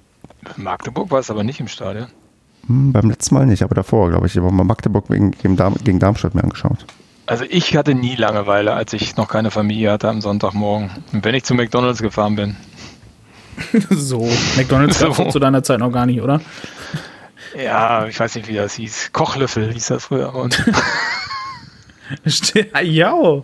[0.57, 2.07] Magdeburg war es aber nicht im Stadion.
[2.67, 4.35] Hm, beim letzten Mal nicht, aber davor, glaube ich.
[4.35, 6.85] Ich habe mal Magdeburg gegen, gegen Darmstadt mir angeschaut.
[7.27, 10.91] Also ich hatte nie Langeweile, als ich noch keine Familie hatte am Sonntagmorgen.
[11.11, 12.55] Wenn ich zu McDonalds gefahren bin.
[13.89, 14.27] so,
[14.57, 16.41] McDonalds gab es zu deiner Zeit noch gar nicht, oder?
[17.57, 19.11] Ja, ich weiß nicht, wie das hieß.
[19.13, 20.33] Kochlöffel hieß das früher.
[22.83, 23.41] ja,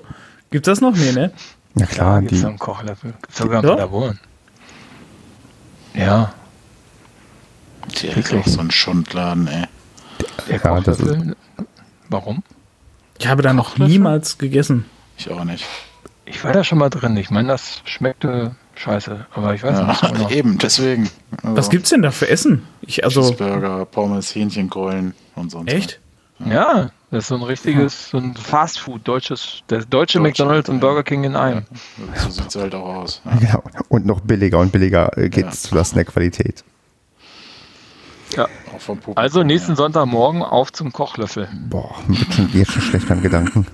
[0.49, 0.95] gibt das noch?
[0.95, 1.32] Nee, ne?
[1.76, 2.45] Ja klar, ja, gibt's die.
[2.45, 3.14] einen Kochlöffel.
[3.22, 4.20] Gibt's sogar ein Laboren.
[5.93, 6.34] Ja.
[8.01, 9.66] Der ist auch so ein Schundladen, ey.
[10.49, 11.36] Der Kochlöffel?
[12.09, 12.43] Warum?
[13.20, 14.86] Ich habe da noch niemals gegessen.
[15.18, 15.66] Ich auch nicht.
[16.26, 17.16] Ich war da schon mal drin.
[17.18, 20.01] Ich meine, das schmeckte scheiße, aber ich weiß ja, nicht.
[20.01, 20.29] Genau.
[20.29, 21.09] Eben, deswegen.
[21.43, 22.63] Also Was gibt's denn da für Essen?
[22.82, 25.63] Ich, also Cheeseburger, Pommes, Hähnchengrollen und so.
[25.66, 25.99] Echt?
[26.39, 26.47] Ja.
[26.47, 31.03] ja, das ist so ein richtiges, so ein Fastfood, deutsches, der deutsche, McDonalds und Burger
[31.03, 31.66] King in einem.
[32.16, 33.21] Ja, so sieht es halt auch aus.
[33.25, 33.37] Ja.
[33.37, 33.63] Genau.
[33.89, 36.63] Und noch billiger und billiger äh, geht es zulasten der Qualität.
[38.36, 38.47] Ja.
[39.16, 41.49] also nächsten Sonntagmorgen auf zum Kochlöffel.
[41.70, 43.67] Boah, mir wird schon jetzt schon schlecht beim Gedanken.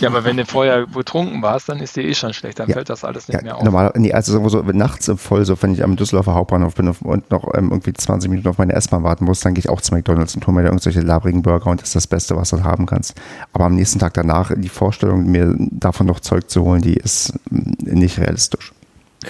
[0.00, 2.74] Ja, aber wenn du vorher betrunken warst, dann ist dir eh schon schlecht, dann ja,
[2.74, 3.62] fällt das alles nicht ja, mehr auf.
[3.62, 7.52] Normal, nee, also so, nachts voll, so wenn ich am Düsseldorfer Hauptbahnhof bin und noch
[7.54, 10.34] ähm, irgendwie 20 Minuten auf meine S-Bahn warten muss, dann gehe ich auch zu McDonalds
[10.34, 12.86] und hole mir da irgendwelche labrigen Burger und das ist das Beste, was du haben
[12.86, 13.14] kannst.
[13.52, 17.34] Aber am nächsten Tag danach, die Vorstellung, mir davon noch Zeug zu holen, die ist
[17.50, 18.72] mm, nicht realistisch.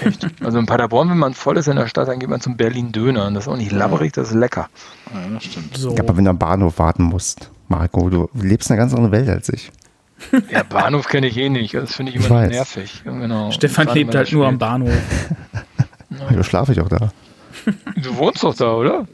[0.01, 0.27] Echt?
[0.43, 2.93] Also in Paderborn, wenn man voll ist in der Stadt, dann geht man zum Berlin
[2.93, 3.27] Döner.
[3.27, 4.69] Und das ist auch nicht labberig, das ist lecker.
[5.13, 5.77] Ja, das stimmt.
[5.77, 5.95] So.
[5.95, 9.13] Ja, aber wenn du am Bahnhof warten musst, Marco, du lebst in einer ganz anderen
[9.13, 9.71] Welt als ich.
[10.51, 11.75] Ja, Bahnhof kenne ich eh nicht.
[11.75, 12.51] Das finde ich Ich immer weiß.
[12.51, 13.03] nervig.
[13.05, 13.51] Genau.
[13.51, 14.59] Stefan lebt halt nur am.
[14.59, 14.93] Bahnhof.
[16.31, 17.11] Da schlafe ich auch da.
[17.97, 19.07] Du wohnst doch da, oder?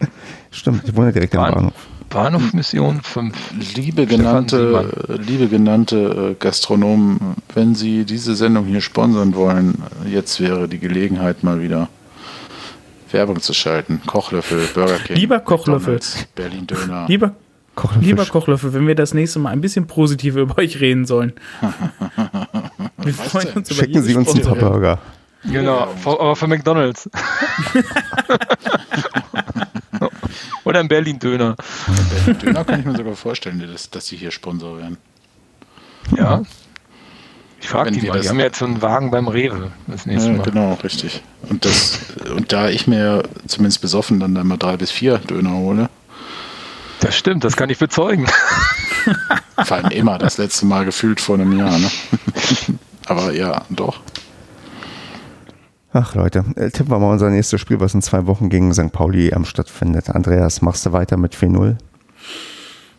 [0.50, 1.72] Stimmt, ich wohne direkt am Bahn- Bahnhof.
[2.08, 3.36] Bahnhof Mission 5.
[3.76, 4.90] Liebe genannte,
[5.24, 9.80] liebe genannte äh, Gastronomen, wenn Sie diese Sendung hier sponsern wollen,
[10.10, 11.88] jetzt wäre die Gelegenheit mal wieder
[13.12, 14.00] Werbung zu schalten.
[14.06, 16.00] Kochlöffel, Burger King, Lieber Kochlöffel.
[16.34, 17.06] Berlin Döner.
[17.06, 17.32] Lieber,
[17.80, 18.06] Kochlöffel.
[18.08, 21.32] lieber Kochlöffel, wenn wir das nächste Mal ein bisschen positiver über euch reden sollen.
[22.98, 24.72] Wir freuen uns über Schicken Sie uns ein paar Sponsoring.
[24.72, 24.98] Burger.
[25.44, 27.08] Genau, aber für McDonalds.
[30.64, 31.56] Oder ein Berlin Döner.
[32.26, 34.98] Berlin Döner kann ich mir sogar vorstellen, dass, dass Sie hier Sponsor werden.
[36.16, 36.42] Ja.
[37.60, 38.20] Ich frage die wir mal.
[38.20, 40.42] Die haben ja jetzt so einen Wagen beim Rewe das nächste Ja, Mal.
[40.44, 41.22] genau, richtig.
[41.48, 42.00] Und, das,
[42.34, 45.88] und da ich mir zumindest besoffen dann immer drei bis vier Döner hole,
[47.00, 48.26] Das stimmt, das kann ich bezeugen.
[49.64, 51.78] vor allem immer das letzte Mal gefühlt vor einem Jahr.
[51.78, 51.90] Ne?
[53.06, 54.00] Aber ja, doch.
[55.92, 58.92] Ach Leute, äh, tippen wir mal unser nächstes Spiel, was in zwei Wochen gegen St.
[58.92, 60.10] Pauli ähm, stattfindet.
[60.10, 61.76] Andreas, machst du weiter mit 4-0?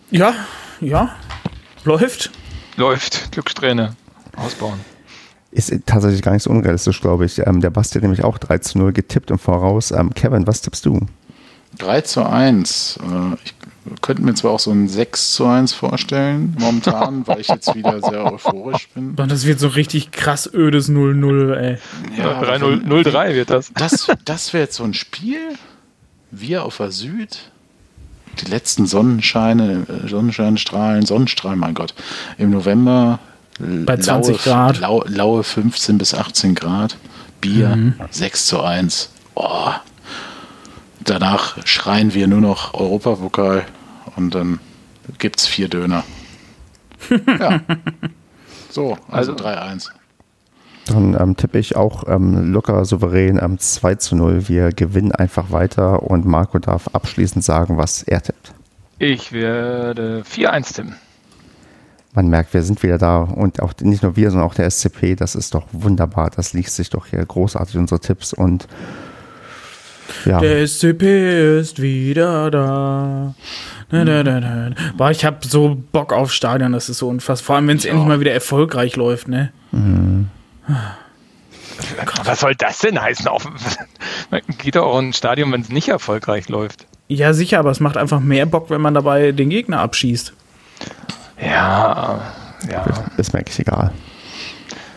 [0.10, 0.34] Ja,
[0.82, 1.16] ja.
[1.86, 2.32] Läuft.
[2.76, 3.32] Läuft.
[3.32, 3.96] Glückssträhne.
[4.36, 4.80] Ausbauen.
[5.52, 7.40] Ist tatsächlich gar nicht so unrealistisch, glaube ich.
[7.46, 9.92] Ähm, der Basti hat nämlich auch 3 zu 0 getippt im Voraus.
[9.92, 11.00] Ähm, Kevin, was tippst du?
[11.78, 13.00] 3 zu 1.
[13.02, 13.56] Äh, Ich
[14.02, 18.00] könnte mir zwar auch so ein 6 zu 1 vorstellen, momentan, weil ich jetzt wieder
[18.02, 19.16] sehr euphorisch bin.
[19.18, 21.78] Und das wird so richtig krass ödes 0-0, ey.
[22.18, 23.72] Ja, aber 3-0 wenn- 0-3 wird das.
[23.74, 25.40] Das, das wäre jetzt so ein Spiel.
[26.32, 27.40] Wir auf der Süd.
[28.40, 31.94] Die letzten Sonnenscheine, äh, Sonnenscheinstrahlen, Sonnenstrahlen, mein Gott.
[32.38, 33.20] Im November.
[33.60, 34.80] l- Bei 20 laue, Grad.
[34.80, 36.96] Lau, laue 15 bis 18 Grad.
[37.42, 39.10] Bier 6 zu 1.
[39.36, 39.72] Oh.
[41.04, 43.66] Danach schreien wir nur noch Europapokal
[44.16, 44.60] und dann
[45.18, 46.04] gibt es vier Döner.
[47.40, 47.62] ja.
[48.70, 49.90] So, also, Also- 3-1.
[50.88, 54.48] Dann ähm, tippe ich auch ähm, locker souverän ähm, 2 zu 0.
[54.50, 58.54] Wir gewinnen einfach weiter und Marco darf abschließend sagen, was er tippt.
[58.98, 60.96] Ich werde 4-1 tippen.
[62.14, 65.16] Man merkt, wir sind wieder da und auch nicht nur wir, sondern auch der SCP.
[65.16, 66.32] Das ist doch wunderbar.
[66.32, 68.68] Das liest sich doch hier großartig, unsere Tipps und
[70.26, 70.40] ja.
[70.40, 73.34] Der SCP ist wieder da.
[73.92, 74.70] Na, na, na, na.
[74.96, 77.46] Boah, ich hab so Bock auf Stadion, das ist so unfassbar.
[77.46, 79.52] Vor allem, wenn es endlich mal wieder erfolgreich läuft, ne?
[82.24, 83.28] Was soll das denn heißen?
[83.28, 83.46] Auf,
[84.30, 86.88] man geht doch auch in ein Stadion, wenn es nicht erfolgreich läuft.
[87.08, 90.34] Ja, sicher, aber es macht einfach mehr Bock, wenn man dabei den Gegner abschießt.
[91.42, 92.22] Ja,
[92.72, 92.86] ja.
[93.18, 93.92] Ist mir eigentlich egal.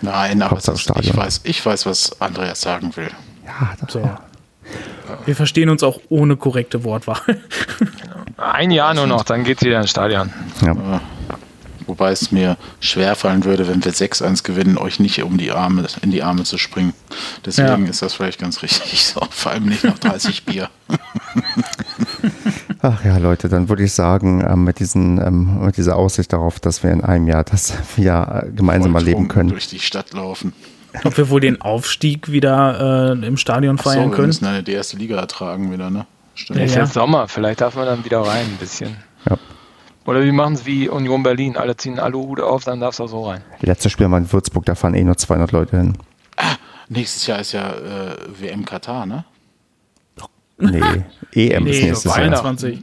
[0.03, 0.69] Nein, aber ist,
[1.01, 3.11] ich, weiß, ich weiß, was Andreas sagen will.
[3.47, 4.11] Ja, das, So.
[5.27, 7.21] Wir verstehen uns auch ohne korrekte Wortwahl.
[8.37, 10.33] Ein Jahr nur noch, dann geht's wieder ins Stadion.
[10.65, 11.01] ja.
[11.87, 16.11] Wobei es mir schwerfallen würde, wenn wir 6-1 gewinnen, euch nicht um die Arme, in
[16.11, 16.95] die Arme zu springen.
[17.45, 17.91] Deswegen Ja.
[17.91, 19.21] ist das vielleicht ganz richtig so.
[19.29, 20.71] Vor allem nicht nach 30 Bier.
[22.81, 26.59] Ach ja, Leute, dann würde ich sagen, ähm, mit, diesen, ähm, mit dieser Aussicht darauf,
[26.59, 29.49] dass wir in einem Jahr das äh, gemeinsam mal leben Volltrunken können.
[29.51, 30.55] Durch die Stadt laufen.
[31.03, 34.27] Ob wir wohl den Aufstieg wieder äh, im Stadion feiern wir können?
[34.29, 36.07] müssen eine die erste Liga ertragen wieder, ne?
[36.37, 36.59] Stimmt.
[36.61, 36.83] Ja, Ist ja.
[36.83, 38.97] jetzt Sommer, vielleicht darf man dann wieder rein ein bisschen.
[39.29, 39.37] Ja.
[40.07, 43.09] Oder wir machen es wie Union Berlin, alle ziehen Aluhut auf, dann darfst du auch
[43.09, 43.43] so rein.
[43.61, 45.97] Letztes Spiel mal in Würzburg, da fahren eh nur 200 Leute hin.
[46.89, 49.25] Nächstes Jahr ist ja äh, WM Katar, ne?
[50.59, 50.81] Nee,
[51.33, 52.17] EM ist Nee, nächstes Jahr.
[52.17, 52.59] Weihnachten.
[52.59, 52.83] 22.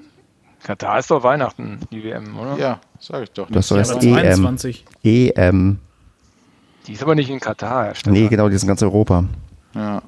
[0.63, 2.57] Katar ist doch Weihnachten, die WM, oder?
[2.57, 3.47] Ja, sag ich doch.
[3.49, 4.13] Das soll Ja, heißt aber EM.
[4.41, 4.85] 22.
[5.03, 5.79] EM.
[6.87, 8.13] Die ist aber nicht in Katar, Herr Stefan.
[8.13, 9.23] Nee, genau, die sind ganz Europa.
[9.75, 10.01] Ja.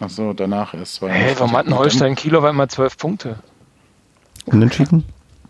[0.00, 1.02] Achso, danach erst.
[1.02, 1.22] Weihnachten.
[1.22, 3.38] Hey, warum hatten Holstein Kilo weil mal zwölf Punkte?
[4.46, 5.04] Unentschieden?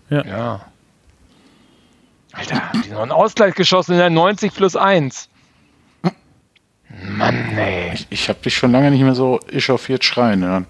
[0.09, 0.60] Ja.
[2.32, 5.28] Alter, haben die noch einen Ausgleich geschossen in der 90 plus 1.
[7.16, 7.92] Mann, ey.
[7.94, 10.66] Ich, ich habe dich schon lange nicht mehr so echauffiert schreien hören.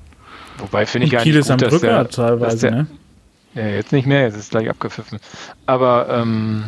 [0.58, 2.86] Wobei finde ich ja Kiel nicht ist am gut, dass der, Drücker teilweise, der, ne?
[3.54, 5.20] Ja, jetzt nicht mehr, jetzt ist gleich abgepfiffen.
[5.66, 6.64] Aber ähm,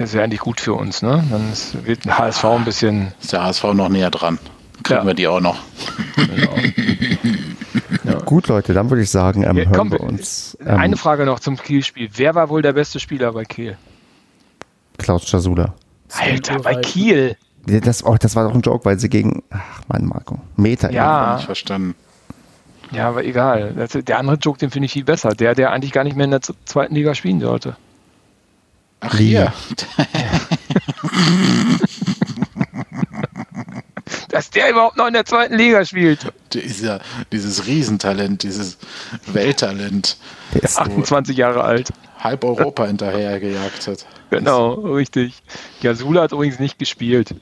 [0.00, 1.24] ist ja eigentlich gut für uns, ne?
[1.30, 3.12] Dann ist, wird ein HSV ein bisschen.
[3.20, 4.38] Ist der HSV noch näher dran.
[4.82, 5.06] Kriegen Ja.
[5.06, 5.56] wir die auch noch.
[8.24, 10.56] Gut, Leute, dann würde ich sagen, ähm, Ja, hören komm, wir uns.
[10.64, 12.10] Ähm, Eine Frage noch zum Kiel-Spiel.
[12.14, 13.76] Wer war wohl der beste Spieler bei Kiel?
[14.98, 15.74] Klaus Jasula.
[16.18, 16.76] Alter, bei.
[16.76, 17.36] Kiel.
[17.68, 20.90] Ja, Das, oh, das war doch ein Joke, weil sie gegen, ach Mann, Marco, Meter.
[20.90, 21.36] Ja.
[21.36, 21.94] Nicht verstanden.
[22.90, 23.88] Ja, aber egal.
[24.06, 25.30] Der andere Joke, den finde ich viel besser.
[25.30, 27.76] Der, der eigentlich gar nicht mehr in der zweiten Liga spielen sollte.
[29.00, 29.52] Ach hier.
[34.28, 36.32] dass der überhaupt noch in der zweiten Liga spielt.
[36.52, 37.00] Dieser,
[37.32, 38.78] dieses Riesentalent, dieses
[39.26, 40.16] Welttalent,
[40.54, 41.90] Der ist 28 Jahre alt.
[42.18, 44.06] halb Europa hinterhergejagt hat.
[44.30, 45.42] Genau, richtig.
[45.80, 47.34] Jasula hat übrigens nicht gespielt.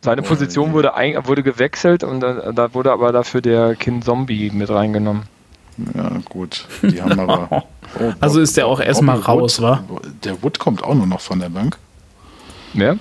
[0.00, 4.50] Seine Position wurde, ein, wurde gewechselt und da, da wurde aber dafür der Kind Zombie
[4.50, 5.24] mit reingenommen.
[5.94, 6.66] Ja, gut.
[6.82, 7.64] Die haben aber.
[8.00, 9.84] Oh, Also ist der auch erstmal raus, Wood, wa?
[10.24, 11.78] Der Wood kommt auch nur noch von der Bank.
[12.74, 12.98] Wer?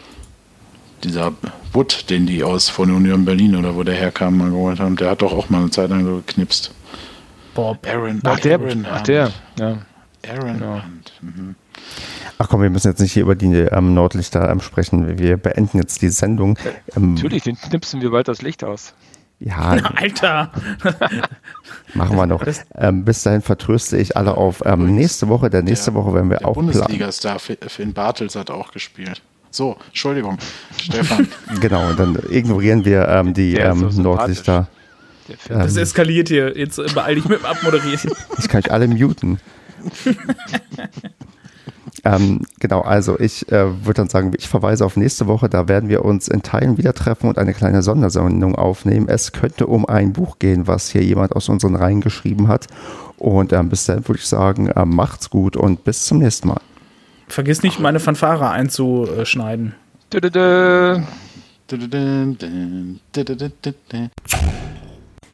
[1.03, 1.33] Dieser
[1.73, 5.09] Wood, den die aus von Union Berlin oder wo der herkam, mal geholt haben, der
[5.09, 6.71] hat doch auch mal eine Zeit lang so geknipst.
[7.55, 7.79] Bob.
[7.87, 9.77] Aaron, Ach, der, Aaron ach der, ja.
[10.29, 10.73] Aaron Genau.
[10.83, 11.13] Hunt.
[11.21, 11.55] Mhm.
[12.37, 15.17] Ach komm, wir müssen jetzt nicht hier über die ähm, Nordlichter ähm, sprechen.
[15.17, 16.59] Wir beenden jetzt die Sendung.
[16.95, 18.93] Ähm, Natürlich, den knipsen wir bald das Licht aus.
[19.45, 20.51] Ja, Alter.
[21.93, 22.43] machen wir noch.
[22.75, 25.49] Ähm, bis dahin vertröste ich alle auf ähm, nächste Woche.
[25.49, 26.71] Der nächste Woche werden wir Der auch planen.
[26.71, 29.21] Bundesliga-Star Fi- Finn Bartels hat auch gespielt.
[29.51, 30.37] So, Entschuldigung,
[30.81, 31.27] Stefan.
[31.61, 34.01] Genau, und dann ignorieren wir ähm, die Der ähm, so.
[34.01, 34.67] Nordlichter.
[35.47, 35.59] Der.
[35.59, 36.57] Das eskaliert hier.
[36.57, 38.11] Jetzt beeil dich mit dem Abmoderieren.
[38.37, 39.39] Ich kann euch alle muten.
[42.05, 45.49] ähm, genau, also ich äh, würde dann sagen, ich verweise auf nächste Woche.
[45.49, 49.07] Da werden wir uns in Teilen wieder treffen und eine kleine Sondersendung aufnehmen.
[49.09, 52.67] Es könnte um ein Buch gehen, was hier jemand aus unseren Reihen geschrieben hat.
[53.17, 56.61] Und ähm, bis dann würde ich sagen, äh, macht's gut und bis zum nächsten Mal.
[57.27, 59.73] Vergiss nicht, meine Fanfare einzuschneiden.
[60.13, 61.01] Dö, dö, dö.